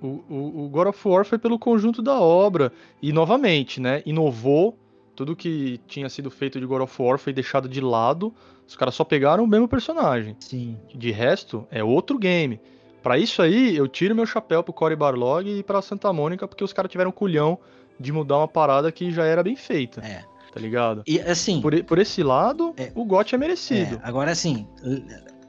O, 0.00 0.22
o, 0.30 0.64
o 0.64 0.68
God 0.68 0.86
of 0.86 1.08
War 1.08 1.24
foi 1.24 1.36
pelo 1.36 1.58
conjunto 1.58 2.00
da 2.00 2.18
obra. 2.18 2.72
E 3.02 3.12
novamente, 3.12 3.80
né? 3.80 4.02
Inovou. 4.06 4.78
Tudo 5.16 5.34
que 5.34 5.80
tinha 5.88 6.08
sido 6.08 6.30
feito 6.30 6.60
de 6.60 6.64
God 6.64 6.82
of 6.82 7.02
War 7.02 7.18
foi 7.18 7.32
deixado 7.32 7.68
de 7.68 7.80
lado. 7.80 8.32
Os 8.66 8.76
caras 8.76 8.94
só 8.94 9.02
pegaram 9.02 9.42
o 9.42 9.48
mesmo 9.48 9.66
personagem. 9.66 10.36
Sim. 10.38 10.78
De 10.94 11.10
resto, 11.10 11.66
é 11.72 11.82
outro 11.82 12.16
game. 12.18 12.60
Pra 13.02 13.18
isso 13.18 13.42
aí, 13.42 13.76
eu 13.76 13.88
tiro 13.88 14.14
meu 14.14 14.26
chapéu 14.26 14.62
pro 14.62 14.72
Cory 14.72 14.94
Barlog 14.94 15.48
e 15.48 15.62
pra 15.62 15.82
Santa 15.82 16.12
Mônica, 16.12 16.46
porque 16.46 16.62
os 16.62 16.72
caras 16.72 16.90
tiveram 16.90 17.10
culhão 17.10 17.58
de 17.98 18.12
mudar 18.12 18.38
uma 18.38 18.48
parada 18.48 18.90
que 18.92 19.10
já 19.10 19.24
era 19.24 19.42
bem 19.42 19.56
feita, 19.56 20.00
É. 20.00 20.22
tá 20.52 20.60
ligado? 20.60 21.02
E 21.06 21.20
assim, 21.20 21.60
Por, 21.60 21.82
por 21.84 21.98
esse 21.98 22.22
lado, 22.22 22.74
É. 22.76 22.90
o 22.94 23.04
GOT 23.04 23.34
é 23.34 23.36
é, 23.36 23.38
merecido. 23.38 24.00
agora 24.02 24.30
assim, 24.30 24.66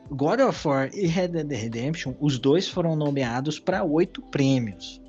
God 0.09 0.39
of 0.41 0.67
War 0.67 0.89
e 0.93 1.05
Red 1.07 1.27
Dead 1.29 1.51
Redemption, 1.51 2.13
os 2.19 2.39
dois 2.39 2.67
foram 2.67 2.95
nomeados 2.95 3.59
para 3.59 3.83
oito 3.83 4.21
prêmios. 4.23 5.01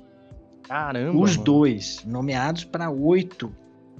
Caramba. 0.63 1.17
os 1.19 1.31
mano. 1.31 1.43
dois, 1.43 2.05
nomeados 2.05 2.63
para 2.63 2.89
oito 2.89 3.53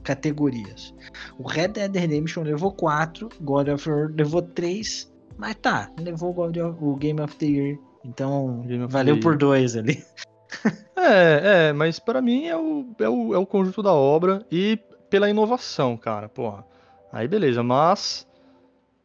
categorias. 0.03 0.93
O 1.37 1.47
Red 1.47 1.69
Dead 1.69 1.93
Redemption 1.95 2.43
levou 2.43 2.71
quatro, 2.71 3.27
God 3.41 3.67
of 3.69 3.89
War 3.89 4.11
levou 4.15 4.41
três, 4.41 5.11
mas 5.37 5.55
tá, 5.55 5.91
levou 5.99 6.33
o, 6.33 6.41
of- 6.43 6.77
o 6.81 6.95
Game 6.95 7.19
of 7.21 7.35
the 7.35 7.45
Year. 7.45 7.77
Então, 8.05 8.63
valeu 8.89 9.19
por 9.19 9.37
dois 9.37 9.75
ali. 9.75 10.01
É, 10.95 11.69
é, 11.69 11.73
mas 11.73 11.99
pra 11.99 12.21
mim 12.21 12.45
é 12.45 12.55
o, 12.55 12.85
é, 12.99 13.09
o, 13.09 13.33
é 13.33 13.37
o 13.37 13.45
conjunto 13.45 13.81
da 13.81 13.93
obra 13.93 14.45
e 14.51 14.77
pela 15.09 15.29
inovação, 15.29 15.97
cara, 15.97 16.29
porra. 16.29 16.65
Aí 17.11 17.27
beleza, 17.27 17.63
mas 17.63 18.27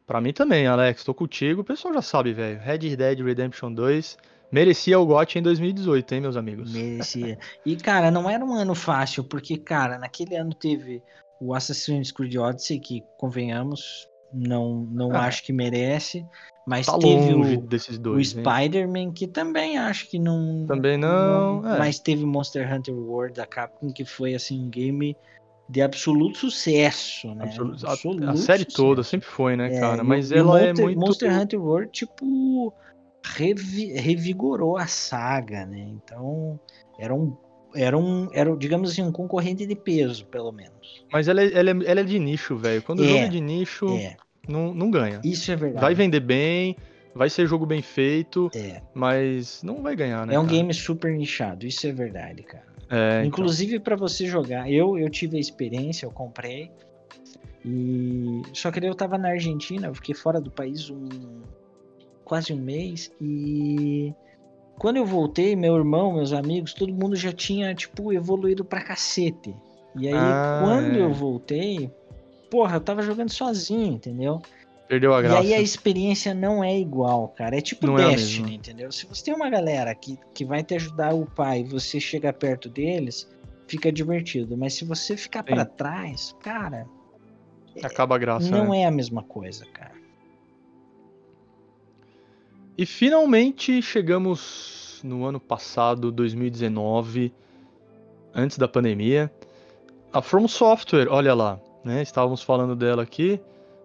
pra 0.05 0.21
mim 0.21 0.31
também, 0.31 0.67
Alex, 0.67 1.03
tô 1.03 1.13
contigo, 1.13 1.61
o 1.61 1.65
pessoal 1.65 1.93
já 1.93 2.01
sabe, 2.01 2.33
velho. 2.33 2.59
Red 2.59 2.95
Dead 2.95 3.19
Redemption 3.19 3.73
2 3.73 4.17
merecia 4.51 4.99
o 4.99 5.05
GOT 5.05 5.39
em 5.39 5.41
2018, 5.41 6.15
hein, 6.15 6.21
meus 6.21 6.37
amigos? 6.37 6.71
Merecia. 6.71 7.37
E, 7.65 7.75
cara, 7.75 8.09
não 8.11 8.29
era 8.29 8.43
um 8.45 8.53
ano 8.53 8.75
fácil, 8.75 9.23
porque, 9.23 9.57
cara, 9.57 9.97
naquele 9.97 10.35
ano 10.35 10.53
teve 10.53 11.01
o 11.41 11.53
Assassin's 11.53 12.11
Creed 12.11 12.35
Odyssey, 12.37 12.79
que, 12.79 13.03
convenhamos, 13.17 14.07
não, 14.33 14.87
não 14.89 15.11
Ah. 15.11 15.25
acho 15.25 15.43
que 15.43 15.51
merece, 15.51 16.25
mas 16.67 16.85
Tá 16.85 16.97
teve 16.99 17.33
o, 17.33 17.61
desses 17.61 17.97
o 17.97 18.01
dois, 18.03 18.35
hein? 18.35 18.43
Spider-Man, 18.43 19.11
que 19.13 19.27
também 19.27 19.77
acho 19.77 20.09
que 20.09 20.19
não. 20.19 20.65
Também 20.67 20.97
não, 20.97 21.65
é. 21.67 21.79
Mas 21.79 21.99
teve 21.99 22.25
Monster 22.25 22.71
Hunter 22.71 22.93
World 22.95 23.35
da 23.35 23.45
Capcom, 23.45 23.91
que 23.91 24.05
foi, 24.05 24.35
assim, 24.35 24.65
um 24.65 24.69
game 24.69 25.15
de 25.69 25.81
absoluto 25.81 26.37
sucesso, 26.37 27.33
né? 27.35 27.45
Absoluto- 27.45 27.85
a- 27.85 27.91
a, 27.93 27.93
Absoluto 27.93 28.37
série 28.37 28.65
toda 28.65 29.01
sucesso. 29.01 29.11
sempre 29.11 29.27
foi, 29.27 29.55
né, 29.55 29.69
É, 29.69 29.79
cara? 29.79 30.03
o- 30.03 30.07
Mas 30.07 30.31
o 30.31 30.35
ela 30.35 30.59
é 30.61 30.73
Monster, 30.73 30.73
muito. 30.73 30.97
Monster 30.99 31.39
Hunter 31.41 31.61
World, 31.61 31.91
tipo, 31.91 32.73
revi- 33.25 33.93
revigorou 33.93 34.77
a 34.77 34.87
saga, 34.87 35.65
né? 35.65 35.79
Então, 35.79 36.59
era 36.99 37.13
um, 37.13 37.35
era 37.75 37.97
um, 37.97 38.29
era, 38.33 38.55
digamos 38.57 38.91
assim, 38.91 39.03
um 39.03 39.11
concorrente 39.11 39.65
de 39.65 39.75
peso, 39.75 40.25
pelo 40.27 40.51
menos. 40.51 41.05
Mas 41.11 41.27
ela 41.27 41.41
é, 41.41 41.51
ela, 41.53 41.69
é, 41.69 41.73
ela 41.85 41.99
é 42.01 42.03
de 42.03 42.19
nicho, 42.19 42.55
velho. 42.57 42.81
Quando 42.83 43.01
o 43.01 43.03
É, 43.03 43.07
jogo 43.07 43.23
é 43.25 43.27
de 43.27 43.41
nicho, 43.41 43.85
É, 43.97 44.17
não, 44.47 44.73
não 44.73 44.89
ganha. 44.91 45.19
isso 45.23 45.51
é 45.51 45.55
verdade. 45.55 45.81
Vai 45.85 45.93
vender 45.95 46.19
bem, 46.21 46.75
vai 47.13 47.29
ser 47.29 47.47
jogo 47.47 47.65
bem 47.65 47.81
feito, 47.81 48.49
É, 48.55 48.81
mas 48.93 49.61
não 49.63 49.81
vai 49.81 49.95
ganhar, 49.95 50.25
né? 50.25 50.33
é 50.35 50.39
um 50.39 50.43
cara? 50.43 50.55
game 50.55 50.73
super 50.73 51.11
nichado, 51.15 51.65
isso 51.65 51.85
é 51.87 51.91
verdade, 51.91 52.43
cara. 52.43 52.65
É, 52.89 53.15
então. 53.17 53.25
Inclusive 53.27 53.79
para 53.79 53.95
você 53.95 54.25
jogar, 54.25 54.71
eu 54.71 54.97
eu 54.97 55.09
tive 55.09 55.37
a 55.37 55.39
experiência, 55.39 56.05
eu 56.05 56.11
comprei 56.11 56.71
e 57.65 58.41
só 58.53 58.71
que 58.71 58.79
daí 58.79 58.89
eu 58.89 58.95
tava 58.95 59.17
na 59.17 59.29
Argentina, 59.29 59.87
eu 59.87 59.95
fiquei 59.95 60.15
fora 60.15 60.39
do 60.39 60.49
país 60.49 60.89
um 60.89 61.41
quase 62.23 62.53
um 62.53 62.57
mês 62.57 63.11
e 63.21 64.13
quando 64.77 64.97
eu 64.97 65.05
voltei, 65.05 65.55
meu 65.55 65.75
irmão, 65.75 66.13
meus 66.13 66.31
amigos, 66.33 66.73
todo 66.73 66.93
mundo 66.93 67.15
já 67.15 67.31
tinha 67.31 67.73
tipo 67.73 68.13
evoluído 68.13 68.63
pra 68.63 68.79
cacete 68.81 69.55
E 69.97 70.07
aí, 70.07 70.13
Ah, 70.15 70.59
quando 70.61 70.97
é. 70.97 71.01
eu 71.01 71.11
voltei, 71.11 71.91
porra, 72.49 72.77
eu 72.77 72.81
tava 72.81 73.01
jogando 73.01 73.29
sozinho, 73.31 73.93
entendeu? 73.93 74.41
Perdeu 74.87 75.13
a 75.13 75.19
E 75.19 75.23
graça. 75.23 75.39
aí 75.39 75.53
a 75.53 75.59
experiência 75.59 76.33
não 76.33 76.63
é 76.63 76.77
igual, 76.79 77.27
cara. 77.29 77.57
É 77.57 77.61
tipo 77.61 77.85
Não 77.87 77.97
é 77.99 78.09
Destiny, 78.11 78.41
mesma. 78.43 78.55
entendeu? 78.55 78.91
Se 78.91 79.05
você 79.05 79.25
tem 79.25 79.33
uma 79.33 79.49
galera 79.49 79.93
que, 79.93 80.17
que 80.33 80.45
vai 80.45 80.63
te 80.63 80.75
ajudar 80.75 81.11
a 81.11 81.15
upar 81.15 81.57
e 81.59 81.63
você 81.65 81.99
chega 81.99 82.31
perto 82.31 82.69
deles, 82.69 83.27
fica 83.67 83.91
divertido. 83.91 84.55
Mas 84.57 84.75
se 84.75 84.85
você 84.85 85.17
ficar 85.17 85.43
pra 85.43 85.65
trás, 85.65 86.33
cara, 86.41 86.87
Acaba 87.83 88.15
a 88.15 88.17
graça. 88.17 88.49
não 88.49 88.69
né? 88.69 88.81
é 88.81 88.85
a 88.85 88.91
mesma 88.91 89.21
coisa, 89.23 89.65
cara. 89.65 89.91
E 92.77 92.85
finalmente 92.85 93.81
chegamos 93.81 95.01
no 95.03 95.25
ano 95.25 95.39
passado, 95.39 96.11
2019, 96.11 97.33
antes 98.33 98.57
da 98.57 98.67
pandemia. 98.67 99.31
A 100.13 100.21
From 100.21 100.47
Software, 100.47 101.07
olha 101.09 101.33
lá, 101.33 101.59
né? 101.87 102.01
Estávamos 102.01 102.43
falando 102.43 102.75
dela 102.75 103.01
aqui 103.03 103.39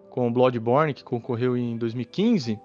com 0.09 0.27
o 0.27 0.31
Bloodborne, 0.31 0.93
que 0.93 1.03
concorreu 1.03 1.57
em 1.57 1.75
2015. 1.77 2.59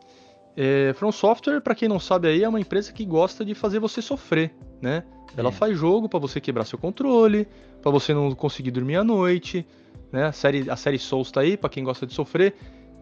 É, 0.56 0.92
From 0.94 1.12
Software, 1.12 1.60
para 1.60 1.74
quem 1.74 1.88
não 1.88 2.00
sabe 2.00 2.28
aí, 2.28 2.42
é 2.42 2.48
uma 2.48 2.60
empresa 2.60 2.92
que 2.92 3.04
gosta 3.04 3.44
de 3.44 3.54
fazer 3.54 3.78
você 3.78 4.02
sofrer, 4.02 4.52
né? 4.82 5.04
Ela 5.36 5.50
É. 5.50 5.52
faz 5.52 5.78
jogo 5.78 6.08
para 6.08 6.18
você 6.18 6.40
quebrar 6.40 6.64
seu 6.64 6.78
controle, 6.78 7.46
para 7.80 7.90
você 7.92 8.12
não 8.12 8.32
conseguir 8.34 8.72
dormir 8.72 8.96
à 8.96 9.04
noite, 9.04 9.64
né? 10.12 10.24
A 10.24 10.32
série, 10.32 10.68
a 10.68 10.74
série 10.76 10.98
Souls 10.98 11.30
tá 11.30 11.40
aí 11.42 11.56
para 11.56 11.70
quem 11.70 11.84
gosta 11.84 12.04
de 12.06 12.12
sofrer. 12.12 12.54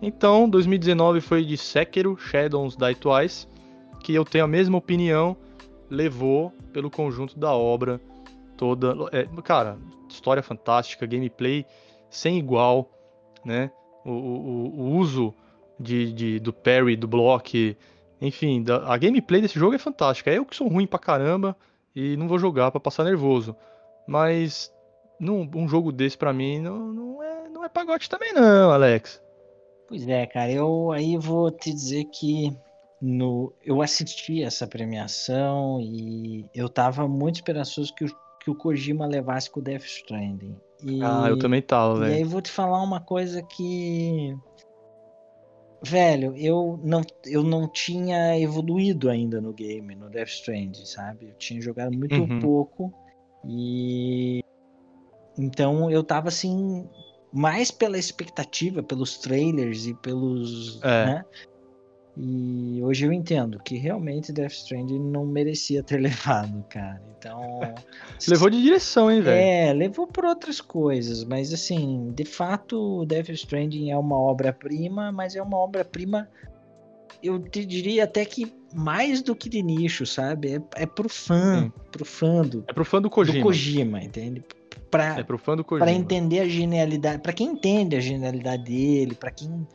Então, 0.03 0.49
2019 0.49 1.21
foi 1.23 1.43
de 1.45 1.57
Sekiro, 1.57 2.17
Shadows 2.19 2.77
Die 2.77 2.95
Twice, 2.97 3.49
que 4.01 4.15
eu 4.15 4.25
tenho 4.25 4.45
a 4.45 4.49
mesma 4.49 4.77
opinião, 4.77 5.35
levou 5.89 6.53
pelo 6.73 6.91
conjunto 6.91 7.39
da 7.39 7.53
obra 7.53 7.99
toda. 8.57 8.95
É, 9.13 9.25
cara, 9.43 9.79
história 10.11 10.43
fantástica, 10.43 11.07
gameplay 11.07 11.65
sem 12.11 12.39
igual, 12.39 12.91
né? 13.45 13.71
O, 14.05 14.11
o- 14.11 14.81
o 14.81 14.97
uso 14.97 15.35
de, 15.79 16.13
de- 16.13 16.39
do 16.41 16.53
parry, 16.53 16.97
do 16.97 17.09
block, 17.09 17.77
enfim, 18.21 18.63
da- 18.63 18.87
a 18.93 18.97
gameplay 18.97 19.41
desse 19.43 19.59
jogo 19.59 19.75
é 19.75 19.79
fantástica. 19.79 20.31
Eu 20.31 20.45
que 20.45 20.57
sou 20.57 20.69
ruim 20.69 20.87
pra 20.87 20.99
caramba 20.99 21.57
e 21.95 22.17
não 22.17 22.29
vou 22.29 22.39
jogar 22.39 22.71
pra 22.71 22.81
passar 22.81 23.05
nervoso. 23.05 23.55
Mas 24.07 24.73
num- 25.19 25.51
um 25.55 25.69
jogo 25.69 25.91
desse 25.93 26.17
pra 26.17 26.33
mim 26.33 26.61
não, 26.61 26.79
não, 26.93 27.23
é, 27.23 27.49
não 27.49 27.65
é 27.65 27.69
pagote 27.69 28.09
também 28.09 28.33
não, 28.33 28.71
Alex. 28.71 29.21
Pois 29.89 30.07
é, 30.09 30.27
cara, 30.27 30.51
eu 30.51 30.91
aí 30.93 31.17
vou 31.17 31.51
te 31.51 31.73
dizer 31.73 32.05
que 32.07 32.57
no, 33.01 33.53
eu 33.65 33.83
assisti 33.83 34.43
essa 34.43 34.67
premiação 34.67 35.81
e 35.81 36.45
eu 36.55 36.69
tava 36.69 37.07
muito 37.07 37.37
esperançoso 37.37 37.95
que 37.95 38.05
o, 38.05 38.09
que 38.41 38.51
o 38.51 38.55
Kojima 38.55 39.07
levasse 39.07 39.51
com 39.51 39.61
o 39.61 39.63
Death 39.63 39.85
Stranding. 39.85 40.57
E, 40.83 41.03
Ah, 41.03 41.29
eu 41.29 41.39
também 41.39 41.63
tava, 41.63 41.99
E 42.01 42.03
aí 42.05 42.19
velho. 42.19 42.29
vou 42.29 42.43
te 42.43 42.51
falar 42.51 42.83
uma 42.83 43.01
coisa 43.01 43.43
que. 43.43 44.37
Velho, 45.83 46.35
eu 46.37 46.81
não, 46.83 47.03
eu 47.25 47.43
não 47.43 47.69
tinha 47.69 48.39
evoluído 48.41 49.09
ainda 49.09 49.41
no 49.41 49.53
game, 49.53 49.95
no 49.95 50.11
Death 50.11 50.29
Stranding, 50.29 50.85
sabe? 50.85 51.29
Eu 51.29 51.35
tinha 51.35 51.61
jogado 51.61 51.97
muito 51.97 52.21
Uhum. 52.23 52.41
pouco 52.41 52.93
e. 53.45 54.41
Então 55.39 55.91
eu 55.91 56.03
tava 56.03 56.29
assim, 56.29 56.89
mais 57.33 57.71
pela 57.71 57.99
expectativa, 57.99 58.83
pelos 58.83 59.19
trailers 59.19 59.87
e 59.87 59.95
pelos. 59.95 60.81
É. 60.83 61.07
né? 61.07 61.25
E 62.19 62.81
hoje 62.83 63.05
eu 63.05 63.13
entendo 63.13 63.59
que 63.63 63.77
realmente 63.77 64.33
Death 64.33 64.53
Stranding 64.53 64.99
não 64.99 65.27
merecia 65.27 65.83
ter 65.83 65.99
levado, 66.01 66.65
cara. 66.71 67.03
Então. 67.19 67.61
Levou 68.27 68.49
de 68.49 68.63
direção, 68.63 69.11
hein, 69.11 69.21
velho. 69.21 69.37
É, 69.39 69.73
levou 69.75 70.07
por 70.07 70.25
outras 70.25 70.61
coisas, 70.61 71.25
mas 71.25 71.53
assim, 71.53 72.11
de 72.15 72.25
fato, 72.25 73.05
Death 73.05 73.29
Stranding 73.31 73.91
é 73.91 73.97
uma 73.97 74.17
obra-prima, 74.17 75.13
mas 75.13 75.37
é 75.37 75.43
uma 75.43 75.59
obra-prima, 75.59 76.27
eu 77.23 77.39
te 77.39 77.67
diria 77.67 78.05
até 78.05 78.25
que 78.25 78.51
mais 78.75 79.21
do 79.21 79.35
que 79.37 79.49
de 79.51 79.63
nicho, 79.63 80.07
sabe? 80.07 80.55
É, 80.55 80.83
é 80.83 80.87
pro 80.87 81.09
fã, 81.09 81.65
Sim. 81.65 81.73
pro 81.91 82.05
fã 82.05 82.43
do, 82.43 82.65
É 82.69 82.73
pro 82.73 82.85
fã 82.85 82.99
do 82.99 83.03
do 83.05 83.11
Kojima. 83.11 83.43
Kojima, 83.43 84.03
entende? 84.03 84.43
Pra, 84.91 85.19
É 85.19 85.23
pro 85.23 85.37
fã 85.37 85.55
do 85.57 85.65
Kojima. 85.65 85.85
pra 85.87 85.95
entender 85.95 86.41
a 86.41 86.49
genialidade, 86.49 87.21
pra 87.21 87.33
quem 87.33 87.49
entende 87.49 87.97
a 87.97 88.01
genialidade 88.01 88.65
dele, 88.65 89.15
pra 89.15 89.31
quem 89.31 89.67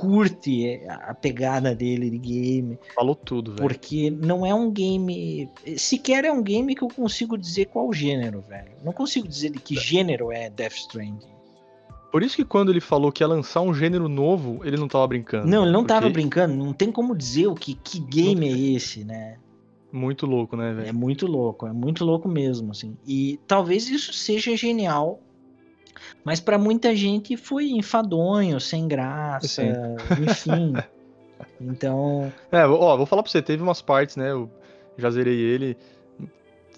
curte 0.00 0.80
a 0.88 1.14
pegada 1.14 1.74
dele 1.74 2.10
de 2.10 2.18
game, 2.18 2.78
Falou 2.94 3.14
tudo, 3.14 3.52
velho. 3.52 3.62
porque 3.62 4.10
não 4.10 4.44
é 4.44 4.54
um 4.54 4.70
game. 4.70 5.48
Sequer 5.76 6.24
é 6.24 6.32
um 6.32 6.42
game 6.42 6.74
que 6.74 6.82
eu 6.82 6.88
consigo 6.88 7.36
dizer 7.38 7.66
qual 7.66 7.92
gênero, 7.92 8.40
velho. 8.40 8.72
Não 8.84 8.92
consigo 8.92 9.26
dizer 9.26 9.50
de 9.50 9.58
que 9.58 9.74
gênero 9.74 10.30
é 10.30 10.50
Death 10.50 10.74
Stranding. 10.76 11.34
Por 12.12 12.22
isso 12.22 12.36
que 12.36 12.44
quando 12.44 12.70
ele 12.70 12.80
falou 12.80 13.10
que 13.12 13.22
ia 13.22 13.26
lançar 13.26 13.60
um 13.60 13.74
gênero 13.74 14.08
novo, 14.08 14.60
ele 14.64 14.76
não 14.76 14.88
tava 14.88 15.06
brincando. 15.06 15.46
Não, 15.46 15.64
ele 15.64 15.72
não 15.72 15.84
tava 15.84 16.02
Porque- 16.02 16.12
brincando, 16.14 16.54
não 16.54 16.72
tem 16.72 16.90
como 16.90 17.14
dizer 17.14 17.46
o 17.48 17.54
que, 17.54 17.74
que 17.74 17.98
game 17.98 18.46
é 18.48 18.74
esse, 18.76 19.04
né? 19.04 19.36
Muito 19.92 20.26
louco, 20.26 20.56
né, 20.56 20.70
É 20.70 20.74
velho? 20.74 20.94
muito 20.94 21.26
louco, 21.26 21.66
é 21.66 21.72
muito 21.72 22.04
louco 22.04 22.28
mesmo, 22.28 22.70
assim. 22.72 22.96
E 23.06 23.38
talvez 23.46 23.88
isso 23.88 24.12
seja 24.12 24.56
genial, 24.56 25.20
mas 26.24 26.40
pra 26.40 26.58
muita 26.58 26.94
gente 26.94 27.36
foi 27.36 27.70
enfadonho, 27.70 28.60
sem 28.60 28.86
graça, 28.88 29.48
Sim. 29.48 29.72
enfim. 30.22 30.74
Então, 31.60 32.32
É, 32.52 32.66
ó, 32.66 32.96
vou 32.96 33.06
falar 33.06 33.22
pra 33.22 33.30
você, 33.32 33.40
teve 33.42 33.62
umas 33.62 33.80
partes, 33.82 34.16
né? 34.16 34.30
Eu 34.30 34.50
já 34.98 35.10
zerei 35.10 35.38
ele, 35.38 35.76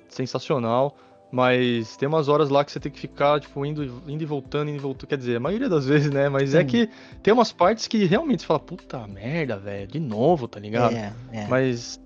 sensacional. 0.08 0.96
Mas 1.30 1.94
tem 1.96 2.08
umas 2.08 2.26
horas 2.28 2.48
lá 2.48 2.64
que 2.64 2.72
você 2.72 2.80
tem 2.80 2.90
que 2.90 2.98
ficar, 2.98 3.38
tipo, 3.38 3.64
indo, 3.66 3.84
indo 4.08 4.22
e 4.22 4.26
voltando, 4.26 4.68
indo 4.70 4.78
e 4.78 4.80
voltando. 4.80 5.08
Quer 5.08 5.18
dizer, 5.18 5.36
a 5.36 5.40
maioria 5.40 5.68
das 5.68 5.86
vezes, 5.86 6.10
né? 6.10 6.28
Mas 6.28 6.54
é 6.54 6.60
Sim. 6.60 6.66
que 6.66 6.88
tem 7.22 7.34
umas 7.34 7.52
partes 7.52 7.86
que 7.86 8.04
realmente 8.06 8.40
você 8.40 8.46
fala, 8.46 8.60
puta 8.60 9.06
merda, 9.06 9.58
velho, 9.58 9.86
de 9.86 10.00
novo, 10.00 10.48
tá 10.48 10.58
ligado? 10.58 10.96
é, 10.96 11.12
é. 11.32 11.46
Mas 11.48 12.00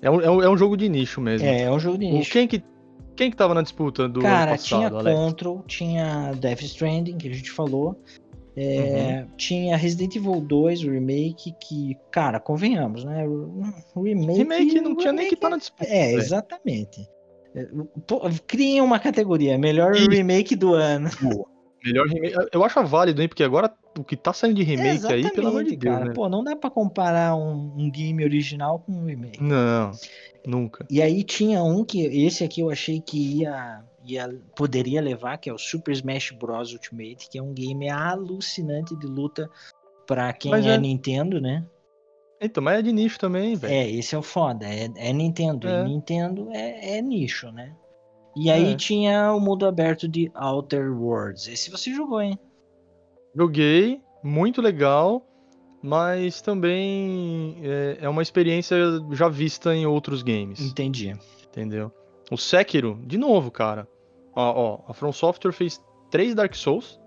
é 0.00 0.10
um, 0.10 0.20
é, 0.20 0.30
um, 0.30 0.54
é 0.54 0.56
jogo 0.56 0.76
de 0.78 0.88
nicho 0.88 1.20
mesmo. 1.20 1.46
É, 1.46 1.62
é 1.64 1.70
um 1.70 1.78
jogo 1.78 1.98
de 1.98 2.06
O- 2.06 2.10
nicho. 2.18 2.30
quem, 2.32 2.48
que, 2.48 2.62
quem 3.16 3.30
que 3.30 3.36
tava 3.36 3.54
na 3.54 3.62
disputa 3.62 4.08
do 4.08 4.20
Cara, 4.20 4.50
ano 4.50 4.50
passado, 4.52 4.68
tinha 4.68 4.88
Alex? 4.88 5.18
Control, 5.18 5.64
tinha 5.66 6.32
Death 6.38 6.62
Stranding, 6.62 7.18
que 7.18 7.28
a 7.28 7.34
gente 7.34 7.50
falou. 7.50 8.00
É, 8.56 9.24
Uhum. 9.26 9.36
Tinha 9.36 9.76
Resident 9.76 10.16
Evil 10.16 10.40
2, 10.40 10.84
o 10.84 10.90
remake, 10.90 11.52
que, 11.60 11.94
cara, 12.10 12.40
convenhamos, 12.40 13.04
né? 13.04 13.26
O 13.28 14.02
remake. 14.02 14.38
Remake 14.38 14.80
não 14.80 14.96
tinha 14.96 15.12
nem 15.12 15.28
que 15.28 15.30
remake 15.30 15.34
estar 15.34 15.50
na 15.50 15.58
disputa. 15.58 15.90
É, 15.90 16.12
exatamente. 16.14 17.06
É, 17.54 17.66
Criem 18.46 18.80
uma 18.80 18.98
categoria, 18.98 19.58
melhor 19.58 19.94
Isso. 19.94 20.08
remake 20.08 20.56
do 20.56 20.72
ano. 20.74 21.10
Melhor 21.84 22.06
remake. 22.06 22.34
Eu 22.50 22.64
acho 22.64 22.82
válido, 22.86 23.20
hein? 23.20 23.28
Porque 23.28 23.44
agora 23.44 23.70
o 23.98 24.02
que 24.02 24.16
tá 24.16 24.32
saindo 24.32 24.56
de 24.56 24.62
remake 24.62 25.06
aí, 25.06 25.30
pelo 25.30 25.48
amor 25.48 25.64
de 25.64 25.76
Deus, 25.76 25.94
cara. 25.94 26.06
né? 26.06 26.14
Pô, 26.14 26.28
não 26.28 26.42
dá 26.42 26.56
pra 26.56 26.70
comparar 26.70 27.36
um, 27.36 27.72
um 27.76 27.90
game 27.90 28.24
original 28.24 28.80
com 28.80 28.92
um 28.92 29.04
remake. 29.04 29.42
Não, 29.42 29.90
nunca. 30.46 30.86
E 30.88 31.02
aí 31.02 31.22
tinha 31.24 31.62
um 31.62 31.84
que 31.84 32.00
esse 32.02 32.44
aqui 32.44 32.60
eu 32.60 32.70
achei 32.70 33.00
que 33.00 33.40
ia, 33.40 33.84
ia 34.04 34.40
poderia 34.54 35.02
levar, 35.02 35.36
que 35.38 35.50
é 35.50 35.52
o 35.52 35.58
Super 35.58 35.92
Smash 35.92 36.30
Bros 36.30 36.72
Ultimate, 36.72 37.28
que 37.28 37.38
é 37.38 37.42
um 37.42 37.52
game 37.52 37.90
alucinante 37.90 38.96
de 38.96 39.06
luta 39.06 39.50
pra 40.06 40.32
quem 40.32 40.54
é, 40.54 40.74
é- 40.74 40.78
Nintendo, 40.78 41.40
né? 41.40 41.66
Então, 42.40 42.62
mas 42.62 42.78
é 42.78 42.82
de 42.82 42.92
nicho 42.92 43.18
também, 43.18 43.56
velho. 43.56 43.72
É, 43.72 43.90
esse 43.90 44.14
é 44.14 44.18
o 44.18 44.22
foda, 44.22 44.66
é, 44.66 44.90
é 44.96 45.12
Nintendo. 45.12 45.66
É. 45.68 45.80
E 45.80 45.84
Nintendo 45.84 46.50
é, 46.52 46.98
é 46.98 47.02
nicho, 47.02 47.50
né? 47.50 47.74
E 48.36 48.50
aí 48.50 48.72
É. 48.72 48.76
tinha 48.76 49.32
o 49.32 49.40
mundo 49.40 49.66
aberto 49.66 50.06
de 50.06 50.30
Outer 50.34 50.92
Worlds. 50.92 51.48
Esse 51.48 51.70
você 51.70 51.94
jogou, 51.94 52.20
hein? 52.20 52.38
Joguei, 53.34 54.02
muito 54.22 54.60
legal, 54.60 55.26
mas 55.82 56.40
também 56.40 57.56
é, 57.62 57.98
é 58.02 58.08
uma 58.08 58.22
experiência 58.22 58.76
já 59.12 59.28
vista 59.28 59.74
em 59.74 59.86
outros 59.86 60.22
games, 60.22 60.60
Entendi. 60.60 61.14
entendeu? 61.48 61.92
O 62.30 62.36
Sekiro, 62.36 62.98
de 63.06 63.16
novo, 63.18 63.50
cara. 63.50 63.86
Ó, 64.34 64.82
ó, 64.86 64.90
a 64.90 64.94
From 64.94 65.12
Software 65.12 65.52
fez 65.52 65.80
três 66.10 66.34
Dark 66.34 66.54
Souls, 66.54 66.98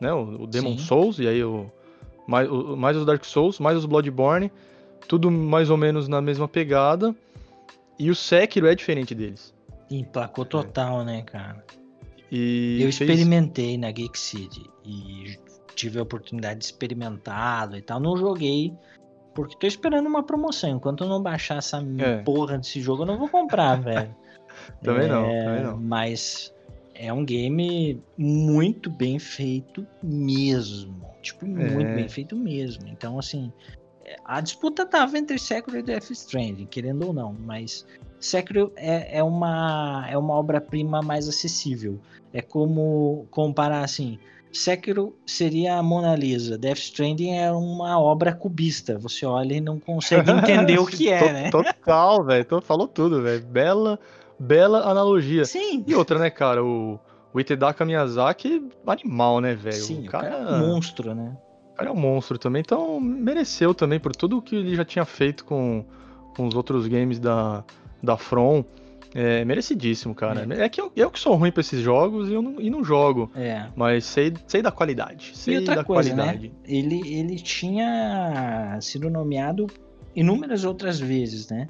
né? 0.00 0.12
O, 0.12 0.42
o 0.42 0.46
Demon 0.46 0.78
Sim. 0.78 0.84
Souls, 0.84 1.18
e 1.18 1.26
aí 1.26 1.42
o 1.42 1.70
mais, 2.26 2.48
o- 2.50 2.76
mais 2.76 2.96
os 2.96 3.04
Dark 3.04 3.24
Souls, 3.24 3.58
mais 3.58 3.76
os 3.76 3.84
Bloodborne, 3.86 4.50
tudo 5.08 5.30
mais 5.30 5.68
ou 5.70 5.76
menos 5.76 6.06
na 6.08 6.20
mesma 6.20 6.46
pegada. 6.46 7.14
E 7.98 8.10
o 8.10 8.14
Sekiro 8.14 8.66
é 8.68 8.74
diferente 8.74 9.14
deles. 9.14 9.52
Emplacou 9.90 10.44
total, 10.44 11.04
né, 11.04 11.22
cara? 11.22 11.64
E 12.30 12.76
Eu 12.80 12.92
fez- 12.92 13.00
experimentei 13.10 13.76
na 13.76 13.90
Geek 13.90 14.16
City 14.18 14.62
e 14.84 15.36
tive 15.78 15.98
a 16.00 16.02
oportunidade 16.02 16.58
de 16.58 16.64
experimentá-lo 16.66 17.76
e 17.76 17.82
tal. 17.82 18.00
Não 18.00 18.16
joguei 18.16 18.74
porque 19.34 19.56
tô 19.56 19.66
esperando 19.66 20.06
uma 20.06 20.22
promoção. 20.24 20.70
Enquanto 20.70 21.04
eu 21.04 21.08
não 21.08 21.22
baixar 21.22 21.58
essa 21.58 21.80
É. 21.98 22.18
porra 22.22 22.58
desse 22.58 22.80
jogo, 22.80 23.02
eu 23.02 23.06
não 23.06 23.16
vou 23.18 23.28
comprar, 23.28 23.76
velho. 23.80 24.14
Também 24.82 25.08
não, 25.08 25.24
É, 25.24 25.44
também 25.44 25.62
não. 25.62 25.76
Mas 25.78 26.52
é 26.94 27.12
um 27.12 27.24
game 27.24 28.02
muito 28.16 28.90
bem 28.90 29.20
feito 29.20 29.86
mesmo. 30.02 31.06
Tipo, 31.22 31.46
muito 31.46 31.86
É. 31.90 31.94
bem 31.94 32.08
feito 32.08 32.34
mesmo. 32.34 32.88
Então, 32.88 33.16
assim, 33.16 33.52
é, 34.04 34.16
a 34.24 34.40
disputa 34.40 34.84
tava 34.84 35.16
entre 35.16 35.38
Sekiro 35.38 35.78
e 35.78 35.82
Death 35.82 36.10
Stranding, 36.10 36.66
querendo 36.66 37.06
ou 37.06 37.12
não, 37.12 37.32
mas 37.32 37.86
Sekiro 38.18 38.72
é, 38.74 39.18
é 39.18 39.22
uma, 39.22 40.04
é 40.10 40.18
uma 40.18 40.34
obra-prima 40.34 41.00
mais 41.02 41.28
acessível. 41.28 42.00
É 42.32 42.42
como 42.42 43.28
comparar 43.30 43.84
assim. 43.84 44.18
Sekiro 44.52 45.16
seria 45.26 45.76
a 45.76 45.82
Mona 45.82 46.14
Lisa. 46.16 46.56
Death 46.56 46.78
Stranding 46.78 47.30
é 47.30 47.52
uma 47.52 48.00
obra 48.00 48.32
cubista. 48.32 48.98
Você 48.98 49.26
olha 49.26 49.54
e 49.54 49.60
não 49.60 49.78
consegue 49.78 50.30
entender 50.30 50.78
o 50.78 50.86
que 50.86 51.10
é, 51.10 51.32
né? 51.32 51.50
Total, 51.50 52.24
velho. 52.24 52.46
Falou 52.62 52.88
tudo, 52.88 53.22
velho. 53.22 53.42
Bela, 53.44 53.98
bela 54.38 54.90
analogia. 54.90 55.44
Sim. 55.44 55.84
E 55.86 55.94
outra, 55.94 56.18
né, 56.18 56.30
cara? 56.30 56.64
O, 56.64 56.98
o 57.32 57.40
Itedaka 57.40 57.84
Miyazaki, 57.84 58.68
animal, 58.86 59.40
né, 59.40 59.54
velho? 59.54 59.76
Sim, 59.76 60.06
o 60.06 60.10
cara, 60.10 60.26
o 60.26 60.30
cara 60.30 60.50
é 60.50 60.62
um 60.62 60.68
monstro, 60.68 61.14
né? 61.14 61.36
O 61.72 61.76
cara 61.76 61.90
é 61.90 61.92
um 61.92 61.96
monstro 61.96 62.38
também. 62.38 62.60
Então, 62.60 62.98
mereceu 63.00 63.74
também 63.74 64.00
por 64.00 64.14
tudo 64.14 64.42
que 64.42 64.56
ele 64.56 64.74
já 64.74 64.84
tinha 64.84 65.04
feito 65.04 65.44
com, 65.44 65.84
com 66.36 66.46
os 66.46 66.54
outros 66.54 66.86
games 66.86 67.18
da, 67.18 67.62
da 68.02 68.16
From. 68.16 68.64
É 69.14 69.44
merecidíssimo, 69.44 70.14
cara. 70.14 70.46
É, 70.54 70.64
é 70.64 70.68
que 70.68 70.80
eu, 70.80 70.92
eu, 70.94 71.10
que 71.10 71.18
sou 71.18 71.34
ruim 71.34 71.50
pra 71.50 71.60
esses 71.60 71.80
jogos 71.80 72.28
e, 72.28 72.34
eu 72.34 72.42
não, 72.42 72.60
e 72.60 72.68
não 72.68 72.84
jogo. 72.84 73.30
É. 73.34 73.66
Mas 73.74 74.04
sei, 74.04 74.32
sei 74.46 74.62
da 74.62 74.70
qualidade. 74.70 75.32
Sei 75.34 75.54
e 75.54 75.58
outra 75.58 75.76
da 75.76 75.84
coisa, 75.84 76.14
qualidade. 76.14 76.48
Né? 76.48 76.54
Ele, 76.64 77.00
ele 77.14 77.36
tinha 77.36 78.78
sido 78.80 79.08
nomeado 79.08 79.66
inúmeras 80.14 80.64
outras 80.64 81.00
vezes, 81.00 81.48
né? 81.48 81.68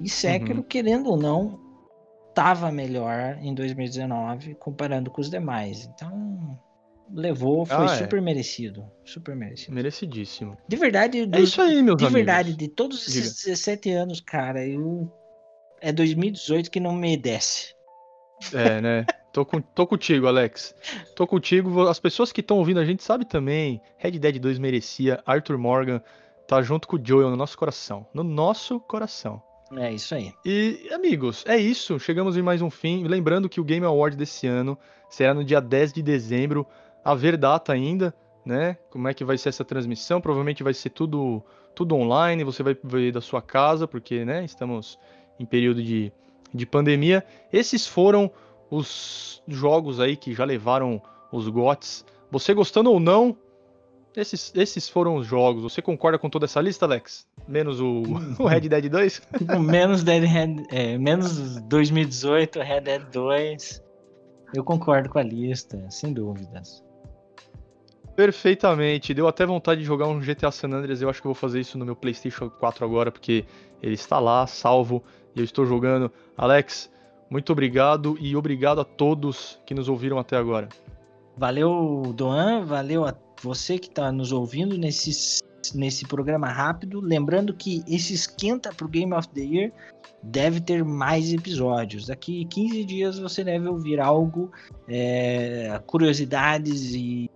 E 0.00 0.08
Sekiro, 0.08 0.58
uhum. 0.58 0.62
querendo 0.62 1.10
ou 1.10 1.16
não, 1.16 1.60
tava 2.34 2.70
melhor 2.70 3.38
em 3.40 3.54
2019 3.54 4.54
comparando 4.54 5.10
com 5.10 5.20
os 5.20 5.30
demais. 5.30 5.88
Então, 5.94 6.58
levou, 7.12 7.64
foi 7.64 7.86
ah, 7.86 7.94
é. 7.94 7.98
super 7.98 8.20
merecido. 8.20 8.84
Super 9.04 9.34
merecido. 9.34 9.74
Merecidíssimo. 9.74 10.56
De 10.68 10.76
verdade, 10.76 11.28
é 11.32 11.40
isso 11.40 11.60
aí, 11.60 11.82
meus 11.82 11.96
De 11.96 12.04
amigos. 12.04 12.12
verdade, 12.12 12.54
de 12.54 12.68
todos 12.68 13.06
esses 13.08 13.36
Diga. 13.38 13.54
17 13.54 13.90
anos, 13.90 14.20
cara, 14.20 14.66
eu 14.66 15.10
é 15.80 15.92
2018 15.92 16.70
que 16.70 16.80
não 16.80 16.92
me 16.92 17.16
desce. 17.16 17.74
É, 18.52 18.80
né? 18.80 19.06
Tô, 19.32 19.44
com, 19.44 19.60
tô 19.60 19.86
contigo, 19.86 20.26
Alex. 20.26 20.74
Tô 21.14 21.26
contigo. 21.26 21.86
As 21.88 22.00
pessoas 22.00 22.32
que 22.32 22.40
estão 22.40 22.58
ouvindo 22.58 22.80
a 22.80 22.84
gente 22.84 23.02
sabem 23.02 23.26
também. 23.26 23.80
Red 23.96 24.12
Dead 24.12 24.38
2 24.38 24.58
merecia. 24.58 25.22
Arthur 25.24 25.56
Morgan 25.56 26.02
tá 26.48 26.60
junto 26.62 26.88
com 26.88 26.96
o 26.96 27.00
Joel 27.02 27.30
no 27.30 27.36
nosso 27.36 27.56
coração. 27.56 28.06
No 28.12 28.24
nosso 28.24 28.80
coração. 28.80 29.42
É 29.76 29.92
isso 29.92 30.16
aí. 30.16 30.32
E, 30.44 30.88
amigos, 30.92 31.44
é 31.46 31.56
isso. 31.56 31.98
Chegamos 32.00 32.36
em 32.36 32.42
mais 32.42 32.60
um 32.60 32.70
fim. 32.70 33.04
Lembrando 33.04 33.48
que 33.48 33.60
o 33.60 33.64
Game 33.64 33.86
Award 33.86 34.16
desse 34.16 34.48
ano 34.48 34.76
será 35.08 35.32
no 35.32 35.44
dia 35.44 35.60
10 35.60 35.92
de 35.92 36.02
dezembro. 36.02 36.66
A 37.04 37.14
ver 37.14 37.36
data 37.36 37.72
ainda, 37.72 38.12
né? 38.44 38.76
Como 38.90 39.06
é 39.06 39.14
que 39.14 39.24
vai 39.24 39.38
ser 39.38 39.50
essa 39.50 39.64
transmissão? 39.64 40.20
Provavelmente 40.20 40.64
vai 40.64 40.74
ser 40.74 40.90
tudo, 40.90 41.40
tudo 41.72 41.94
online. 41.94 42.42
Você 42.42 42.64
vai 42.64 42.76
ver 42.82 43.12
da 43.12 43.20
sua 43.20 43.40
casa, 43.40 43.86
porque, 43.86 44.24
né? 44.24 44.44
Estamos 44.44 44.98
em 45.40 45.46
período 45.46 45.82
de, 45.82 46.12
de 46.52 46.66
pandemia. 46.66 47.24
Esses 47.50 47.86
foram 47.86 48.30
os 48.70 49.42
jogos 49.48 49.98
aí 49.98 50.16
que 50.16 50.34
já 50.34 50.44
levaram 50.44 51.00
os 51.32 51.48
GOTs. 51.48 52.04
Você 52.30 52.52
gostando 52.52 52.92
ou 52.92 53.00
não, 53.00 53.36
esses, 54.14 54.52
esses 54.54 54.88
foram 54.88 55.16
os 55.16 55.26
jogos. 55.26 55.62
Você 55.62 55.80
concorda 55.80 56.18
com 56.18 56.28
toda 56.28 56.44
essa 56.44 56.60
lista, 56.60 56.84
Alex? 56.84 57.26
Menos 57.48 57.80
o, 57.80 58.02
o 58.38 58.46
Red 58.46 58.68
Dead 58.68 58.88
2? 58.88 59.22
menos, 59.58 60.04
Dead 60.04 60.22
Red, 60.22 60.66
é, 60.70 60.98
menos 60.98 61.60
2018, 61.62 62.60
Red 62.60 62.80
Dead 62.82 63.02
2. 63.10 63.82
Eu 64.54 64.62
concordo 64.62 65.08
com 65.08 65.18
a 65.18 65.22
lista, 65.22 65.84
sem 65.90 66.12
dúvidas. 66.12 66.84
Perfeitamente. 68.14 69.14
Deu 69.14 69.26
até 69.28 69.46
vontade 69.46 69.80
de 69.80 69.86
jogar 69.86 70.06
um 70.06 70.20
GTA 70.20 70.50
San 70.50 70.68
Andreas. 70.68 71.00
Eu 71.00 71.08
acho 71.08 71.20
que 71.20 71.26
vou 71.26 71.34
fazer 71.34 71.60
isso 71.60 71.78
no 71.78 71.84
meu 71.84 71.96
PlayStation 71.96 72.50
4 72.50 72.84
agora, 72.84 73.10
porque 73.10 73.44
ele 73.82 73.94
está 73.94 74.18
lá, 74.18 74.46
salvo 74.46 75.02
e 75.34 75.40
eu 75.40 75.44
estou 75.44 75.64
jogando. 75.64 76.10
Alex, 76.36 76.90
muito 77.30 77.52
obrigado 77.52 78.16
e 78.20 78.34
obrigado 78.36 78.80
a 78.80 78.84
todos 78.84 79.58
que 79.64 79.74
nos 79.74 79.88
ouviram 79.88 80.18
até 80.18 80.36
agora. 80.36 80.68
Valeu, 81.36 82.12
Doan, 82.14 82.64
valeu 82.64 83.06
a 83.06 83.14
você 83.40 83.78
que 83.78 83.88
está 83.88 84.12
nos 84.12 84.32
ouvindo 84.32 84.76
nesse, 84.76 85.42
nesse 85.74 86.06
programa 86.06 86.48
rápido. 86.48 87.00
Lembrando 87.00 87.54
que 87.54 87.82
esse 87.88 88.12
esquenta 88.12 88.74
para 88.74 88.84
o 88.86 88.88
Game 88.88 89.14
of 89.14 89.28
the 89.28 89.40
Year 89.40 89.72
deve 90.22 90.60
ter 90.60 90.84
mais 90.84 91.32
episódios. 91.32 92.08
Daqui 92.08 92.44
15 92.44 92.84
dias 92.84 93.18
você 93.18 93.42
deve 93.42 93.68
ouvir 93.68 94.00
algo, 94.00 94.50
é, 94.86 95.80
curiosidades 95.86 96.94
e 96.94 97.30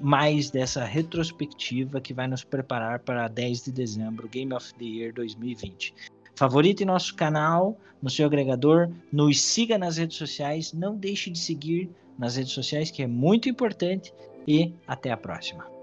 mais 0.00 0.50
dessa 0.50 0.84
retrospectiva 0.84 2.00
que 2.00 2.14
vai 2.14 2.26
nos 2.26 2.44
preparar 2.44 3.00
para 3.00 3.28
10 3.28 3.64
de 3.64 3.72
dezembro, 3.72 4.28
Game 4.28 4.52
of 4.52 4.74
the 4.74 4.84
Year 4.84 5.12
2020. 5.12 5.94
Favorite 6.34 6.84
nosso 6.84 7.14
canal 7.14 7.76
no 8.02 8.08
seu 8.08 8.26
agregador, 8.26 8.90
nos 9.12 9.40
siga 9.40 9.76
nas 9.76 9.96
redes 9.96 10.16
sociais, 10.16 10.72
não 10.72 10.96
deixe 10.96 11.30
de 11.30 11.38
seguir 11.38 11.90
nas 12.18 12.36
redes 12.36 12.52
sociais, 12.52 12.90
que 12.90 13.02
é 13.02 13.06
muito 13.06 13.48
importante, 13.48 14.12
e 14.46 14.72
até 14.86 15.10
a 15.10 15.16
próxima. 15.16 15.79